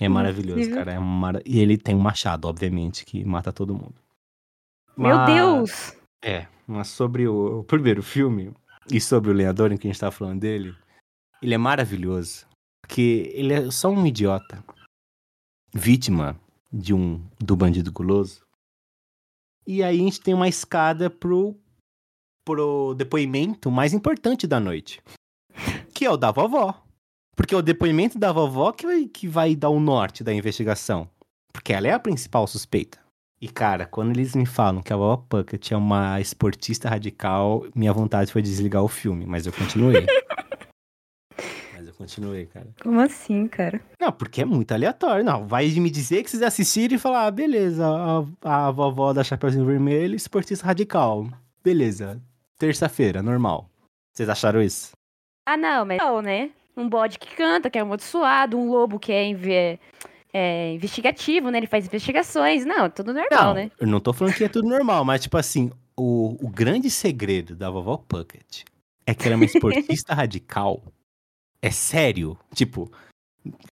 É 0.00 0.08
maravilhoso, 0.08 0.60
Incrível. 0.60 0.76
cara. 0.78 0.92
É 0.92 0.98
mara... 0.98 1.42
E 1.44 1.58
ele 1.58 1.76
tem 1.76 1.94
um 1.94 2.00
machado, 2.00 2.46
obviamente, 2.46 3.04
que 3.04 3.24
mata 3.24 3.52
todo 3.52 3.74
mundo. 3.74 3.96
Meu 4.96 5.16
Mas- 5.16 5.34
Deus! 5.34 5.96
É, 6.24 6.46
mas 6.66 6.88
sobre 6.88 7.28
o, 7.28 7.60
o 7.60 7.64
primeiro 7.64 8.02
filme 8.02 8.52
e 8.90 9.00
sobre 9.00 9.30
o 9.30 9.34
lenhador 9.34 9.70
em 9.72 9.76
que 9.76 9.86
a 9.86 9.90
gente 9.90 10.00
tava 10.00 10.12
falando 10.12 10.40
dele, 10.40 10.74
ele 11.42 11.54
é 11.54 11.58
maravilhoso. 11.58 12.46
Porque 12.82 13.30
ele 13.34 13.52
é 13.52 13.70
só 13.70 13.88
um 13.88 14.06
idiota. 14.06 14.64
Vítima 15.74 16.40
de 16.72 16.94
um 16.94 17.24
do 17.38 17.54
bandido 17.56 17.92
guloso. 17.92 18.42
E 19.66 19.82
aí 19.82 20.00
a 20.00 20.02
gente 20.02 20.20
tem 20.20 20.32
uma 20.34 20.48
escada 20.48 21.10
pro, 21.10 21.54
pro 22.44 22.94
depoimento 22.94 23.70
mais 23.70 23.92
importante 23.92 24.46
da 24.46 24.58
noite. 24.58 25.02
Que 25.94 26.04
é 26.04 26.10
o 26.10 26.16
da 26.16 26.30
vovó. 26.30 26.82
Porque 27.38 27.54
é 27.54 27.56
o 27.56 27.62
depoimento 27.62 28.18
da 28.18 28.32
vovó 28.32 28.72
que 28.72 28.84
vai, 28.84 29.04
que 29.06 29.28
vai 29.28 29.54
dar 29.54 29.68
o 29.68 29.78
norte 29.78 30.24
da 30.24 30.34
investigação. 30.34 31.08
Porque 31.52 31.72
ela 31.72 31.86
é 31.86 31.92
a 31.92 31.98
principal 31.98 32.48
suspeita. 32.48 32.98
E, 33.40 33.46
cara, 33.46 33.86
quando 33.86 34.10
eles 34.10 34.34
me 34.34 34.44
falam 34.44 34.82
que 34.82 34.92
a 34.92 34.96
Vovó 34.96 35.18
Puckett 35.18 35.72
é 35.72 35.76
uma 35.76 36.20
esportista 36.20 36.88
radical, 36.88 37.64
minha 37.72 37.92
vontade 37.92 38.32
foi 38.32 38.42
desligar 38.42 38.82
o 38.82 38.88
filme, 38.88 39.24
mas 39.24 39.46
eu 39.46 39.52
continuei. 39.52 40.04
mas 41.72 41.86
eu 41.86 41.94
continuei, 41.94 42.46
cara. 42.46 42.66
Como 42.82 43.00
assim, 43.00 43.46
cara? 43.46 43.80
Não, 44.00 44.10
porque 44.10 44.42
é 44.42 44.44
muito 44.44 44.72
aleatório. 44.72 45.24
Não, 45.24 45.46
vai 45.46 45.68
me 45.70 45.90
dizer 45.90 46.24
que 46.24 46.30
vocês 46.30 46.42
assistiram 46.42 46.96
e 46.96 46.98
falar, 46.98 47.26
ah, 47.26 47.30
beleza, 47.30 47.86
a, 48.42 48.66
a 48.66 48.70
vovó 48.72 49.12
da 49.12 49.22
Chapeuzinho 49.22 49.64
Vermelho, 49.64 50.16
esportista 50.16 50.66
radical. 50.66 51.28
Beleza, 51.62 52.20
terça-feira, 52.58 53.22
normal. 53.22 53.70
Vocês 54.12 54.28
acharam 54.28 54.60
isso? 54.60 54.90
Ah, 55.46 55.56
não, 55.56 55.86
mas 55.86 55.98
não, 55.98 56.20
né? 56.20 56.50
Um 56.78 56.88
bode 56.88 57.18
que 57.18 57.34
canta, 57.34 57.68
que 57.68 57.76
é 57.78 57.80
amaldiçoado, 57.80 58.56
um 58.58 58.70
lobo 58.70 58.98
que 58.98 59.10
é, 59.12 59.24
inve- 59.26 59.78
é 60.32 60.72
investigativo, 60.72 61.50
né? 61.50 61.58
Ele 61.58 61.66
faz 61.66 61.86
investigações. 61.86 62.64
Não, 62.64 62.88
tudo 62.88 63.12
normal, 63.12 63.46
não, 63.46 63.54
né? 63.54 63.70
eu 63.80 63.86
não 63.86 64.00
tô 64.00 64.12
falando 64.12 64.34
que 64.34 64.44
é 64.44 64.48
tudo 64.48 64.68
normal, 64.68 65.04
mas 65.04 65.22
tipo 65.22 65.36
assim, 65.36 65.70
o, 65.96 66.36
o 66.40 66.48
grande 66.48 66.88
segredo 66.90 67.56
da 67.56 67.68
vovó 67.68 67.96
Puckett 67.96 68.64
é 69.06 69.14
que 69.14 69.24
ela 69.24 69.34
é 69.34 69.36
uma 69.36 69.44
esportista 69.44 70.14
radical. 70.14 70.82
É 71.60 71.70
sério. 71.70 72.38
Tipo, 72.54 72.88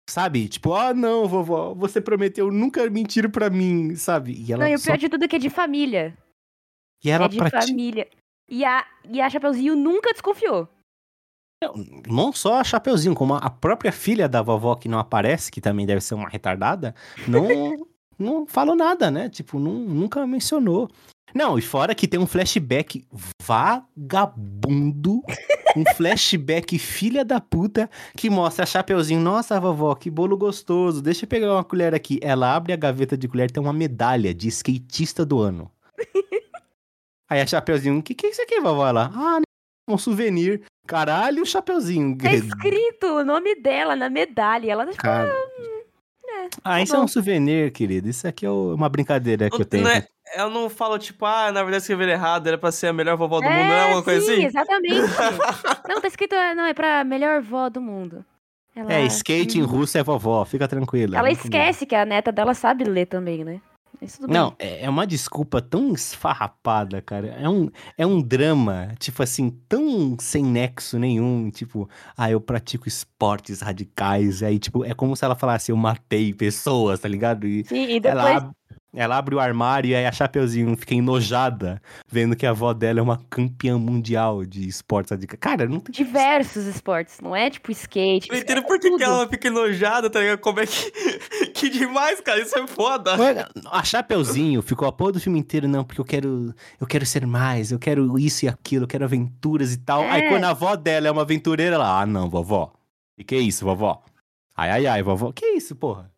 sabe? 0.09 0.49
Tipo, 0.49 0.73
ah, 0.73 0.93
não, 0.93 1.27
vovó, 1.27 1.73
você 1.73 2.01
prometeu 2.01 2.51
nunca 2.51 2.89
mentir 2.89 3.29
pra 3.31 3.49
mim, 3.49 3.95
sabe? 3.95 4.33
E 4.33 4.51
ela 4.51 4.65
Não, 4.65 4.71
e 4.71 4.75
o 4.75 4.79
só... 4.79 4.85
pior 4.87 4.97
de 4.97 5.07
tudo 5.09 5.23
é 5.23 5.27
que 5.27 5.35
é 5.37 5.39
de 5.39 5.49
família. 5.49 6.17
E 7.03 7.09
ela 7.09 7.25
é 7.25 7.27
de 7.29 7.37
prati- 7.37 7.67
família. 7.67 8.09
E 8.49 8.65
a, 8.65 8.85
e 9.09 9.21
a 9.21 9.29
Chapeuzinho 9.29 9.75
nunca 9.75 10.11
desconfiou. 10.11 10.67
Não 12.07 12.31
só 12.31 12.59
a 12.59 12.63
Chapeuzinho, 12.63 13.13
como 13.13 13.33
a 13.33 13.49
própria 13.49 13.91
filha 13.91 14.29
da 14.29 14.41
vovó 14.41 14.75
que 14.75 14.87
não 14.87 14.97
aparece, 14.97 15.51
que 15.51 15.59
também 15.59 15.85
deve 15.85 15.99
ser 15.99 16.15
uma 16.15 16.29
retardada, 16.29 16.95
não, 17.27 17.47
não 18.17 18.47
falou 18.47 18.75
nada, 18.75 19.11
né? 19.11 19.27
Tipo, 19.27 19.59
não, 19.59 19.73
nunca 19.73 20.25
mencionou. 20.25 20.89
Não, 21.33 21.59
e 21.59 21.61
fora 21.61 21.93
que 21.93 22.07
tem 22.07 22.19
um 22.19 22.25
flashback 22.25 23.05
vagabundo, 23.43 25.21
um 25.75 25.83
flashback 25.95 26.79
filha 26.79 27.23
da 27.23 27.39
puta, 27.39 27.89
que 28.15 28.29
mostra 28.29 28.63
a 28.63 28.65
Chapeuzinho, 28.65 29.19
nossa, 29.19 29.59
vovó, 29.59 29.93
que 29.95 30.09
bolo 30.09 30.37
gostoso, 30.37 31.01
deixa 31.01 31.25
eu 31.25 31.29
pegar 31.29 31.53
uma 31.53 31.63
colher 31.63 31.93
aqui. 31.93 32.19
Ela 32.23 32.55
abre 32.55 32.73
a 32.73 32.77
gaveta 32.77 33.17
de 33.17 33.27
colher, 33.27 33.51
tem 33.51 33.61
uma 33.61 33.73
medalha 33.73 34.33
de 34.33 34.47
skatista 34.47 35.25
do 35.25 35.39
ano. 35.39 35.69
Aí 37.29 37.41
a 37.41 37.45
Chapeuzinho, 37.45 37.99
o 37.99 38.01
que, 38.01 38.15
que 38.15 38.25
é 38.25 38.29
isso 38.31 38.41
aqui, 38.41 38.59
vovó? 38.59 38.87
Ela, 38.87 39.11
ah, 39.13 39.39
um 39.93 39.97
souvenir. 39.97 40.61
Caralho, 40.87 41.45
Chapeuzinho. 41.45 42.17
Tá 42.17 42.33
escrito 42.33 43.05
o 43.07 43.23
nome 43.23 43.55
dela 43.55 43.95
na 43.95 44.09
medalha. 44.09 44.71
Ela, 44.71 44.85
tipo, 44.87 44.97
Cara. 44.97 45.31
Ah, 46.63 46.81
isso 46.81 46.95
é 46.95 46.99
um 46.99 47.07
souvenir, 47.07 47.71
querido. 47.71 48.09
Isso 48.09 48.27
aqui 48.27 48.45
é 48.45 48.49
uma 48.49 48.89
brincadeira 48.89 49.49
que 49.49 49.61
eu 49.61 49.65
tenho. 49.65 49.83
Não 49.83 49.91
é- 49.91 50.07
ela 50.33 50.49
não 50.49 50.69
fala, 50.69 50.99
tipo, 50.99 51.25
ah, 51.25 51.51
na 51.51 51.63
verdade 51.63 51.81
escreveram 51.81 52.11
errado, 52.11 52.47
era 52.47 52.57
pra 52.57 52.71
ser 52.71 52.87
a 52.87 52.93
melhor 52.93 53.17
vovó 53.17 53.39
do 53.39 53.45
é, 53.45 53.49
mundo, 53.49 53.67
não 53.67 53.75
é 53.75 53.85
uma 53.85 54.03
coisa 54.03 54.25
sim, 54.25 54.33
assim? 54.33 54.45
exatamente. 54.45 54.95
não, 55.89 56.01
tá 56.01 56.07
escrito, 56.07 56.35
é, 56.35 56.53
não, 56.53 56.65
é 56.65 56.73
pra 56.73 57.03
melhor 57.03 57.41
vó 57.41 57.67
do 57.67 57.81
mundo. 57.81 58.23
Ela, 58.75 58.93
É, 58.93 59.05
skate 59.05 59.57
em 59.57 59.63
russo 59.63 59.97
é 59.97 60.03
vovó, 60.03 60.45
fica 60.45 60.67
tranquila. 60.67 61.17
Ela 61.17 61.31
esquece 61.31 61.85
que 61.85 61.95
a 61.95 62.05
neta 62.05 62.31
dela 62.31 62.53
sabe 62.53 62.83
ler 62.83 63.07
também, 63.07 63.43
né? 63.43 63.59
Mas 64.09 64.17
tudo 64.17 64.27
bem. 64.27 64.37
Não, 64.37 64.55
é 64.57 64.85
é 64.85 64.89
uma 64.89 65.05
desculpa 65.05 65.61
tão 65.61 65.93
esfarrapada, 65.93 67.01
cara. 67.01 67.27
É 67.27 67.47
um, 67.47 67.69
é 67.97 68.05
um 68.05 68.21
drama, 68.21 68.93
tipo 68.99 69.21
assim, 69.21 69.49
tão 69.67 70.17
sem 70.19 70.43
nexo 70.43 70.97
nenhum. 70.97 71.49
Tipo, 71.51 71.87
ah, 72.17 72.29
eu 72.31 72.41
pratico 72.41 72.87
esportes 72.87 73.61
radicais. 73.61 74.41
Aí, 74.41 74.57
tipo, 74.59 74.83
é 74.85 74.93
como 74.93 75.15
se 75.15 75.23
ela 75.25 75.35
falasse, 75.35 75.71
eu 75.71 75.77
matei 75.77 76.33
pessoas, 76.33 76.99
tá 76.99 77.07
ligado? 77.07 77.45
E 77.47 77.63
Sim, 77.65 77.85
e 77.85 77.99
ela, 78.03 78.23
depois. 78.23 78.37
ab- 78.37 78.53
ela 78.93 79.17
abre 79.17 79.35
o 79.35 79.39
armário 79.39 79.89
e 79.89 79.95
aí 79.95 80.05
a 80.05 80.11
Chapeuzinho 80.11 80.75
fica 80.75 80.95
enojada, 80.95 81.81
vendo 82.07 82.35
que 82.35 82.45
a 82.45 82.49
avó 82.49 82.73
dela 82.73 82.99
é 82.99 83.01
uma 83.03 83.19
campeã 83.29 83.77
mundial 83.77 84.43
de 84.43 84.67
esportes. 84.67 85.15
Cara, 85.39 85.67
não 85.67 85.79
tem. 85.79 85.93
Diversos 85.93 86.65
esportes, 86.65 87.19
não 87.21 87.35
é 87.35 87.49
tipo 87.49 87.71
skate. 87.71 88.29
Não 88.29 88.35
é 88.35 88.39
entendo 88.39 88.63
por 88.63 88.79
que, 88.79 88.89
que 88.97 89.03
ela 89.03 89.27
fica 89.27 89.47
enojada, 89.47 90.09
tá 90.09 90.19
ligado? 90.19 90.39
Como 90.39 90.59
é 90.59 90.65
que. 90.65 90.91
que 91.53 91.69
demais, 91.69 92.19
cara, 92.21 92.41
isso 92.41 92.57
é 92.57 92.65
foda. 92.65 93.11
A 93.71 93.83
Chapeuzinho 93.83 94.61
ficou 94.61 94.87
a 94.87 94.91
porra 94.91 95.13
do 95.13 95.19
filme 95.19 95.37
inteiro, 95.37 95.67
não, 95.67 95.83
porque 95.83 96.01
eu 96.01 96.05
quero, 96.05 96.53
eu 96.79 96.87
quero 96.87 97.05
ser 97.05 97.27
mais, 97.27 97.71
eu 97.71 97.77
quero 97.79 98.17
isso 98.17 98.45
e 98.45 98.47
aquilo, 98.47 98.85
eu 98.85 98.87
quero 98.87 99.05
aventuras 99.05 99.71
e 99.73 99.77
tal. 99.77 100.01
Aí 100.01 100.23
É. 100.23 100.29
quando 100.29 100.45
a 100.45 100.49
avó 100.49 100.75
dela 100.75 101.07
é 101.07 101.11
uma 101.11 101.21
aventureira, 101.21 101.75
ela, 101.75 102.01
ah, 102.01 102.05
não, 102.05 102.29
vovó. 102.29 102.73
E 103.17 103.23
que 103.23 103.37
isso, 103.37 103.65
vovó? 103.65 104.01
Ai, 104.55 104.69
ai, 104.71 104.87
ai, 104.87 105.03
vovó. 105.03 105.31
Que 105.31 105.45
isso, 105.45 105.75
porra? 105.75 106.11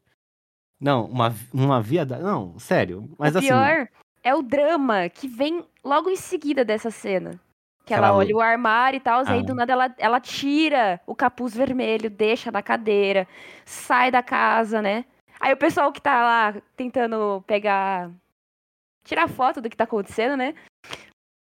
Não, 0.81 1.05
uma, 1.05 1.33
uma 1.53 1.79
viada. 1.81 2.17
Não, 2.17 2.57
sério. 2.59 3.07
Mas 3.17 3.35
o 3.35 3.37
assim. 3.37 3.47
pior 3.47 3.87
é 4.23 4.33
o 4.35 4.41
drama 4.41 5.07
que 5.09 5.27
vem 5.27 5.63
logo 5.83 6.09
em 6.09 6.15
seguida 6.15 6.65
dessa 6.65 6.89
cena. 6.89 7.39
Que 7.85 7.93
ela 7.93 8.07
Ela- 8.07 8.17
olha 8.17 8.35
o 8.35 8.41
armário 8.41 8.97
e 8.97 8.99
tal, 8.99 9.23
aí 9.27 9.39
Ah. 9.39 9.43
do 9.43 9.53
nada 9.55 9.73
ela, 9.73 9.95
ela 9.97 10.19
tira 10.19 10.99
o 11.05 11.15
capuz 11.15 11.53
vermelho, 11.55 12.09
deixa 12.09 12.51
na 12.51 12.61
cadeira, 12.61 13.27
sai 13.65 14.09
da 14.11 14.21
casa, 14.23 14.81
né? 14.81 15.05
Aí 15.39 15.51
o 15.53 15.57
pessoal 15.57 15.91
que 15.91 16.01
tá 16.01 16.21
lá 16.23 16.61
tentando 16.75 17.43
pegar. 17.47 18.09
tirar 19.03 19.27
foto 19.27 19.59
do 19.59 19.67
que 19.69 19.75
tá 19.75 19.83
acontecendo, 19.85 20.37
né? 20.37 20.53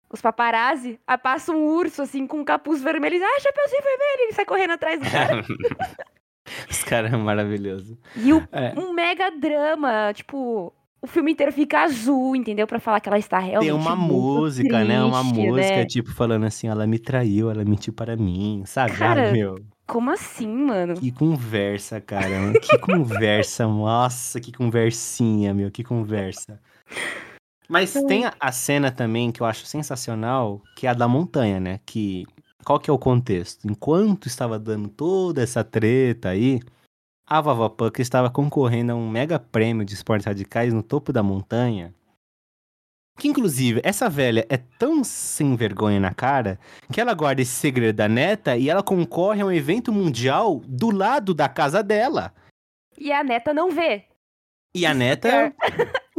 Os 0.09 0.21
paparazzi, 0.21 0.97
aí 1.05 1.17
passa 1.17 1.51
um 1.51 1.65
urso 1.65 2.01
assim 2.01 2.25
com 2.25 2.37
um 2.39 2.43
capuz 2.45 2.81
vermelho 2.81 3.15
e 3.15 3.19
diz, 3.19 3.27
ah, 3.27 3.39
chapeuzinho 3.41 3.81
vermelho, 3.83 4.21
ele 4.21 4.31
sai 4.33 4.45
correndo 4.45 4.71
atrás 4.71 4.99
do 4.99 5.09
cara. 5.11 5.43
Os 6.69 6.83
caras 6.83 7.13
é 7.13 7.17
maravilhoso. 7.17 7.97
E 8.15 8.33
o 8.33 8.45
É. 8.51 8.73
um 8.77 8.93
mega 8.93 9.31
drama, 9.31 10.11
tipo, 10.13 10.73
o 11.01 11.07
filme 11.07 11.31
inteiro 11.31 11.51
fica 11.51 11.81
azul, 11.83 12.35
entendeu? 12.35 12.65
Pra 12.67 12.79
falar 12.79 12.99
que 12.99 13.09
ela 13.09 13.17
está 13.19 13.39
realmente 13.39 13.69
Tem 13.71 13.77
uma 13.79 13.95
música, 13.95 14.83
né? 14.83 15.03
Uma 15.03 15.21
triste, 15.21 15.35
música, 15.47 15.75
né? 15.77 15.85
tipo, 15.85 16.11
falando 16.13 16.45
assim, 16.45 16.67
ela 16.67 16.85
me 16.87 16.99
traiu, 16.99 17.49
ela 17.49 17.63
mentiu 17.65 17.93
para 17.93 18.15
mim, 18.15 18.63
sabe? 18.65 18.93
Cara, 18.93 19.23
Ai, 19.27 19.31
meu. 19.31 19.55
Como 19.85 20.09
assim, 20.11 20.47
mano? 20.47 20.93
Que 20.95 21.11
conversa, 21.11 21.99
cara. 21.99 22.53
Que 22.61 22.77
conversa. 22.77 23.67
Nossa, 23.67 24.39
que 24.39 24.51
conversinha, 24.51 25.53
meu. 25.53 25.69
Que 25.69 25.83
conversa. 25.83 26.59
Mas 27.67 27.93
tem 28.07 28.25
a, 28.25 28.33
a 28.39 28.51
cena 28.51 28.91
também 28.91 29.31
que 29.31 29.41
eu 29.41 29.45
acho 29.45 29.65
sensacional, 29.65 30.61
que 30.77 30.85
é 30.87 30.89
a 30.89 30.93
da 30.93 31.07
montanha, 31.07 31.59
né? 31.59 31.79
Que. 31.85 32.25
Qual 32.63 32.79
que 32.79 32.89
é 32.89 32.93
o 32.93 32.99
contexto? 32.99 33.67
Enquanto 33.67 34.27
estava 34.27 34.57
dando 34.57 34.89
toda 34.89 35.41
essa 35.41 35.63
treta 35.63 36.29
aí, 36.29 36.61
a 37.27 37.41
Vovó 37.41 37.69
Puck 37.69 38.01
estava 38.01 38.29
concorrendo 38.29 38.91
a 38.91 38.95
um 38.95 39.09
mega 39.09 39.39
prêmio 39.39 39.85
de 39.85 39.93
esportes 39.93 40.25
radicais 40.25 40.73
no 40.73 40.83
topo 40.83 41.11
da 41.11 41.23
montanha. 41.23 41.93
Que 43.17 43.27
inclusive, 43.27 43.79
essa 43.83 44.09
velha 44.09 44.45
é 44.49 44.57
tão 44.57 45.03
sem 45.03 45.55
vergonha 45.55 45.99
na 45.99 46.13
cara 46.13 46.59
que 46.91 46.99
ela 46.99 47.13
guarda 47.13 47.41
esse 47.41 47.51
segredo 47.51 47.95
da 47.95 48.07
neta 48.07 48.57
e 48.57 48.69
ela 48.69 48.81
concorre 48.81 49.41
a 49.41 49.45
um 49.45 49.51
evento 49.51 49.91
mundial 49.91 50.61
do 50.65 50.89
lado 50.89 51.33
da 51.33 51.47
casa 51.47 51.83
dela. 51.83 52.33
E 52.97 53.11
a 53.11 53.23
neta 53.23 53.53
não 53.53 53.71
vê. 53.71 54.05
E 54.75 54.85
a 54.85 54.93
neta, 54.93 55.53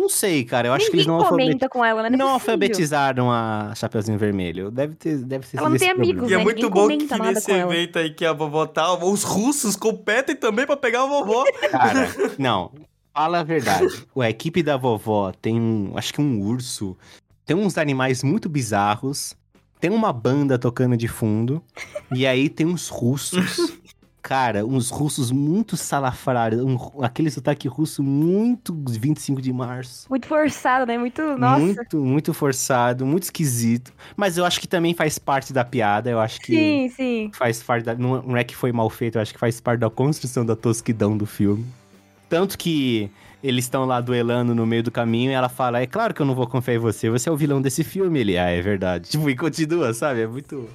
não 0.04 0.08
sei, 0.10 0.44
cara, 0.44 0.68
eu 0.68 0.72
acho 0.74 0.86
que 0.86 0.92
Ninguém 0.92 1.00
eles 1.00 1.06
não, 1.06 1.14
alfabeti- 1.16 1.46
comenta 1.48 1.68
com 1.68 1.84
ela, 1.84 2.02
né? 2.02 2.10
não 2.10 2.14
é 2.14 2.18
possível. 2.18 2.32
alfabetizaram 2.34 3.30
a 3.32 3.72
Chapeuzinho 3.74 4.18
Vermelho. 4.18 4.70
Deve 4.70 4.94
ter, 4.94 5.16
deve 5.24 5.46
ter 5.46 5.56
Ela 5.58 5.68
não 5.70 5.76
tem 5.78 5.90
amigos, 5.90 6.30
E 6.30 6.34
é 6.34 6.36
né? 6.38 6.44
muito 6.44 6.56
Ninguém 6.56 6.70
bom 6.70 6.80
comenta 6.82 7.04
que 7.14 7.18
nada 7.18 7.32
nesse 7.32 7.46
com 7.46 7.52
ela. 7.56 7.72
evento 7.74 7.98
aí 7.98 8.10
que 8.12 8.24
a 8.24 8.32
vovó 8.32 8.66
tá, 8.66 8.92
os 9.02 9.22
russos 9.22 9.74
competem 9.76 10.36
também 10.36 10.66
pra 10.66 10.76
pegar 10.76 11.02
a 11.02 11.06
vovó. 11.06 11.44
Cara, 11.70 12.08
não. 12.38 12.70
Fala 13.12 13.40
a 13.40 13.42
verdade. 13.42 13.86
A 14.18 14.28
equipe 14.30 14.62
da 14.62 14.76
vovó 14.76 15.32
tem 15.40 15.58
um, 15.60 15.92
acho 15.96 16.12
que 16.12 16.20
um 16.20 16.40
urso. 16.40 16.96
Tem 17.46 17.56
uns 17.56 17.78
animais 17.78 18.22
muito 18.22 18.48
bizarros. 18.48 19.34
Tem 19.80 19.90
uma 19.90 20.12
banda 20.12 20.58
tocando 20.58 20.96
de 20.96 21.06
fundo. 21.08 21.62
E 22.14 22.26
aí 22.26 22.48
tem 22.48 22.66
uns 22.66 22.88
russos. 22.88 23.72
Cara, 24.24 24.64
uns 24.64 24.88
russos 24.88 25.30
muito 25.30 25.76
salafrários. 25.76 26.62
Um, 26.62 26.78
aquele 27.04 27.30
sotaque 27.30 27.68
russo 27.68 28.02
muito 28.02 28.74
25 28.74 29.42
de 29.42 29.52
março. 29.52 30.06
Muito 30.08 30.26
forçado, 30.26 30.86
né? 30.86 30.96
Muito. 30.96 31.20
Nossa. 31.36 31.60
Muito, 31.60 31.98
muito 31.98 32.32
forçado, 32.32 33.04
muito 33.04 33.24
esquisito. 33.24 33.92
Mas 34.16 34.38
eu 34.38 34.46
acho 34.46 34.58
que 34.58 34.66
também 34.66 34.94
faz 34.94 35.18
parte 35.18 35.52
da 35.52 35.62
piada. 35.62 36.08
Eu 36.08 36.18
acho 36.18 36.40
que 36.40 36.54
Sim, 36.54 36.88
sim. 36.96 37.30
faz 37.34 37.62
parte 37.62 37.84
da. 37.84 37.94
Não 37.94 38.34
é 38.34 38.42
que 38.42 38.56
foi 38.56 38.72
mal 38.72 38.88
feito, 38.88 39.18
eu 39.18 39.22
acho 39.22 39.34
que 39.34 39.38
faz 39.38 39.60
parte 39.60 39.80
da 39.80 39.90
construção 39.90 40.46
da 40.46 40.56
tosquidão 40.56 41.18
do 41.18 41.26
filme. 41.26 41.66
Tanto 42.26 42.56
que 42.56 43.10
eles 43.42 43.66
estão 43.66 43.84
lá 43.84 44.00
duelando 44.00 44.54
no 44.54 44.64
meio 44.64 44.82
do 44.82 44.90
caminho 44.90 45.32
e 45.32 45.34
ela 45.34 45.50
fala: 45.50 45.82
É 45.82 45.86
claro 45.86 46.14
que 46.14 46.22
eu 46.22 46.26
não 46.26 46.34
vou 46.34 46.46
confiar 46.46 46.76
em 46.76 46.78
você, 46.78 47.10
você 47.10 47.28
é 47.28 47.32
o 47.32 47.36
vilão 47.36 47.60
desse 47.60 47.84
filme. 47.84 48.20
Ele, 48.20 48.38
ah, 48.38 48.48
é 48.48 48.62
verdade. 48.62 49.10
Tipo, 49.12 49.28
e 49.28 49.36
continua, 49.36 49.92
sabe? 49.92 50.22
É 50.22 50.26
muito. 50.26 50.66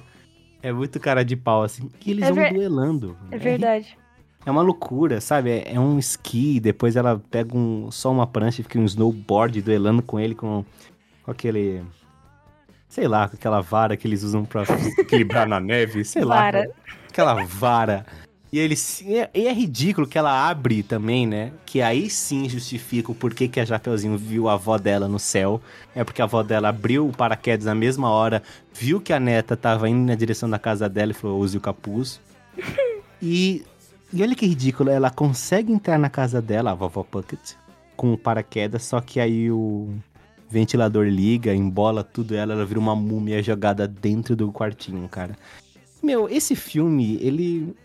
É 0.62 0.72
muito 0.72 0.98
cara 1.00 1.24
de 1.24 1.36
pau, 1.36 1.62
assim. 1.62 1.90
E 2.04 2.10
eles 2.10 2.24
É 2.24 2.32
vão 2.32 2.34
ver- 2.42 2.52
duelando. 2.54 3.16
É 3.30 3.38
verdade. 3.38 3.96
É 4.44 4.50
uma 4.50 4.62
loucura, 4.62 5.20
sabe? 5.20 5.50
É, 5.50 5.74
é 5.74 5.80
um 5.80 5.98
esqui, 5.98 6.58
depois 6.60 6.96
ela 6.96 7.20
pega 7.30 7.56
um, 7.56 7.90
só 7.90 8.10
uma 8.10 8.26
prancha 8.26 8.60
e 8.60 8.64
fica 8.64 8.78
um 8.78 8.84
snowboard 8.84 9.60
duelando 9.62 10.02
com 10.02 10.18
ele 10.18 10.34
com, 10.34 10.64
com 11.22 11.30
aquele. 11.30 11.82
Sei 12.88 13.06
lá, 13.06 13.28
com 13.28 13.36
aquela 13.36 13.60
vara 13.60 13.96
que 13.96 14.08
eles 14.08 14.22
usam 14.22 14.44
pra 14.44 14.62
equilibrar 14.98 15.46
na 15.46 15.60
neve, 15.60 16.04
sei 16.04 16.24
lá. 16.24 16.36
Vara. 16.36 16.62
cara. 16.62 16.74
Aquela 17.08 17.44
vara. 17.44 18.06
E 18.52 18.58
ele 18.58 18.74
se- 18.74 19.04
e 19.04 19.16
é, 19.16 19.30
é 19.32 19.52
ridículo 19.52 20.06
que 20.08 20.18
ela 20.18 20.48
abre 20.48 20.82
também, 20.82 21.24
né? 21.26 21.52
Que 21.64 21.80
aí 21.80 22.10
sim 22.10 22.48
justifica 22.48 23.12
o 23.12 23.14
porquê 23.14 23.46
que 23.46 23.60
a 23.60 23.64
Japeuzinho 23.64 24.18
viu 24.18 24.48
a 24.48 24.54
avó 24.54 24.76
dela 24.76 25.06
no 25.06 25.18
céu. 25.20 25.60
É 25.94 26.02
porque 26.02 26.20
a 26.20 26.24
avó 26.24 26.42
dela 26.42 26.68
abriu 26.68 27.06
o 27.08 27.12
paraquedas 27.12 27.66
na 27.66 27.74
mesma 27.76 28.10
hora, 28.10 28.42
viu 28.74 29.00
que 29.00 29.12
a 29.12 29.20
neta 29.20 29.56
tava 29.56 29.88
indo 29.88 30.04
na 30.04 30.16
direção 30.16 30.50
da 30.50 30.58
casa 30.58 30.88
dela 30.88 31.12
e 31.12 31.14
falou: 31.14 31.38
use 31.40 31.56
o 31.56 31.60
capuz. 31.60 32.20
E, 33.22 33.66
e 34.10 34.22
olha 34.22 34.34
que 34.34 34.46
ridículo, 34.46 34.88
ela 34.88 35.10
consegue 35.10 35.70
entrar 35.70 35.98
na 35.98 36.08
casa 36.08 36.40
dela, 36.40 36.70
a 36.70 36.74
vovó 36.74 37.02
Puckett, 37.02 37.54
com 37.94 38.14
o 38.14 38.16
paraquedas, 38.16 38.82
só 38.82 38.98
que 38.98 39.20
aí 39.20 39.50
o 39.50 39.90
ventilador 40.48 41.04
liga, 41.06 41.54
embola 41.54 42.02
tudo 42.02 42.34
ela, 42.34 42.54
ela 42.54 42.64
vira 42.64 42.80
uma 42.80 42.96
múmia 42.96 43.42
jogada 43.42 43.86
dentro 43.86 44.34
do 44.34 44.50
quartinho, 44.50 45.06
cara. 45.06 45.36
Meu, 46.02 46.30
esse 46.30 46.56
filme, 46.56 47.18
ele. 47.20 47.76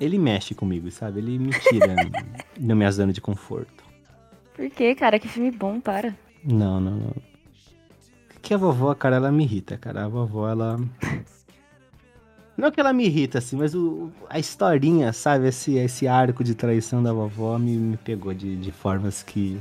Ele 0.00 0.18
mexe 0.18 0.54
comigo, 0.54 0.90
sabe? 0.90 1.20
Ele 1.20 1.38
me 1.38 1.50
tira 1.50 1.94
da 2.58 2.74
minha 2.74 2.90
zona 2.90 3.12
de 3.12 3.20
conforto. 3.20 3.84
Por 4.56 4.70
quê, 4.70 4.94
cara? 4.94 5.18
Que 5.18 5.28
filme 5.28 5.50
bom, 5.50 5.78
para. 5.78 6.16
Não, 6.42 6.80
não, 6.80 6.96
não. 6.96 7.16
Que 8.40 8.54
a 8.54 8.56
vovó, 8.56 8.94
cara, 8.94 9.16
ela 9.16 9.30
me 9.30 9.44
irrita, 9.44 9.76
cara. 9.76 10.06
A 10.06 10.08
vovó, 10.08 10.48
ela. 10.48 10.78
Não 12.56 12.70
que 12.70 12.78
ela 12.78 12.92
me 12.92 13.06
irrita, 13.06 13.38
assim, 13.38 13.56
mas 13.56 13.74
o, 13.74 14.10
a 14.28 14.38
historinha, 14.38 15.14
sabe? 15.14 15.48
Esse, 15.48 15.76
esse 15.78 16.06
arco 16.06 16.44
de 16.44 16.54
traição 16.54 17.02
da 17.02 17.10
vovó 17.10 17.58
me, 17.58 17.74
me 17.74 17.96
pegou 17.96 18.34
de, 18.34 18.54
de 18.56 18.70
formas 18.70 19.22
que 19.22 19.58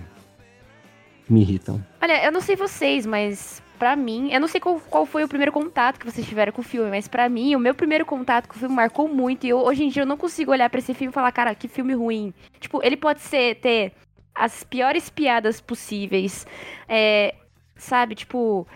me 1.29 1.39
irritam. 1.39 1.81
Olha, 2.01 2.25
eu 2.25 2.31
não 2.31 2.41
sei 2.41 2.57
vocês, 2.57 3.05
mas 3.05 3.63
pra 3.79 3.95
mim, 3.95 4.31
eu 4.31 4.41
não 4.41 4.47
sei 4.47 4.59
qual, 4.59 4.79
qual 4.81 5.05
foi 5.05 5.23
o 5.23 5.27
primeiro 5.27 5.53
contato 5.53 5.97
que 5.97 6.05
vocês 6.05 6.27
tiveram 6.27 6.51
com 6.51 6.61
o 6.61 6.63
filme, 6.63 6.89
mas 6.89 7.07
pra 7.07 7.29
mim, 7.29 7.55
o 7.55 7.59
meu 7.59 7.73
primeiro 7.73 8.05
contato 8.05 8.47
com 8.47 8.55
o 8.55 8.59
filme 8.59 8.75
marcou 8.75 9.07
muito. 9.07 9.45
E 9.45 9.49
eu, 9.49 9.59
hoje 9.59 9.85
em 9.85 9.87
dia 9.87 10.03
eu 10.03 10.05
não 10.05 10.17
consigo 10.17 10.51
olhar 10.51 10.69
pra 10.69 10.79
esse 10.79 10.93
filme 10.93 11.11
e 11.11 11.13
falar, 11.13 11.31
cara, 11.31 11.55
que 11.55 11.69
filme 11.69 11.93
ruim. 11.93 12.33
Tipo, 12.59 12.81
ele 12.83 12.97
pode 12.97 13.21
ser 13.21 13.55
ter 13.55 13.93
as 14.35 14.63
piores 14.63 15.09
piadas 15.09 15.61
possíveis, 15.61 16.45
é, 16.87 17.33
sabe? 17.75 18.15
Tipo, 18.15 18.67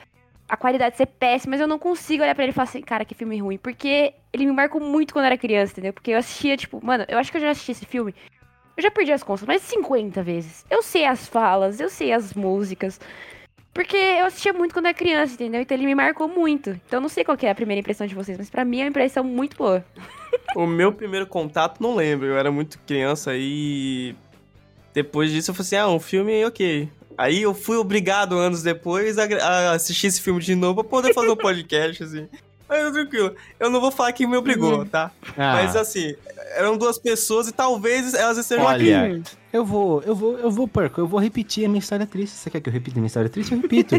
a 0.48 0.56
qualidade 0.56 0.96
ser 0.96 1.06
péssima, 1.08 1.52
mas 1.52 1.62
eu 1.62 1.68
não 1.68 1.78
consigo 1.78 2.24
olhar 2.24 2.34
pra 2.34 2.46
ele 2.46 2.52
e 2.52 2.56
falar 2.56 2.64
assim, 2.64 2.82
cara, 2.82 3.04
que 3.04 3.14
filme 3.14 3.38
ruim. 3.40 3.58
Porque 3.58 4.14
ele 4.32 4.46
me 4.46 4.54
marcou 4.54 4.80
muito 4.80 5.14
quando 5.14 5.26
eu 5.26 5.28
era 5.28 5.38
criança, 5.38 5.74
entendeu? 5.74 5.94
Porque 5.94 6.12
eu 6.12 6.18
assistia, 6.18 6.56
tipo, 6.56 6.84
mano, 6.84 7.06
eu 7.10 7.18
acho 7.18 7.30
que 7.30 7.38
eu 7.38 7.42
já 7.42 7.52
assisti 7.52 7.74
esse 7.74 7.86
filme. 7.86 8.16
Eu 8.76 8.82
já 8.82 8.90
perdi 8.90 9.12
as 9.12 9.22
contas, 9.22 9.46
mais 9.46 9.62
de 9.62 9.68
50 9.68 10.24
vezes. 10.24 10.66
Eu 10.70 10.82
sei 10.82 11.06
as 11.06 11.28
falas, 11.28 11.80
eu 11.80 11.90
sei 11.90 12.12
as 12.12 12.34
músicas. 12.34 13.00
Porque 13.74 13.98
eu 13.98 14.26
assistia 14.26 14.54
muito 14.54 14.74
quando 14.74 14.86
era 14.86 14.94
criança, 14.94 15.34
entendeu? 15.34 15.62
Então 15.62 15.76
ele 15.76 15.86
me 15.86 15.96
marcou 15.96 16.28
muito. 16.28 16.70
Então 16.70 16.98
eu 16.98 17.02
não 17.02 17.10
sei 17.10 17.24
qual 17.24 17.36
que 17.36 17.46
é 17.46 17.50
a 17.50 17.56
primeira 17.56 17.80
impressão 17.80 18.06
de 18.06 18.14
vocês, 18.14 18.38
mas 18.38 18.50
pra 18.50 18.64
mim 18.64 18.80
é 18.80 18.84
uma 18.84 18.90
impressão 18.90 19.24
muito 19.24 19.58
boa. 19.58 19.84
O 20.56 20.66
meu 20.66 20.92
primeiro 20.92 21.28
contato, 21.28 21.80
não 21.80 21.96
lembro. 21.96 22.28
Eu 22.28 22.38
era 22.38 22.52
muito 22.52 22.80
criança 22.88 23.34
e. 23.36 24.16
Depois 24.92 25.32
disso 25.32 25.52
eu 25.52 25.56
falei 25.56 25.66
assim: 25.68 25.76
ah, 25.76 25.88
um 25.88 26.00
filme 26.00 26.44
ok. 26.44 26.90
Aí 27.16 27.42
eu 27.44 27.54
fui 27.54 27.78
obrigado, 27.78 28.36
anos 28.36 28.64
depois, 28.64 29.20
a, 29.20 29.26
a 29.26 29.72
assistir 29.74 30.08
esse 30.08 30.22
filme 30.22 30.42
de 30.42 30.56
novo 30.56 30.84
pra 30.84 30.90
poder 30.90 31.14
fazer 31.14 31.30
um 31.30 31.36
podcast, 31.38 32.04
assim. 32.04 32.28
Mas 32.82 32.92
tranquilo. 32.92 33.36
Eu 33.60 33.70
não 33.70 33.80
vou 33.80 33.92
falar 33.92 34.12
quem 34.14 34.28
me 34.28 34.36
obrigou, 34.36 34.86
tá? 34.86 35.12
Ah, 35.38 35.54
Mas 35.54 35.76
assim, 35.76 36.16
eram 36.56 36.78
duas 36.78 36.98
pessoas 36.98 37.48
e 37.48 37.52
talvez 37.52 38.14
elas 38.14 38.38
estejam 38.38 38.66
Olha, 38.66 39.06
aqui. 39.16 39.24
eu 39.52 39.64
vou, 39.66 40.02
eu 40.02 40.16
vou, 40.16 40.38
eu 40.40 40.50
vou, 40.52 40.68
Porco, 40.68 41.00
eu 41.02 41.08
vou 41.08 41.20
repetir 41.20 41.66
a 41.66 41.68
minha 41.68 41.80
história 41.80 42.06
triste. 42.06 42.36
Você 42.36 42.50
quer 42.50 42.62
que 42.62 42.70
eu 42.70 42.74
repita 42.74 42.98
a 42.98 43.00
minha 43.00 43.08
história 43.08 43.30
triste? 43.30 43.54
Eu 43.54 43.62
repito. 43.62 43.96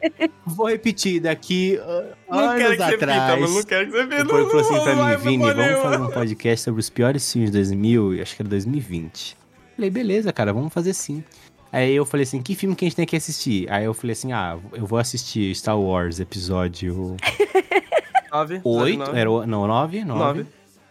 vou 0.46 0.68
repetir 0.68 1.20
daqui 1.20 1.78
uh, 1.80 2.14
Não 2.30 2.56
quero 2.56 2.66
anos 2.66 2.76
que 2.76 2.82
repita, 2.84 2.94
atrás. 2.94 3.40
mas 3.40 3.54
não 3.54 3.62
quero 3.62 3.86
que 3.86 3.92
você 3.92 4.02
repita. 4.02 4.22
O 4.24 4.26
Porco 4.28 4.50
falou 4.50 4.60
assim 4.60 4.84
pra 4.84 4.94
mim, 4.94 5.16
Vini, 5.16 5.38
vamos 5.38 5.56
nenhuma. 5.56 5.82
fazer 5.82 6.02
um 6.02 6.10
podcast 6.10 6.64
sobre 6.64 6.80
os 6.80 6.90
piores 6.90 7.32
filmes 7.32 7.50
de 7.50 7.56
2000, 7.58 8.14
e 8.14 8.20
acho 8.20 8.36
que 8.36 8.42
era 8.42 8.48
2020. 8.48 9.36
Falei, 9.76 9.90
beleza, 9.90 10.32
cara, 10.32 10.52
vamos 10.52 10.72
fazer 10.72 10.92
sim. 10.92 11.22
Aí 11.70 11.94
eu 11.94 12.06
falei 12.06 12.24
assim, 12.24 12.40
que 12.40 12.54
filme 12.54 12.74
que 12.74 12.84
a 12.84 12.88
gente 12.88 12.96
tem 12.96 13.06
que 13.06 13.14
assistir? 13.16 13.70
Aí 13.70 13.84
eu 13.84 13.92
falei 13.92 14.12
assim, 14.12 14.32
ah, 14.32 14.58
eu 14.72 14.86
vou 14.86 14.98
assistir 14.98 15.54
Star 15.54 15.78
Wars, 15.78 16.18
episódio 16.18 17.14
Nove, 18.32 18.60
8, 18.64 18.98
nove, 18.98 19.18
era, 19.18 19.30
o- 19.30 19.46
não, 19.46 19.66
9, 19.66 20.04
9. 20.04 20.18
Nove. 20.18 20.46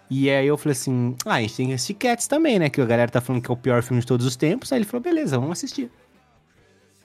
E 0.09 0.29
aí 0.29 0.47
eu 0.47 0.57
falei 0.57 0.71
assim, 0.71 1.15
ah, 1.25 1.33
a 1.35 1.41
gente 1.41 1.55
tem 1.55 1.67
que 1.67 1.73
assistir 1.73 1.93
Cats 1.95 2.27
também, 2.27 2.57
né? 2.59 2.69
Que 2.69 2.79
a 2.79 2.85
galera 2.85 3.11
tá 3.11 3.19
falando 3.19 3.41
que 3.41 3.51
é 3.51 3.53
o 3.53 3.57
pior 3.57 3.83
filme 3.83 3.99
de 3.99 4.07
todos 4.07 4.25
os 4.25 4.35
tempos. 4.37 4.71
Aí 4.71 4.77
ele 4.79 4.85
falou, 4.85 5.03
beleza, 5.03 5.37
vamos 5.37 5.57
assistir. 5.57 5.91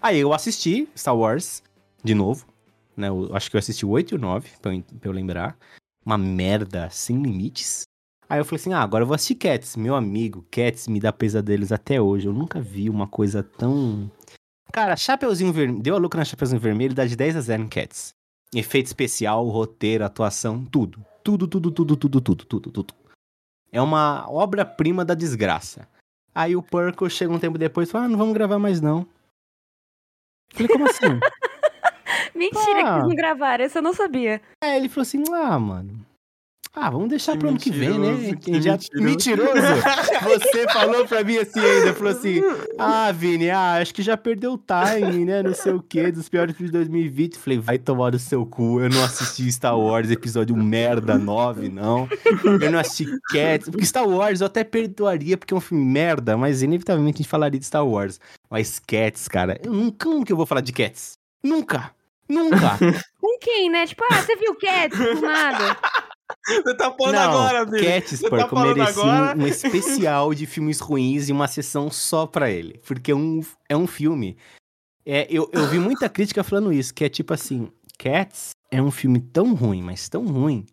Aí 0.00 0.18
eu 0.20 0.32
assisti 0.32 0.88
Star 0.96 1.16
Wars, 1.16 1.62
de 2.02 2.14
novo. 2.14 2.46
Né? 2.96 3.08
Eu 3.08 3.34
acho 3.34 3.50
que 3.50 3.56
eu 3.56 3.58
assisti 3.58 3.84
o 3.84 3.90
8 3.90 4.12
e 4.12 4.16
o 4.16 4.20
9, 4.20 4.48
pra 4.60 4.74
eu, 4.74 4.82
pra 5.00 5.08
eu 5.08 5.12
lembrar. 5.12 5.56
Uma 6.04 6.16
merda 6.18 6.88
sem 6.90 7.20
limites. 7.20 7.82
Aí 8.28 8.38
eu 8.38 8.44
falei 8.44 8.60
assim, 8.60 8.72
ah, 8.72 8.80
agora 8.82 9.02
eu 9.02 9.06
vou 9.06 9.14
assistir 9.14 9.34
Cats. 9.34 9.76
Meu 9.76 9.94
amigo, 9.94 10.44
Cats 10.50 10.86
me 10.88 11.00
dá 11.00 11.12
pesadelos 11.12 11.72
até 11.72 12.00
hoje. 12.00 12.26
Eu 12.26 12.32
nunca 12.32 12.60
vi 12.60 12.88
uma 12.88 13.06
coisa 13.06 13.42
tão... 13.42 14.10
Cara, 14.72 14.96
Chapeuzinho 14.96 15.52
Vermelho... 15.52 15.82
Deu 15.82 15.94
a 15.96 15.98
louca 15.98 16.16
na 16.18 16.24
Chapeuzinho 16.24 16.60
Vermelho, 16.60 16.94
dá 16.94 17.04
de 17.04 17.14
10 17.16 17.36
a 17.36 17.40
0 17.40 17.62
em 17.64 17.68
Cats. 17.68 18.14
Efeito 18.54 18.86
especial, 18.86 19.46
roteiro, 19.48 20.04
atuação, 20.04 20.64
tudo. 20.64 21.04
Tudo, 21.24 21.46
tudo, 21.48 21.70
tudo, 21.70 21.96
tudo, 21.96 22.20
tudo, 22.20 22.44
tudo, 22.44 22.70
tudo. 22.72 22.94
É 23.70 23.80
uma 23.80 24.28
obra-prima 24.30 25.04
da 25.04 25.14
desgraça. 25.14 25.88
Aí 26.34 26.54
o 26.56 26.62
Purple 26.62 27.08
chega 27.08 27.32
um 27.32 27.38
tempo 27.38 27.56
depois 27.56 27.88
e 27.88 27.92
fala, 27.92 28.04
ah, 28.04 28.08
não 28.08 28.18
vamos 28.18 28.34
gravar 28.34 28.58
mais 28.58 28.80
não. 28.80 29.06
Falei, 30.52 30.68
como 30.68 30.84
assim? 30.86 31.06
Mentira 32.34 32.82
que 32.82 32.88
Ah. 32.88 32.96
eles 32.96 33.08
não 33.08 33.14
gravaram, 33.16 33.64
essa 33.64 33.78
eu 33.78 33.82
não 33.82 33.94
sabia. 33.94 34.42
Aí 34.62 34.76
ele 34.76 34.88
falou 34.88 35.02
assim, 35.02 35.22
ah, 35.32 35.58
mano. 35.58 36.04
Ah, 36.74 36.88
vamos 36.88 37.10
deixar 37.10 37.36
pro 37.36 37.50
ano 37.50 37.58
que 37.58 37.70
vem, 37.70 37.98
né? 37.98 38.12
Mentiroso, 38.12 38.36
que 38.36 38.50
Quem 38.50 38.62
já... 38.62 38.72
mentiroso. 38.72 39.02
Mentiroso! 39.04 39.60
Você 40.24 40.66
falou 40.72 41.06
pra 41.06 41.22
mim 41.22 41.36
assim 41.36 41.60
ainda, 41.60 41.92
falou 41.92 42.12
assim, 42.12 42.40
ah, 42.78 43.12
Vini, 43.12 43.50
ah, 43.50 43.74
acho 43.74 43.92
que 43.92 44.00
já 44.00 44.16
perdeu 44.16 44.54
o 44.54 44.58
time, 44.58 45.26
né? 45.26 45.42
Não 45.42 45.52
sei 45.52 45.72
o 45.72 45.82
quê, 45.82 46.10
dos 46.10 46.30
piores 46.30 46.56
filmes 46.56 46.72
de 46.72 46.78
2020. 46.78 47.36
Falei, 47.36 47.58
vai 47.58 47.78
tomar 47.78 48.12
no 48.12 48.18
seu 48.18 48.46
cu, 48.46 48.80
eu 48.80 48.88
não 48.88 49.04
assisti 49.04 49.52
Star 49.52 49.78
Wars 49.78 50.10
episódio 50.10 50.56
merda 50.56 51.18
9, 51.18 51.68
não. 51.68 52.08
Eu 52.42 52.70
não 52.70 52.78
assisti 52.78 53.06
Cats, 53.30 53.68
porque 53.68 53.84
Star 53.84 54.08
Wars 54.08 54.40
eu 54.40 54.46
até 54.46 54.64
perdoaria 54.64 55.36
porque 55.36 55.52
é 55.52 55.56
um 55.56 55.60
filme 55.60 55.84
merda, 55.84 56.38
mas 56.38 56.62
inevitavelmente 56.62 57.16
a 57.16 57.18
gente 57.22 57.28
falaria 57.28 57.60
de 57.60 57.66
Star 57.66 57.86
Wars. 57.86 58.18
Mas 58.48 58.78
Cats, 58.78 59.28
cara, 59.28 59.60
eu 59.62 59.72
nunca, 59.72 60.08
nunca 60.08 60.32
eu 60.32 60.36
vou 60.38 60.46
falar 60.46 60.62
de 60.62 60.72
Cats. 60.72 61.18
Nunca! 61.44 61.90
Nunca! 62.26 62.78
Com 63.20 63.38
quem, 63.38 63.68
né? 63.68 63.86
Tipo, 63.86 64.04
ah, 64.10 64.22
você 64.22 64.36
viu 64.36 64.54
Cats? 64.54 64.98
Do 64.98 65.20
nada. 65.20 65.76
Você 66.64 66.74
tá 66.76 66.90
pondo 66.90 67.12
Não, 67.12 67.20
agora, 67.20 67.66
filho. 67.66 67.84
Cats, 67.84 68.20
Você 68.20 68.30
tá 68.30 68.62
merecia 68.62 69.02
agora? 69.02 69.38
um, 69.38 69.42
um 69.42 69.46
especial 69.46 70.34
de 70.34 70.46
filmes 70.46 70.80
ruins 70.80 71.28
e 71.28 71.32
uma 71.32 71.48
sessão 71.48 71.90
só 71.90 72.26
pra 72.26 72.50
ele. 72.50 72.80
Porque 72.86 73.12
é 73.12 73.14
um, 73.14 73.40
é 73.68 73.76
um 73.76 73.86
filme. 73.86 74.36
É, 75.04 75.26
eu, 75.30 75.48
eu 75.52 75.66
vi 75.68 75.78
muita 75.78 76.08
crítica 76.08 76.44
falando 76.44 76.72
isso, 76.72 76.94
que 76.94 77.04
é 77.04 77.08
tipo 77.08 77.34
assim: 77.34 77.70
Cats 77.98 78.50
é 78.70 78.80
um 78.80 78.90
filme 78.90 79.20
tão 79.20 79.54
ruim, 79.54 79.82
mas 79.82 80.08
tão 80.08 80.26
ruim, 80.26 80.64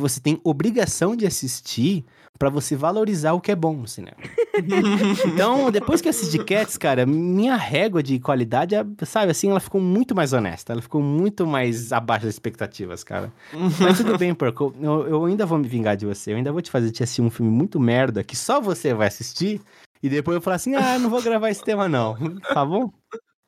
você 0.00 0.20
tem 0.20 0.40
obrigação 0.42 1.14
de 1.14 1.26
assistir 1.26 2.04
pra 2.38 2.48
você 2.48 2.74
valorizar 2.74 3.34
o 3.34 3.40
que 3.40 3.52
é 3.52 3.54
bom 3.54 3.74
no 3.74 3.86
cinema. 3.86 4.16
então, 5.26 5.70
depois 5.70 6.00
que 6.00 6.08
eu 6.08 6.10
assisti 6.10 6.42
Cats, 6.42 6.78
cara, 6.78 7.04
minha 7.04 7.54
régua 7.54 8.02
de 8.02 8.18
qualidade, 8.18 8.74
sabe 9.04 9.30
assim, 9.30 9.50
ela 9.50 9.60
ficou 9.60 9.80
muito 9.80 10.14
mais 10.14 10.32
honesta. 10.32 10.72
Ela 10.72 10.80
ficou 10.80 11.02
muito 11.02 11.46
mais 11.46 11.92
abaixo 11.92 12.24
das 12.24 12.34
expectativas, 12.34 13.04
cara. 13.04 13.30
Mas 13.78 13.98
tudo 13.98 14.16
bem, 14.16 14.34
Porco. 14.34 14.74
Eu, 14.80 15.06
eu 15.06 15.24
ainda 15.26 15.44
vou 15.44 15.58
me 15.58 15.68
vingar 15.68 15.98
de 15.98 16.06
você. 16.06 16.32
Eu 16.32 16.36
ainda 16.36 16.50
vou 16.50 16.62
te 16.62 16.70
fazer 16.70 16.90
te 16.90 17.02
assistir 17.02 17.20
um 17.20 17.30
filme 17.30 17.52
muito 17.52 17.78
merda 17.78 18.24
que 18.24 18.34
só 18.34 18.58
você 18.58 18.94
vai 18.94 19.08
assistir. 19.08 19.60
E 20.02 20.08
depois 20.08 20.34
eu 20.34 20.40
falar 20.40 20.56
assim: 20.56 20.74
ah, 20.74 20.98
não 20.98 21.10
vou 21.10 21.20
gravar 21.20 21.50
esse 21.50 21.62
tema, 21.62 21.88
não. 21.88 22.16
Tá 22.54 22.64
bom? 22.64 22.90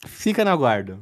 Fica 0.06 0.44
na 0.44 0.54
guarda. 0.54 0.98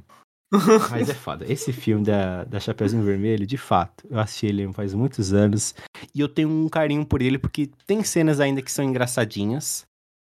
Mas 0.90 1.08
é 1.08 1.14
foda. 1.14 1.50
Esse 1.50 1.72
filme 1.72 2.04
da, 2.04 2.44
da 2.44 2.58
Chapeuzinho 2.58 3.04
Vermelho, 3.04 3.46
de 3.46 3.56
fato, 3.56 4.06
eu 4.10 4.18
assisti 4.18 4.46
ele 4.46 4.72
faz 4.72 4.92
muitos 4.94 5.32
anos. 5.32 5.74
E 6.14 6.20
eu 6.20 6.28
tenho 6.28 6.48
um 6.48 6.68
carinho 6.68 7.06
por 7.06 7.22
ele, 7.22 7.38
porque 7.38 7.70
tem 7.86 8.02
cenas 8.02 8.40
ainda 8.40 8.60
que 8.60 8.70
são 8.70 8.84
engraçadinhas. 8.84 9.86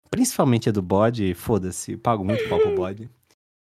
Principalmente 0.10 0.70
a 0.70 0.72
do 0.72 0.82
bode, 0.82 1.34
foda-se, 1.34 1.98
pago 1.98 2.24
muito 2.24 2.48
pau 2.48 2.60
pro 2.60 2.76
bode. 2.76 3.10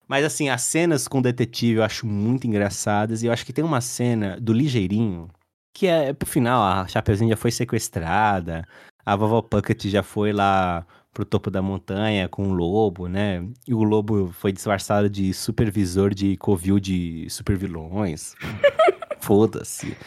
Mas 0.07 0.25
assim, 0.25 0.49
as 0.49 0.63
cenas 0.63 1.07
com 1.07 1.19
o 1.19 1.21
detetive 1.21 1.77
eu 1.77 1.83
acho 1.83 2.05
muito 2.05 2.47
engraçadas. 2.47 3.23
E 3.23 3.27
eu 3.27 3.31
acho 3.31 3.45
que 3.45 3.53
tem 3.53 3.63
uma 3.63 3.79
cena 3.79 4.37
do 4.41 4.51
Ligeirinho, 4.51 5.29
que 5.73 5.87
é 5.87 6.11
pro 6.11 6.27
final, 6.27 6.61
a 6.61 6.87
Chapeuzinho 6.87 7.29
já 7.29 7.37
foi 7.37 7.51
sequestrada, 7.51 8.67
a 9.05 9.15
vovó 9.15 9.41
Puckett 9.41 9.89
já 9.89 10.03
foi 10.03 10.33
lá 10.33 10.85
pro 11.19 11.25
topo 11.25 11.51
da 11.51 11.61
montanha 11.61 12.29
com 12.29 12.47
o 12.49 12.53
lobo, 12.53 13.09
né? 13.09 13.45
E 13.67 13.73
o 13.73 13.83
lobo 13.83 14.31
foi 14.31 14.53
disfarçado 14.53 15.09
de 15.09 15.33
supervisor 15.33 16.13
de 16.13 16.37
covil 16.37 16.79
de 16.79 17.27
supervilões. 17.29 18.35
Foda-se. 19.19 19.97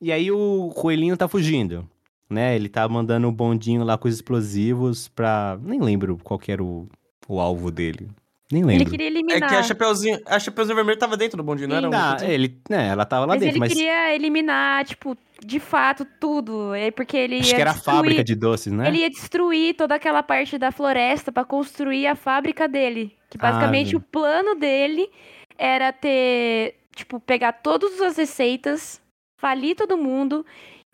E 0.00 0.10
aí 0.10 0.30
o 0.30 0.70
coelhinho 0.74 1.14
tá 1.14 1.28
fugindo, 1.28 1.86
né? 2.30 2.56
Ele 2.56 2.70
tá 2.70 2.88
mandando 2.88 3.28
o 3.28 3.32
bondinho 3.32 3.84
lá 3.84 3.98
com 3.98 4.08
os 4.08 4.14
explosivos 4.14 5.08
pra... 5.08 5.58
Nem 5.60 5.78
lembro 5.78 6.16
qual 6.24 6.40
era 6.48 6.64
o, 6.64 6.88
o 7.28 7.38
alvo 7.38 7.70
dele. 7.70 8.08
Nem 8.52 8.62
lembro. 8.64 8.82
Ele 8.84 8.90
queria 8.90 9.06
É 9.06 9.10
eliminar. 9.10 9.48
que 9.48 9.54
a 9.56 9.62
Chapeuzinho, 9.62 10.20
a 10.24 10.38
Chapeuzinho 10.38 10.76
Vermelho 10.76 10.98
tava 10.98 11.16
dentro 11.16 11.36
do 11.36 11.42
bondinho, 11.42 11.68
não 11.68 11.76
era? 11.76 11.88
Ah, 11.92 12.16
Um... 12.22 12.24
ele, 12.28 12.60
né, 12.70 12.88
ela 12.88 13.04
tava 13.04 13.22
lá 13.26 13.32
mas 13.34 13.40
dentro, 13.40 13.52
ele 13.54 13.58
mas 13.60 13.72
queria 13.72 14.14
eliminar, 14.14 14.84
tipo, 14.84 15.16
de 15.44 15.58
fato, 15.58 16.06
tudo. 16.20 16.72
É 16.74 16.90
porque 16.92 17.16
ele 17.16 17.40
acho 17.40 17.48
ia 17.50 17.54
que 17.56 17.60
era 17.60 17.70
a 17.70 17.74
destruir- 17.74 17.96
fábrica 17.96 18.22
de 18.24 18.34
doces, 18.36 18.72
né? 18.72 18.86
Ele 18.86 18.98
ia 18.98 19.10
destruir 19.10 19.74
toda 19.74 19.96
aquela 19.96 20.22
parte 20.22 20.58
da 20.58 20.70
floresta 20.70 21.32
pra 21.32 21.44
construir 21.44 22.06
a 22.06 22.14
fábrica 22.14 22.68
dele. 22.68 23.16
Que 23.28 23.36
Ah, 23.40 23.50
basicamente 23.50 23.90
meu. 23.90 23.98
o 23.98 24.00
plano 24.02 24.54
dele 24.54 25.10
era 25.58 25.92
ter, 25.92 26.76
tipo, 26.94 27.18
pegar 27.18 27.52
todas 27.52 28.00
as 28.00 28.16
receitas, 28.16 29.00
falir 29.40 29.74
todo 29.74 29.96
mundo 29.98 30.46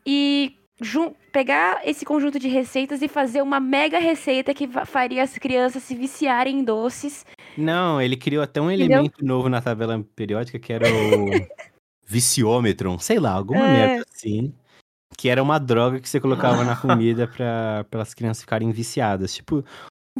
e 0.07 0.55
jun- 0.81 1.13
pegar 1.31 1.81
esse 1.85 2.05
conjunto 2.05 2.39
de 2.39 2.49
receitas 2.49 3.03
e 3.03 3.09
fazer 3.09 3.43
uma 3.43 3.61
mega 3.61 3.99
receita 3.99 4.55
que 4.55 4.67
faria 4.87 5.23
as 5.23 5.37
crianças 5.39 5.83
se 5.83 5.95
viciarem 5.95 6.59
em 6.61 6.65
doces. 6.65 7.25
Não, 7.57 8.01
ele 8.01 8.17
criou 8.17 8.43
até 8.43 8.61
um 8.61 8.71
Entendeu? 8.71 8.99
elemento 8.99 9.25
novo 9.25 9.49
na 9.49 9.61
tabela 9.61 10.05
periódica 10.17 10.59
que 10.59 10.73
era 10.73 10.87
o 10.87 10.91
viciômetro, 12.07 12.97
sei 12.99 13.19
lá, 13.19 13.33
alguma 13.33 13.67
É. 13.67 13.73
merda 13.87 14.07
assim. 14.15 14.53
Que 15.17 15.29
era 15.29 15.43
uma 15.43 15.59
droga 15.59 16.01
que 16.01 16.09
você 16.09 16.19
colocava 16.21 16.65
na 16.65 16.75
comida 16.77 17.27
pra, 17.29 17.85
pra 17.91 18.03
as 18.03 18.15
crianças 18.15 18.43
ficarem 18.43 18.71
viciadas. 18.71 19.35
Tipo, 19.35 19.63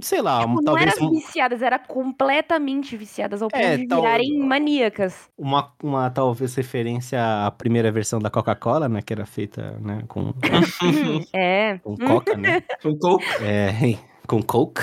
sei 0.01 0.21
lá, 0.23 0.41
Tipo, 0.41 0.53
não 0.55 0.63
talvez 0.63 0.95
eram 0.97 1.07
um- 1.07 1.11
viciadas, 1.11 1.63
era 1.63 1.79
completamente 1.79 2.97
viciadas 2.97 3.41
ao 3.43 3.49
ponto 3.49 3.61
É, 3.63 3.77
de 3.79 3.87
tal- 3.89 4.03
virarem 4.03 4.39
maníacas. 4.39 5.29
uma, 5.37 5.73
uma 5.83 6.11
talvez 6.11 6.55
referência 6.55 7.19
à 7.47 7.51
primeira 7.51 7.91
versão 7.91 8.19
da 8.19 8.31
Coca-Cola, 8.31 8.89
né? 8.89 9.01
Que 9.03 9.13
era 9.15 9.25
feita 9.27 9.77
né, 9.81 10.03
com, 10.09 10.33
É. 11.33 11.79
com 11.79 11.97
coca, 11.97 12.37
né? 12.37 12.63
Um 12.85 12.97
coco. 12.99 13.25
É, 13.41 13.99
com 14.27 14.43
Coke. 14.43 14.83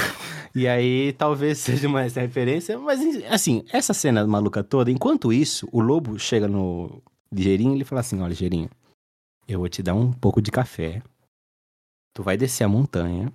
E 0.60 0.68
aí 0.68 1.14
talvez 1.14 1.58
seja 1.60 1.88
uma 1.88 2.02
referência. 2.02 2.78
Mas 2.78 3.00
assim, 3.32 3.64
essa 3.72 3.94
cena 3.94 4.28
maluca 4.28 4.62
toda, 4.62 4.92
enquanto 4.92 5.32
isso, 5.32 5.70
o 5.72 5.80
lobo 5.80 6.20
chega 6.20 6.50
no 6.50 7.02
ligeirinho 7.32 7.72
e 7.72 7.76
ele 7.78 7.86
fala 7.86 8.02
assim: 8.02 8.22
ó, 8.22 8.28
ligeirinho, 8.28 8.70
eu 9.48 9.60
vou 9.60 9.70
te 9.70 9.82
dar 9.82 9.94
um 9.94 10.12
pouco 10.12 10.42
de 10.42 10.52
café. 10.52 11.02
Tu 12.14 12.22
vai 12.22 12.36
descer 12.36 12.66
a 12.66 12.68
montanha. 12.68 13.32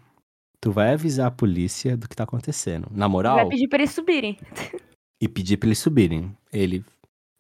Tu 0.61 0.71
vai 0.71 0.93
avisar 0.93 1.29
a 1.29 1.31
polícia 1.31 1.97
do 1.97 2.09
que 2.09 2.17
tá 2.17 2.25
acontecendo. 2.25 2.89
Na 2.91 3.09
moral, 3.09 3.37
Vai 3.37 3.49
pedir 3.49 3.69
pra 3.69 3.79
eles 3.79 3.93
subirem. 3.93 4.39
e 5.21 5.27
pedir 5.27 5.57
pra 5.57 5.69
eles 5.69 5.79
subirem. 5.79 6.37
Ele 6.53 6.85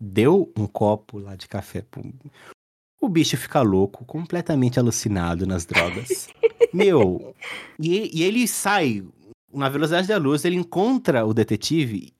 deu 0.01 0.51
um 0.57 0.66
copo 0.66 1.18
lá 1.18 1.37
de 1.37 1.49
café 1.49 1.82
pro... 1.82 2.03
O 3.01 3.09
bicho 3.09 3.37
fica 3.37 3.61
louco, 3.61 4.05
completamente 4.05 4.78
alucinado 4.78 5.47
nas 5.47 5.66
drogas. 5.66 6.28
Meu, 6.72 7.35
e, 7.78 8.11
e 8.18 8.22
ele 8.22 8.47
sai 8.49 9.05
na 9.55 9.68
velocidade 9.68 10.09
da 10.09 10.16
luz, 10.18 10.44
ele 10.44 10.57
encontra 10.57 11.24
o 11.24 11.32
detetive 11.34 12.12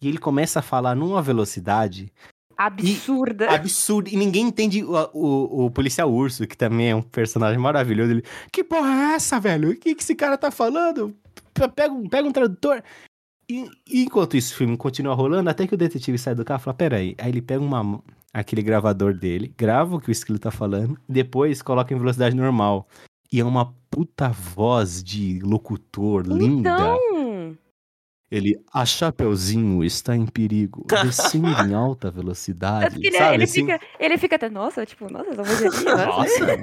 e 0.00 0.08
ele 0.08 0.18
começa 0.18 0.58
a 0.58 0.62
falar 0.62 0.94
numa 0.94 1.22
velocidade 1.22 2.12
Absurda. 2.56 3.50
absurda. 3.50 4.10
E 4.10 4.16
ninguém 4.16 4.46
entende 4.46 4.84
o, 4.84 4.92
o, 5.12 5.64
o 5.66 5.70
policial 5.70 6.12
urso, 6.12 6.46
que 6.46 6.56
também 6.56 6.90
é 6.90 6.94
um 6.94 7.02
personagem 7.02 7.58
maravilhoso. 7.58 8.12
Ele, 8.12 8.24
que 8.52 8.62
porra 8.62 8.88
é 8.88 9.14
essa, 9.14 9.40
velho? 9.40 9.70
O 9.70 9.76
que, 9.76 9.94
que 9.94 10.02
esse 10.02 10.14
cara 10.14 10.36
tá 10.38 10.50
falando? 10.50 11.14
Pega, 11.74 11.92
um- 11.92 12.08
pega 12.08 12.28
um 12.28 12.32
tradutor. 12.32 12.82
E, 13.50 13.68
e 13.88 14.02
enquanto 14.04 14.36
isso, 14.36 14.54
o 14.54 14.56
filme 14.56 14.76
continua 14.76 15.14
rolando, 15.14 15.50
até 15.50 15.66
que 15.66 15.74
o 15.74 15.78
detetive 15.78 16.16
sai 16.18 16.34
do 16.34 16.44
carro 16.44 16.60
e 16.60 16.64
fala: 16.64 16.76
Peraí. 16.76 17.14
Aí 17.18 17.28
ele 17.30 17.42
pega 17.42 17.60
uma, 17.62 18.00
aquele 18.32 18.62
gravador 18.62 19.14
dele, 19.14 19.52
grava 19.56 19.96
o 19.96 20.00
que 20.00 20.08
o 20.08 20.12
esquilo 20.12 20.38
tá 20.38 20.50
falando, 20.50 20.96
depois 21.08 21.60
coloca 21.62 21.92
em 21.92 21.98
velocidade 21.98 22.36
normal. 22.36 22.86
E 23.32 23.40
é 23.40 23.44
uma 23.44 23.72
puta 23.90 24.28
voz 24.28 25.02
de 25.02 25.40
locutor 25.40 26.22
linda. 26.26 26.70
Então, 26.70 27.56
Ele, 28.30 28.58
a 28.72 28.84
Chapeuzinho 28.84 29.82
está 29.84 30.14
em 30.16 30.26
perigo, 30.26 30.84
descendo 31.02 31.48
em 31.48 31.74
alta 31.74 32.10
velocidade. 32.10 32.98
que 32.98 33.06
ele, 33.08 33.16
sabe, 33.18 33.34
ele 33.36 33.44
assim? 33.44 33.60
fica, 33.66 33.80
ele 33.98 34.18
fica 34.18 34.36
até, 34.36 34.48
nossa, 34.50 34.84
tipo, 34.86 35.10
nossa, 35.12 35.30
essa 35.30 35.42
voz 35.42 35.62
é 35.62 35.68
minha, 35.80 35.96
nossa. 36.06 36.46
Nossa! 36.46 36.56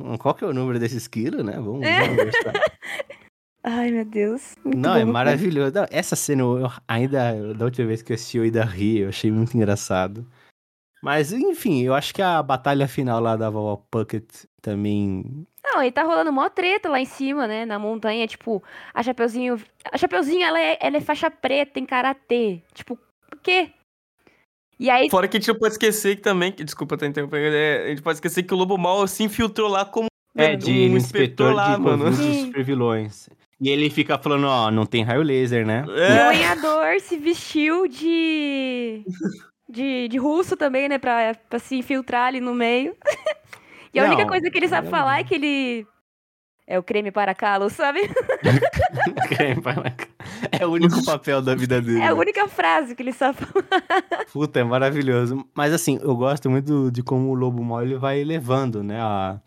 Hum, 0.00 0.16
Qual 0.16 0.32
que 0.32 0.44
é 0.44 0.46
o 0.46 0.52
número 0.54 0.78
desse 0.78 0.96
esquilo, 0.96 1.42
né? 1.42 1.54
Vamos, 1.54 1.84
É. 1.84 2.00
vamos 2.02 2.16
conversar. 2.18 2.52
Ai, 3.64 3.90
meu 3.90 4.04
Deus. 4.04 4.54
Muito 4.64 4.78
Não, 4.78 4.94
é 4.94 5.04
bom. 5.04 5.10
maravilhoso. 5.10 5.74
Não, 5.74 5.86
essa 5.90 6.14
cena, 6.14 6.42
eu 6.42 6.70
ainda, 6.86 7.52
da 7.54 7.64
última 7.64 7.88
vez 7.88 8.00
que 8.00 8.12
eu 8.12 8.14
assisti, 8.14 8.36
eu 8.38 8.44
ainda 8.44 8.64
ri, 8.64 8.98
eu 8.98 9.08
achei 9.08 9.28
muito 9.32 9.56
engraçado. 9.56 10.24
Mas, 11.02 11.32
enfim, 11.32 11.82
eu 11.82 11.94
acho 11.94 12.12
que 12.12 12.20
a 12.20 12.42
batalha 12.42 12.88
final 12.88 13.20
lá 13.20 13.36
da 13.36 13.48
Vovó 13.50 13.76
Puckett 13.90 14.26
também. 14.60 15.46
Não, 15.64 15.82
e 15.82 15.92
tá 15.92 16.02
rolando 16.02 16.32
mó 16.32 16.48
treta 16.48 16.88
lá 16.88 16.98
em 17.00 17.04
cima, 17.04 17.46
né? 17.46 17.64
Na 17.64 17.78
montanha, 17.78 18.26
tipo, 18.26 18.62
a 18.92 19.02
Chapeuzinho. 19.02 19.60
A 19.92 19.96
Chapeuzinho, 19.98 20.44
ela 20.44 20.58
é, 20.60 20.78
ela 20.80 20.96
é 20.96 21.00
faixa 21.00 21.30
preta 21.30 21.78
em 21.78 21.86
karatê. 21.86 22.62
Tipo, 22.74 22.94
o 23.32 23.36
quê? 23.42 23.70
E 24.80 24.88
aí, 24.90 25.10
Fora 25.10 25.26
que 25.28 25.36
a 25.36 25.40
gente 25.40 25.48
não 25.48 25.58
pode 25.58 25.72
esquecer 25.74 26.16
que 26.16 26.22
também, 26.22 26.52
que, 26.52 26.62
desculpa 26.64 26.94
estar 26.94 27.06
interrompendo, 27.06 27.54
é, 27.54 27.84
a 27.86 27.88
gente 27.88 28.02
pode 28.02 28.16
esquecer 28.16 28.42
que 28.44 28.54
o 28.54 28.56
Lobo 28.56 28.78
Mal 28.78 29.06
se 29.08 29.22
infiltrou 29.24 29.68
lá 29.68 29.84
como 29.84 30.06
É, 30.36 30.54
um 30.54 30.56
de 30.56 30.84
inspetor, 30.84 31.50
de 31.52 31.80
mano. 31.80 32.10
dos 32.10 32.16
supervilões. 32.16 33.28
E 33.60 33.68
ele 33.70 33.90
fica 33.90 34.16
falando, 34.18 34.46
ó, 34.46 34.70
não 34.70 34.86
tem 34.86 35.02
raio 35.02 35.22
laser, 35.22 35.66
né? 35.66 35.84
o 35.84 35.92
É, 35.92 36.28
lenhador 36.30 37.00
se 37.00 37.16
vestiu 37.16 37.88
de. 37.88 39.02
De, 39.68 40.08
de 40.08 40.16
russo 40.16 40.56
também, 40.56 40.88
né? 40.88 40.98
Pra, 40.98 41.34
pra 41.48 41.58
se 41.58 41.76
infiltrar 41.76 42.28
ali 42.28 42.40
no 42.40 42.54
meio. 42.54 42.96
e 43.92 44.00
a 44.00 44.04
única 44.04 44.22
Não, 44.22 44.28
coisa 44.28 44.50
que 44.50 44.56
ele 44.56 44.68
sabe 44.68 44.88
falar 44.88 45.20
é 45.20 45.24
que 45.24 45.34
ele. 45.34 45.86
É 46.66 46.78
o 46.78 46.82
creme 46.82 47.10
para 47.10 47.34
calo, 47.34 47.70
sabe? 47.70 48.00
é 50.52 50.66
o 50.66 50.70
único 50.70 51.02
papel 51.02 51.40
da 51.40 51.54
vida 51.54 51.80
dele. 51.80 52.00
É 52.00 52.08
a 52.08 52.14
única 52.14 52.46
frase 52.46 52.94
que 52.94 53.02
ele 53.02 53.12
sabe 53.12 53.38
falar. 53.38 53.64
Puta, 54.30 54.60
é 54.60 54.64
maravilhoso. 54.64 55.42
Mas 55.54 55.72
assim, 55.72 55.98
eu 56.02 56.14
gosto 56.14 56.50
muito 56.50 56.90
de 56.90 57.02
como 57.02 57.30
o 57.30 57.34
Lobo 57.34 57.64
Mal 57.64 57.82
ele 57.82 57.96
vai 57.96 58.22
levando, 58.22 58.82
né? 58.82 59.00
A... 59.00 59.40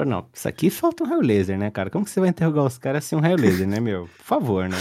Fala, 0.00 0.10
não, 0.10 0.26
isso 0.32 0.48
aqui 0.48 0.70
falta 0.70 1.04
um 1.04 1.06
raio 1.06 1.20
laser, 1.20 1.58
né, 1.58 1.70
cara? 1.70 1.90
Como 1.90 2.06
que 2.06 2.10
você 2.10 2.20
vai 2.20 2.30
interrogar 2.30 2.64
os 2.64 2.78
caras 2.78 3.04
sem 3.04 3.18
um 3.18 3.20
raio 3.20 3.36
laser, 3.36 3.68
né, 3.68 3.80
meu? 3.80 4.08
Por 4.16 4.24
favor, 4.24 4.66
né? 4.66 4.78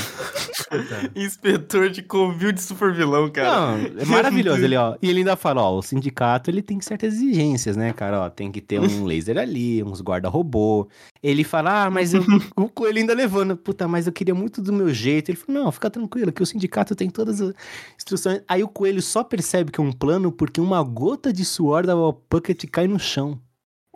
inspetor 1.13 1.89
de 1.89 2.01
covil 2.01 2.53
de 2.53 2.61
super 2.61 2.93
vilão, 2.93 3.30
cara. 3.30 3.76
Não, 3.76 4.01
é 4.01 4.05
maravilhoso 4.05 4.63
ele, 4.63 4.78
ó. 4.78 4.95
E 5.01 5.09
ele 5.09 5.20
ainda 5.20 5.36
fala, 5.36 5.61
ó, 5.61 5.78
o 5.78 5.82
sindicato 5.82 6.49
ele 6.49 6.61
tem 6.61 6.80
certas 6.80 7.15
exigências, 7.15 7.76
né, 7.76 7.91
cara? 7.91 8.22
Ó, 8.22 8.30
tem 8.30 8.49
que 8.49 8.61
ter 8.61 8.80
um 8.80 9.03
laser 9.03 9.38
ali, 9.38 9.84
uns 9.84 10.01
guarda-robô. 10.01 10.88
Ele 11.22 11.43
fala, 11.43 11.84
ah, 11.84 11.89
mas 11.89 12.13
eu, 12.13 12.24
o 12.55 12.70
coelho 12.70 12.99
ainda 12.99 13.13
levando. 13.13 13.57
Puta, 13.57 13.89
mas 13.89 14.07
eu 14.07 14.13
queria 14.13 14.34
muito 14.34 14.61
do 14.61 14.72
meu 14.72 14.93
jeito. 14.93 15.32
Ele 15.32 15.38
falou, 15.38 15.63
não, 15.63 15.72
fica 15.72 15.89
tranquilo, 15.89 16.32
que 16.32 16.41
o 16.41 16.45
sindicato 16.45 16.95
tem 16.95 17.09
todas 17.09 17.41
as 17.41 17.53
instruções. 17.97 18.41
Aí 18.47 18.63
o 18.63 18.70
coelho 18.70 19.01
só 19.01 19.22
percebe 19.22 19.70
que 19.70 19.82
é 19.82 19.84
um 19.84 19.91
plano 19.91 20.32
porque 20.32 20.61
uma 20.61 20.82
gota 20.82 21.34
de 21.34 21.43
suor 21.43 21.86
da 21.86 21.93
Puckett 22.30 22.65
cai 22.67 22.88
no 22.88 22.97
chão. 22.97 23.38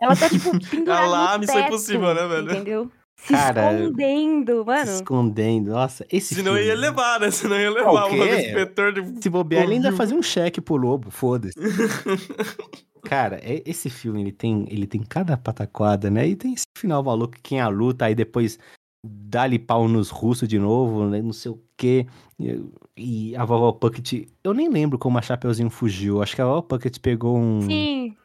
Ela 0.00 0.16
tá, 0.16 0.28
tipo, 0.28 0.50
pendurada 0.70 1.04
Ah 1.04 1.06
lá, 1.06 1.32
no 1.34 1.40
Missão 1.40 1.54
teto, 1.56 1.66
Impossível, 1.68 2.14
né, 2.14 2.26
velho? 2.26 2.50
Entendeu? 2.52 2.90
Se 3.16 3.32
Cara, 3.32 3.72
escondendo, 3.72 4.58
Se 4.58 4.64
mano. 4.64 4.90
escondendo. 4.90 5.70
Nossa, 5.70 6.04
esse 6.10 6.34
Senão 6.34 6.54
filme... 6.54 6.68
ia 6.68 6.74
levar, 6.74 7.20
né? 7.20 7.30
Senão 7.30 7.58
ia 7.58 7.70
levar 7.70 8.10
o 8.10 8.14
inspetor 8.14 8.92
de. 8.92 9.22
Se 9.22 9.30
bobear, 9.30 9.62
ele 9.62 9.74
ainda 9.74 9.92
fazia 9.92 10.16
um 10.16 10.22
cheque 10.22 10.60
pro 10.60 10.76
lobo, 10.76 11.10
foda-se. 11.10 11.54
Cara, 13.04 13.38
é- 13.42 13.62
esse 13.64 13.88
filme, 13.88 14.20
ele 14.20 14.32
tem, 14.32 14.66
ele 14.68 14.86
tem 14.86 15.02
cada 15.02 15.36
pataquada, 15.36 16.10
né? 16.10 16.26
E 16.26 16.36
tem 16.36 16.54
esse 16.54 16.64
final 16.76 17.02
maluco, 17.02 17.36
quem 17.42 17.60
a 17.60 17.68
luta, 17.68 18.06
aí 18.06 18.14
depois 18.14 18.58
dá-lhe 19.06 19.58
pau 19.58 19.86
nos 19.86 20.08
russos 20.10 20.48
de 20.48 20.58
novo, 20.58 21.06
né? 21.08 21.20
Não 21.22 21.32
sei 21.32 21.52
o 21.52 21.62
quê. 21.76 22.06
E, 22.38 22.62
e 22.96 23.36
a 23.36 23.44
vovó 23.44 23.72
Puckett, 23.72 24.26
eu 24.42 24.54
nem 24.54 24.68
lembro 24.68 24.98
como 24.98 25.18
a 25.18 25.22
Chapeuzinho 25.22 25.70
fugiu. 25.70 26.22
Acho 26.22 26.34
que 26.34 26.40
a 26.42 26.46
vovó 26.46 26.62
Puckett 26.62 26.98
pegou 26.98 27.38
um... 27.38 27.60
Sim. 27.62 28.16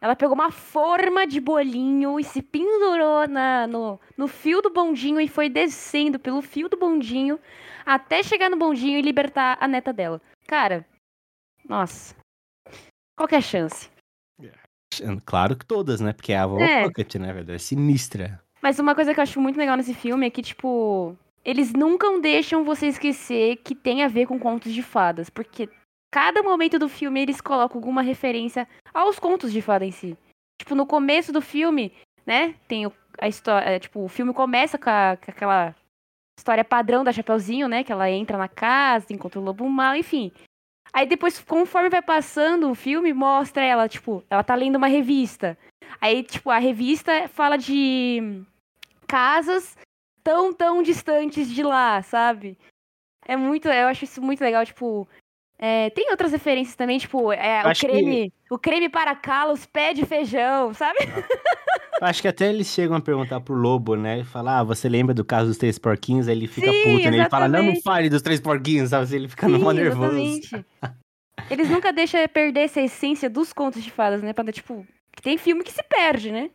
Ela 0.00 0.16
pegou 0.16 0.34
uma 0.34 0.50
forma 0.50 1.26
de 1.26 1.40
bolinho 1.40 2.18
e 2.18 2.24
se 2.24 2.40
pendurou 2.40 3.28
na, 3.28 3.66
no, 3.66 4.00
no 4.16 4.26
fio 4.26 4.62
do 4.62 4.70
bondinho 4.70 5.20
e 5.20 5.28
foi 5.28 5.48
descendo 5.48 6.18
pelo 6.18 6.40
fio 6.40 6.68
do 6.68 6.76
bondinho 6.76 7.38
até 7.84 8.22
chegar 8.22 8.48
no 8.48 8.56
bondinho 8.56 8.98
e 8.98 9.02
libertar 9.02 9.58
a 9.60 9.68
neta 9.68 9.92
dela. 9.92 10.20
Cara, 10.46 10.86
nossa. 11.68 12.14
Qual 13.16 13.28
que 13.28 13.34
é 13.34 13.38
a 13.38 13.42
chance? 13.42 13.90
Claro 15.24 15.56
que 15.56 15.64
todas, 15.64 16.00
né? 16.00 16.12
Porque 16.12 16.32
é 16.32 16.38
a 16.38 16.46
vovó 16.46 16.62
É. 16.62 16.84
Puckett, 16.84 17.18
né, 17.18 17.32
velho? 17.32 17.52
É 17.52 17.58
sinistra. 17.58 18.42
Mas 18.62 18.78
uma 18.78 18.94
coisa 18.94 19.14
que 19.14 19.20
eu 19.20 19.22
acho 19.22 19.40
muito 19.40 19.56
legal 19.56 19.76
nesse 19.76 19.94
filme 19.94 20.26
é 20.26 20.30
que, 20.30 20.42
tipo, 20.42 21.16
eles 21.44 21.72
nunca 21.72 22.06
deixam 22.20 22.64
você 22.64 22.86
esquecer 22.86 23.56
que 23.56 23.74
tem 23.74 24.02
a 24.02 24.08
ver 24.08 24.26
com 24.26 24.38
contos 24.38 24.72
de 24.72 24.82
fadas. 24.82 25.30
Porque 25.30 25.68
cada 26.10 26.42
momento 26.42 26.78
do 26.78 26.88
filme 26.88 27.20
eles 27.20 27.40
colocam 27.40 27.78
alguma 27.78 28.02
referência 28.02 28.68
aos 28.92 29.18
contos 29.18 29.52
de 29.52 29.62
fada 29.62 29.84
em 29.84 29.90
si. 29.90 30.16
Tipo, 30.60 30.74
no 30.74 30.86
começo 30.86 31.32
do 31.32 31.40
filme, 31.40 31.92
né? 32.26 32.54
Tem 32.68 32.90
a 33.18 33.28
história. 33.28 33.78
tipo, 33.80 34.04
o 34.04 34.08
filme 34.08 34.32
começa 34.32 34.78
com, 34.78 34.90
a- 34.90 35.16
com 35.16 35.30
aquela 35.30 35.74
história 36.38 36.64
padrão 36.64 37.04
da 37.04 37.12
Chapeuzinho, 37.12 37.68
né? 37.68 37.84
Que 37.84 37.92
ela 37.92 38.10
entra 38.10 38.36
na 38.38 38.48
casa, 38.48 39.12
encontra 39.12 39.38
o 39.40 39.42
lobo 39.44 39.68
mal, 39.68 39.94
enfim. 39.96 40.32
Aí 40.92 41.06
depois, 41.06 41.38
conforme 41.38 41.88
vai 41.88 42.02
passando 42.02 42.68
o 42.70 42.74
filme, 42.74 43.12
mostra 43.12 43.62
ela, 43.64 43.88
tipo, 43.88 44.24
ela 44.28 44.42
tá 44.42 44.54
lendo 44.54 44.76
uma 44.76 44.88
revista. 44.88 45.56
Aí, 46.00 46.22
tipo, 46.22 46.50
a 46.50 46.58
revista 46.58 47.28
fala 47.28 47.56
de 47.56 48.42
casas 49.06 49.76
tão, 50.22 50.52
tão 50.52 50.82
distantes 50.82 51.48
de 51.50 51.62
lá, 51.62 52.02
sabe? 52.02 52.58
É 53.26 53.36
muito, 53.36 53.68
eu 53.68 53.86
acho 53.88 54.04
isso 54.04 54.20
muito 54.22 54.40
legal, 54.40 54.64
tipo. 54.66 55.08
É, 55.60 55.90
tem 55.90 56.10
outras 56.10 56.32
referências 56.32 56.74
também, 56.74 56.98
tipo, 56.98 57.30
é, 57.32 57.62
o 57.64 57.68
Acho 57.68 57.82
que- 57.82 57.86
creme, 57.88 58.32
o 58.50 58.58
creme 58.58 58.88
para 58.88 59.14
calos, 59.14 59.66
pé 59.66 59.92
de 59.92 60.04
feijão, 60.06 60.72
sabe? 60.74 60.98
Acho 62.00 62.22
que 62.22 62.28
até 62.28 62.48
eles 62.48 62.66
chegam 62.68 62.96
a 62.96 63.00
perguntar 63.00 63.40
pro 63.40 63.54
lobo, 63.54 63.94
né? 63.94 64.20
E 64.20 64.24
falar, 64.24 64.60
ah, 64.60 64.64
você 64.64 64.88
lembra 64.88 65.12
do 65.14 65.22
caso 65.24 65.48
dos 65.48 65.58
três 65.58 65.78
porquinhos? 65.78 66.28
Aí 66.28 66.34
ele 66.34 66.46
fica 66.48 66.72
Sim, 66.72 66.82
puto, 66.82 67.10
né? 67.10 67.18
Ele 67.18 67.28
fala, 67.28 67.46
não, 67.46 67.62
não 67.62 67.76
fale 67.82 68.08
dos 68.08 68.22
três 68.22 68.40
porquinhos, 68.40 68.88
sabe? 68.90 69.14
Ele 69.14 69.28
fica 69.28 69.46
Sim, 69.46 69.52
numa 69.52 69.74
nervoso. 69.74 70.16
exatamente. 70.18 70.64
Eles 71.50 71.68
nunca 71.68 71.92
deixam 71.92 72.26
perder 72.28 72.60
essa 72.60 72.80
essência 72.80 73.28
dos 73.28 73.52
contos 73.52 73.82
de 73.84 73.90
fadas, 73.90 74.22
né? 74.22 74.32
Pra, 74.32 74.50
tipo, 74.50 74.86
que 75.14 75.20
tem 75.22 75.36
filme 75.36 75.62
que 75.62 75.72
se 75.72 75.82
perde, 75.82 76.32
né? 76.32 76.48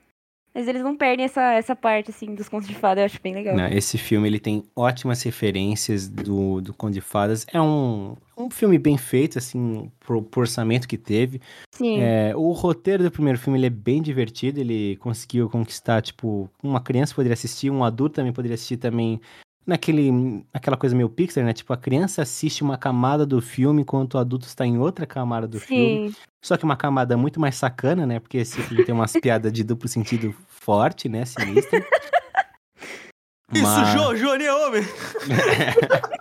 Mas 0.55 0.69
eles 0.69 0.81
não 0.81 0.95
perdem 0.95 1.25
essa, 1.25 1.51
essa 1.51 1.75
parte, 1.75 2.11
assim, 2.11 2.33
dos 2.33 2.47
contos 2.47 2.65
de 2.65 2.73
fada, 2.73 3.01
eu 3.01 3.05
acho 3.05 3.19
bem 3.21 3.35
legal. 3.35 3.57
Não, 3.57 3.67
esse 3.67 3.97
filme 3.97 4.25
ele 4.25 4.39
tem 4.39 4.63
ótimas 4.73 5.21
referências 5.21 6.07
do, 6.07 6.61
do 6.61 6.73
Conde 6.73 6.93
de 6.93 7.01
Fadas. 7.01 7.45
É 7.51 7.59
um, 7.59 8.15
um 8.37 8.49
filme 8.49 8.79
bem 8.79 8.97
feito, 8.97 9.37
assim, 9.37 9.91
pro, 9.99 10.21
pro 10.21 10.39
orçamento 10.39 10.87
que 10.87 10.97
teve. 10.97 11.41
Sim. 11.71 11.99
É, 11.99 12.33
o 12.37 12.53
roteiro 12.53 13.03
do 13.03 13.11
primeiro 13.11 13.37
filme 13.37 13.59
ele 13.59 13.65
é 13.65 13.69
bem 13.69 14.01
divertido. 14.01 14.61
Ele 14.61 14.95
conseguiu 15.01 15.49
conquistar, 15.49 16.01
tipo, 16.01 16.49
uma 16.63 16.79
criança 16.79 17.13
poderia 17.13 17.33
assistir, 17.33 17.69
um 17.69 17.83
adulto 17.83 18.15
também 18.15 18.31
poderia 18.31 18.55
assistir 18.55 18.77
também. 18.77 19.19
Naquele, 19.65 20.11
naquela 20.53 20.77
coisa 20.77 20.95
meio 20.95 21.09
Pixar, 21.09 21.43
né? 21.43 21.51
Tipo, 21.51 21.73
a 21.73 21.77
criança 21.77 22.21
assiste 22.21 22.61
uma 22.61 22.77
camada 22.77 23.25
do 23.25 23.41
filme 23.41 23.81
enquanto 23.81 24.13
o 24.13 24.17
adulto 24.19 24.45
está 24.45 24.65
em 24.65 24.77
outra 24.77 25.07
camada 25.07 25.47
do 25.47 25.59
filme. 25.59 26.11
Sim. 26.11 26.15
Só 26.43 26.55
que 26.55 26.63
uma 26.63 26.77
camada 26.77 27.17
muito 27.17 27.39
mais 27.39 27.55
sacana, 27.55 28.05
né? 28.05 28.19
Porque 28.19 28.37
esse 28.37 28.61
filme 28.61 28.85
tem 28.85 28.93
umas 28.93 29.13
piadas 29.13 29.51
de 29.51 29.63
duplo 29.63 29.87
sentido 29.87 30.35
forte, 30.47 31.09
né? 31.09 31.25
Sinistra. 31.25 31.83
Isso, 33.53 33.63
Mas- 33.63 33.93
Jô, 33.93 34.13
Johnny 34.13 34.43
é 34.43 34.53
homem! 34.53 34.83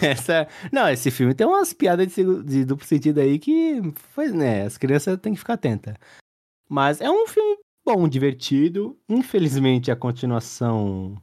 Essa... 0.00 0.48
Não, 0.72 0.88
esse 0.88 1.10
filme 1.10 1.34
tem 1.34 1.46
umas 1.46 1.72
piadas 1.72 2.14
de, 2.14 2.42
de 2.42 2.64
duplo 2.64 2.86
sentido 2.86 3.20
aí 3.20 3.38
que, 3.38 3.80
foi, 4.14 4.28
né, 4.30 4.64
as 4.64 4.76
crianças 4.76 5.18
têm 5.20 5.32
que 5.32 5.38
ficar 5.38 5.54
atentas. 5.54 5.94
Mas 6.68 7.00
é 7.00 7.10
um 7.10 7.26
filme 7.26 7.56
bom, 7.84 8.08
divertido. 8.08 8.96
Infelizmente, 9.08 9.90
a 9.90 9.96
continuação... 9.96 11.20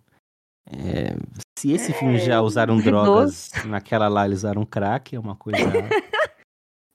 é, 0.72 1.16
Se 1.58 1.72
esse 1.72 1.94
filme 1.94 2.20
já 2.20 2.42
usaram 2.42 2.78
duvidoso. 2.78 3.06
drogas, 3.52 3.52
naquela 3.66 4.08
lá 4.08 4.26
eles 4.26 4.40
usaram 4.40 4.66
crack, 4.66 5.16
é 5.16 5.20
uma 5.20 5.36
coisa 5.36 5.58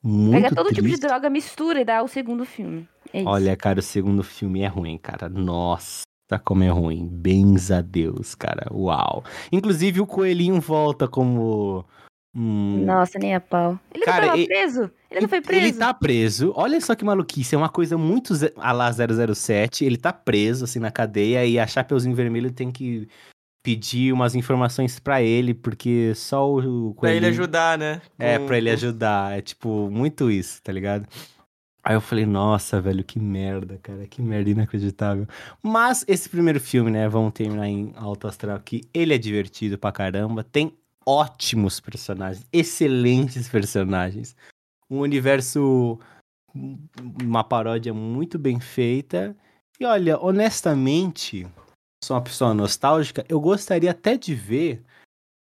Muito 0.05 0.43
Pega 0.43 0.55
todo 0.55 0.69
tipo 0.69 0.83
de 0.83 0.89
triste. 0.89 1.07
droga, 1.07 1.31
mistura 1.31 1.81
e 1.81 1.85
dá 1.85 2.03
o 2.03 2.09
segundo 2.09 2.45
filme. 2.45 2.89
É. 3.13 3.23
Olha, 3.23 3.57
cara, 3.57 3.79
o 3.79 3.83
segundo 3.83 4.25
filme 4.25 4.63
é 4.63 4.67
ruim, 4.67 4.99
cara. 4.99 5.29
Nossa, 5.29 6.03
como 6.45 6.65
é 6.65 6.69
ruim. 6.71 7.07
Bens 7.07 7.71
a 7.71 7.81
Deus, 7.81 8.35
cara. 8.35 8.67
Uau. 8.73 9.23
Inclusive, 9.53 10.01
o 10.01 10.07
coelhinho 10.07 10.61
volta 10.61 11.07
como. 11.07 11.85
hum, 12.35 12.85
Nossa, 12.85 13.17
nem 13.17 13.35
a 13.35 13.41
pau. 13.41 13.79
Ele 13.95 14.05
Cara, 14.05 14.27
não 14.27 14.33
tava 14.33 14.45
preso? 14.47 14.91
Ele 15.09 15.21
não 15.21 15.29
foi 15.29 15.41
preso? 15.41 15.67
Ele 15.67 15.73
tá 15.75 15.95
preso. 15.95 16.53
Olha 16.57 16.81
só 16.81 16.97
que 16.97 17.05
maluquice. 17.05 17.55
É 17.55 17.59
uma 17.59 17.69
coisa 17.69 17.97
muito 17.97 18.35
a 18.57 18.73
lá 18.73 18.91
007. 18.91 19.85
Ele 19.85 19.97
tá 19.97 20.13
preso, 20.13 20.65
assim, 20.65 20.81
na 20.81 20.91
cadeia. 20.91 21.47
E 21.47 21.61
a 21.61 21.67
Chapeuzinho 21.67 22.17
Vermelho 22.17 22.51
tem 22.51 22.73
que 22.73 23.09
pedir 23.63 24.13
umas 24.13 24.35
informações 24.35 24.99
pra 24.99 25.23
ele, 25.23 25.55
porque 25.55 26.13
só 26.15 26.51
o 26.51 26.59
o 26.91 26.95
Pra 26.95 27.11
ele 27.11 27.21
coelhinho- 27.21 27.31
ajudar, 27.31 27.79
né? 27.79 28.03
É, 28.19 28.39
pra 28.39 28.57
ele 28.59 28.71
ajudar. 28.71 29.39
É 29.39 29.41
tipo, 29.41 29.89
muito 29.91 30.31
isso, 30.31 30.61
tá 30.63 30.73
ligado? 30.73 31.07
Aí 31.85 31.95
eu 31.95 32.01
falei, 32.01 32.25
nossa, 32.27 32.81
velho, 32.81 33.03
que 33.03 33.19
merda, 33.19 33.79
cara, 33.83 34.07
que 34.07 34.23
merda 34.23 34.51
inacreditável. 34.51 35.27
Mas 35.63 36.05
esse 36.07 36.29
primeiro 36.29 36.61
filme, 36.61 36.91
né, 36.93 37.09
vamos 37.09 37.33
terminar 37.33 37.67
em 37.69 37.93
Alto 37.97 38.29
Astral 38.29 38.57
aqui, 38.57 38.83
ele 38.95 39.13
é 39.15 39.19
divertido 39.19 39.77
pra 39.77 39.91
caramba, 39.91 40.45
tem 40.45 40.73
ótimos 41.05 41.81
personagens, 41.81 42.47
excelentes 42.53 43.49
personagens. 43.49 44.37
Um 44.89 45.01
universo, 45.01 45.99
uma 47.21 47.43
paródia 47.43 47.93
muito 47.93 48.39
bem 48.39 48.61
feita. 48.61 49.35
E 49.81 49.85
olha, 49.85 50.17
honestamente, 50.21 51.47
sou 52.03 52.17
uma 52.17 52.23
pessoa 52.23 52.53
nostálgica, 52.53 53.25
eu 53.29 53.41
gostaria 53.41 53.91
até 53.91 54.17
de 54.17 54.35
ver 54.35 54.83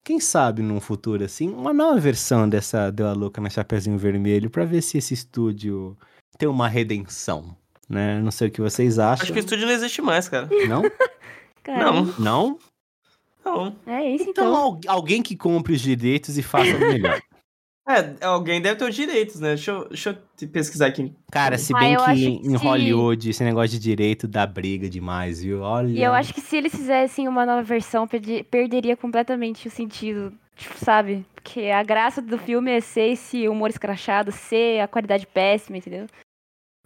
quem 0.04 0.20
sabe 0.20 0.62
num 0.62 0.80
futuro 0.80 1.24
assim, 1.24 1.48
uma 1.48 1.74
nova 1.74 1.98
versão 1.98 2.48
dessa 2.48 2.90
Deu 2.90 3.08
a 3.08 3.12
Louca 3.12 3.40
na 3.40 3.50
Chapeuzinho 3.50 3.98
Vermelho 3.98 4.48
pra 4.48 4.64
ver 4.64 4.80
se 4.82 4.96
esse 4.98 5.12
estúdio 5.14 5.96
tem 6.38 6.48
uma 6.48 6.68
redenção, 6.68 7.56
né? 7.88 8.20
Não 8.20 8.30
sei 8.30 8.48
o 8.48 8.50
que 8.50 8.60
vocês 8.60 8.98
acham. 8.98 9.24
Acho 9.24 9.32
que 9.32 9.38
o 9.38 9.40
estúdio 9.40 9.66
não 9.66 9.72
existe 9.72 10.00
mais, 10.00 10.28
cara. 10.28 10.48
Não? 10.68 10.82
Cara, 11.64 11.84
Não. 11.92 12.04
Não? 12.18 12.58
Não. 13.44 13.76
É 13.86 14.08
isso 14.08 14.30
Então, 14.30 14.44
então. 14.48 14.56
al- 14.56 14.80
alguém 14.86 15.20
que 15.22 15.34
compre 15.36 15.72
os 15.72 15.80
direitos 15.80 16.38
e 16.38 16.42
faça 16.42 16.76
o 16.76 16.78
melhor. 16.78 17.20
É, 17.88 18.24
alguém 18.26 18.60
deve 18.60 18.76
ter 18.76 18.84
os 18.88 18.94
direitos, 18.94 19.38
né? 19.40 19.48
Deixa 19.50 19.70
eu, 19.70 19.88
deixa 19.88 20.10
eu 20.10 20.16
te 20.36 20.46
pesquisar 20.46 20.86
aqui. 20.86 21.12
Cara, 21.30 21.56
se 21.56 21.72
Ah, 21.72 21.78
bem 21.78 21.92
eu 21.92 22.00
que 22.00 22.10
em 22.10 22.42
que 22.42 22.48
se- 22.48 22.56
Hollywood 22.56 23.30
esse 23.30 23.44
negócio 23.44 23.70
de 23.70 23.78
direito 23.78 24.26
dá 24.26 24.44
briga 24.44 24.90
demais, 24.90 25.40
viu? 25.40 25.60
Olha. 25.60 25.86
E 25.88 26.02
eu 26.02 26.12
acho 26.12 26.34
que 26.34 26.40
se 26.40 26.56
eles 26.56 26.72
fizessem 26.74 27.28
uma 27.28 27.46
nova 27.46 27.62
versão, 27.62 28.08
perderia 28.50 28.96
completamente 28.96 29.68
o 29.68 29.70
sentido, 29.70 30.32
tipo, 30.56 30.74
sabe? 30.84 31.24
Porque 31.34 31.66
a 31.70 31.82
graça 31.84 32.20
do 32.20 32.36
filme 32.36 32.72
é 32.72 32.80
ser 32.80 33.12
esse 33.12 33.46
humor 33.48 33.70
escrachado, 33.70 34.32
ser 34.32 34.80
a 34.80 34.88
qualidade 34.88 35.24
péssima, 35.24 35.78
entendeu? 35.78 36.06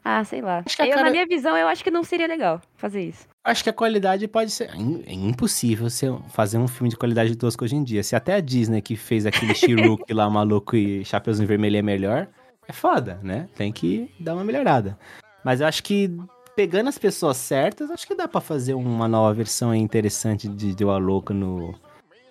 Ah, 0.04 0.24
sei 0.24 0.40
lá. 0.40 0.62
Acho 0.64 0.76
que 0.76 0.82
a 0.82 0.86
Eu, 0.86 0.92
cara- 0.94 1.04
Na 1.04 1.10
minha 1.10 1.26
visão, 1.26 1.56
eu 1.56 1.68
acho 1.68 1.84
que 1.84 1.90
não 1.90 2.02
seria 2.02 2.26
legal 2.26 2.60
fazer 2.76 3.02
isso. 3.02 3.26
Acho 3.44 3.62
que 3.64 3.70
a 3.70 3.72
qualidade 3.72 4.26
pode 4.28 4.50
ser. 4.50 4.70
É 4.70 5.10
é 5.10 5.14
impossível 5.14 5.88
você 5.90 6.06
fazer 6.30 6.58
um 6.58 6.66
filme 6.68 6.88
de 6.90 6.96
qualidade 6.96 7.34
tosca 7.36 7.64
hoje 7.64 7.76
em 7.76 7.84
dia. 7.84 8.02
Se 8.02 8.16
até 8.16 8.34
a 8.34 8.40
Disney 8.40 8.80
que 8.80 8.96
fez 8.96 9.26
aquele 9.26 9.54
She-Hulk 9.54 10.12
lá 10.12 10.28
maluco 10.30 10.74
e 10.76 11.04
Chapeuzinho 11.04 11.46
Vermelho 11.46 11.76
é 11.76 11.82
melhor, 11.82 12.28
é 12.66 12.72
foda, 12.72 13.20
né? 13.22 13.48
Tem 13.54 13.70
que 13.72 14.10
dar 14.18 14.34
uma 14.34 14.44
melhorada. 14.44 14.98
Mas 15.44 15.60
eu 15.60 15.66
acho 15.66 15.82
que 15.82 16.10
pegando 16.56 16.88
as 16.88 16.98
pessoas 16.98 17.36
certas, 17.36 17.90
acho 17.90 18.06
que 18.06 18.14
dá 18.14 18.26
pra 18.28 18.40
fazer 18.40 18.74
uma 18.74 19.06
nova 19.08 19.32
versão 19.34 19.74
interessante 19.74 20.48
de 20.48 20.74
Deu 20.74 20.90
a 20.90 20.98
Louca 20.98 21.32
no. 21.34 21.74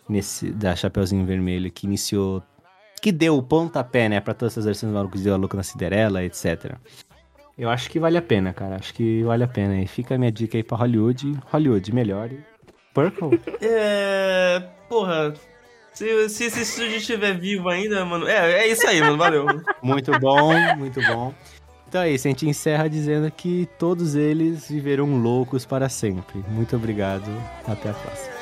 Nesse, 0.08 0.50
da 0.52 0.76
Chapeuzinho 0.76 1.24
Vermelho, 1.24 1.70
que 1.72 1.86
iniciou. 1.86 2.42
Que 3.00 3.12
deu 3.12 3.38
o 3.38 3.44
pontapé, 3.44 4.10
né, 4.10 4.20
pra 4.20 4.34
todas 4.34 4.54
essas 4.54 4.66
versões 4.66 4.92
malucas 4.92 5.20
de 5.22 5.26
Deu 5.26 5.36
a 5.36 5.38
Louca 5.38 5.56
na 5.56 5.62
Cinderela, 5.64 6.24
etc. 6.24 6.76
Eu 7.60 7.70
acho 7.70 7.90
que 7.90 8.00
vale 8.00 8.18
a 8.18 8.22
pena, 8.22 8.54
cara. 8.54 8.78
Acho 8.78 8.94
que 8.94 9.22
vale 9.24 9.44
a 9.44 9.48
pena. 9.48 9.82
E 9.82 9.86
fica 9.86 10.16
a 10.16 10.18
minha 10.18 10.32
dica 10.32 10.58
aí 10.58 10.64
pra 10.64 10.78
Hollywood. 10.78 11.38
Hollywood, 11.52 11.94
melhore. 11.94 12.40
Purple? 12.94 13.40
É. 13.62 14.64
Porra. 14.88 15.34
Se, 15.92 16.30
se 16.30 16.46
esse 16.46 16.62
estúdio 16.62 16.96
estiver 16.96 17.38
vivo 17.38 17.68
ainda, 17.68 18.06
mano. 18.06 18.26
É, 18.26 18.62
é 18.62 18.68
isso 18.68 18.88
aí, 18.88 19.02
mano. 19.02 19.18
Valeu. 19.18 19.46
muito 19.84 20.18
bom, 20.20 20.54
muito 20.78 21.02
bom. 21.02 21.34
Então 21.90 22.02
é 22.02 22.12
isso, 22.12 22.28
a 22.28 22.30
gente 22.30 22.48
encerra 22.48 22.88
dizendo 22.88 23.30
que 23.32 23.68
todos 23.80 24.14
eles 24.14 24.70
viverão 24.70 25.18
loucos 25.18 25.66
para 25.66 25.90
sempre. 25.90 26.44
Muito 26.48 26.76
obrigado. 26.76 27.30
Até 27.68 27.90
a 27.90 27.94
próxima. 27.94 28.39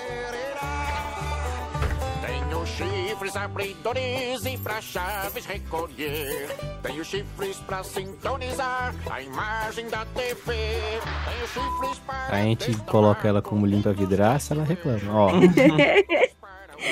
Abridores 3.38 4.46
e 4.46 4.58
pra 4.58 4.82
chaves 4.82 5.46
recolher. 5.46 6.50
Tenho 6.84 7.06
chifres 7.06 7.58
pra 7.58 7.84
sintonizar 7.84 8.94
a 9.10 9.22
imagem 9.22 9.88
da 9.90 10.06
TV. 10.06 10.54
Tenho 10.54 11.48
chifres 11.48 12.00
para. 12.06 12.36
A 12.36 12.42
gente 12.42 12.76
coloca 12.86 13.28
ela 13.28 13.42
como 13.42 13.66
limpa 13.66 13.94
vidraça, 13.94 14.54
ela 14.54 14.64
reclama. 14.64 15.14
Ó, 15.14 15.32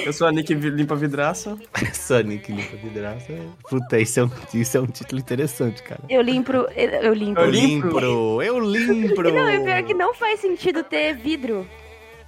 Eu 0.03 0.11
sou 0.11 0.27
a 0.27 0.31
Nick 0.31 0.53
Limpa 0.53 0.95
Vidraça. 0.95 1.57
Sonic 1.93 2.51
limpa 2.51 2.75
vidraça. 2.77 3.33
Puta, 3.69 3.99
isso 3.99 4.19
é, 4.19 4.23
um, 4.23 4.31
isso 4.53 4.77
é 4.77 4.81
um 4.81 4.87
título 4.87 5.21
interessante, 5.21 5.83
cara. 5.83 6.01
Eu 6.09 6.21
limpo. 6.21 6.51
Eu, 6.51 6.65
eu 6.65 7.13
limpo. 7.13 7.39
Eu 7.39 7.49
limpo. 7.49 7.99
Eu 8.41 8.59
limpro! 8.59 9.31
Não, 9.33 9.49
e 9.49 9.63
pior 9.63 9.83
que 9.83 9.93
não 9.93 10.13
faz 10.13 10.39
sentido 10.39 10.83
ter 10.83 11.15
vidro 11.15 11.67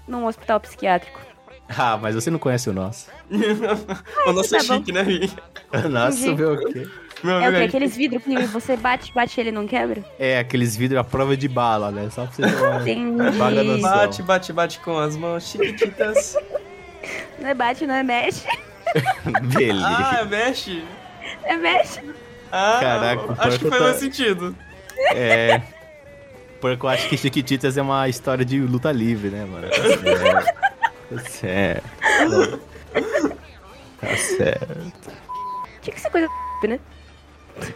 num 0.07 0.25
hospital 0.25 0.59
psiquiátrico. 0.59 1.19
Ah, 1.77 1.97
mas 2.01 2.15
você 2.15 2.31
não 2.31 2.39
conhece 2.39 2.69
o 2.69 2.73
nosso. 2.73 3.07
o 3.29 4.31
nosso 4.31 4.49
tá 4.51 4.57
é 4.57 4.63
bom. 4.63 4.77
chique, 4.77 4.91
né, 4.91 5.03
Vi? 5.03 5.29
O 5.85 5.89
nosso 5.89 6.35
vê 6.35 6.45
o 6.45 6.57
quê? 6.71 6.87
Meu 7.23 7.35
É 7.41 7.49
o 7.49 7.51
quê? 7.51 7.63
Aqueles 7.63 7.95
vidros 7.95 8.23
que 8.23 8.45
você 8.45 8.77
bate, 8.77 9.11
bate 9.13 9.39
ele 9.39 9.51
não 9.51 9.67
quebra? 9.67 10.01
É, 10.17 10.39
aqueles 10.39 10.77
vidros 10.77 10.99
à 11.01 11.03
prova 11.03 11.35
de 11.35 11.47
bala, 11.47 11.91
né? 11.91 12.09
Só 12.09 12.25
pra 12.25 12.33
você 12.33 12.41
ter 12.85 12.97
uma. 12.97 13.31
Bate, 13.81 14.23
bate, 14.23 14.53
bate 14.53 14.79
com 14.79 14.97
as 14.97 15.17
mãos 15.17 15.43
chiquititas. 15.51 16.37
Não 17.39 17.49
é 17.49 17.53
bate, 17.53 17.85
não 17.85 17.95
é 17.95 18.03
mexe. 18.03 18.47
Beleza. 19.53 19.85
ah, 19.85 20.25
mexe. 20.25 20.83
É 21.43 21.57
mexe. 21.57 21.99
Ah, 22.51 22.77
Caraca, 22.79 23.35
acho 23.39 23.59
que 23.59 23.67
faz 23.67 23.81
tá- 23.81 23.87
mais 23.89 23.97
sentido. 23.97 24.55
É. 25.13 25.61
Porque 26.61 26.85
eu 26.85 26.89
acho 26.89 27.09
que 27.09 27.17
Chiquititas 27.17 27.77
é 27.77 27.81
uma 27.81 28.07
história 28.07 28.43
de 28.43 28.59
luta 28.59 28.91
livre, 28.91 29.29
né, 29.29 29.45
mano? 29.45 29.67
Certo. 29.73 30.66
Tá 31.09 31.19
certo. 31.29 32.59
Tá 34.01 34.17
certo. 34.17 35.11
Tinha 35.81 35.93
que 35.95 36.01
ser 36.01 36.09
coisa 36.09 36.27
né? 36.67 36.79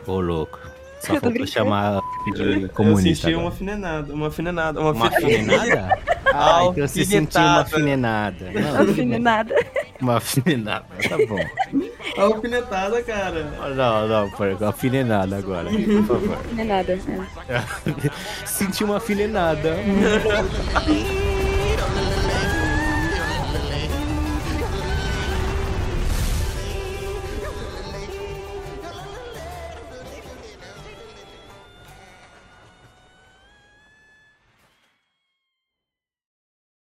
Ô, 0.05 0.19
louco. 0.19 0.59
Só 0.99 1.13
Eu 1.13 1.15
tô 1.15 1.21
faltou 1.21 1.31
brincando. 1.31 1.51
chamar 1.51 2.01
de 2.35 2.63
Eu 2.63 2.69
comunista. 2.69 3.23
senti 3.27 3.33
uma 3.35 3.41
agora. 3.41 3.53
alfinenada, 3.53 4.13
uma 4.13 4.25
alfinenada, 4.27 4.79
uma, 4.79 4.91
Uma 4.91 5.07
afinenada? 5.07 5.99
Ah, 6.33 6.61
então 6.63 6.87
você 6.87 7.03
sentiu 7.03 7.41
uma 7.41 7.59
afinenada. 7.61 8.51
Não, 8.53 8.61
Não 8.61 8.77
tudo 8.77 8.93
fiz 8.93 9.05
bem. 9.09 9.19
nada. 9.19 9.53
Uma 9.99 10.15
afinenada, 10.17 10.85
tá 11.09 11.17
bom. 11.27 12.21
Alfinetada, 12.21 13.03
cara. 13.03 13.43
Não, 13.75 14.07
não, 14.07 14.29
porco, 14.31 14.63
afinenada 14.63 15.35
agora, 15.37 15.69
por 15.69 16.05
favor. 16.05 16.37
Não 16.53 16.63
é. 17.49 17.61
Sentiu 18.47 18.87
uma 18.87 18.97
afinenada. 18.97 19.75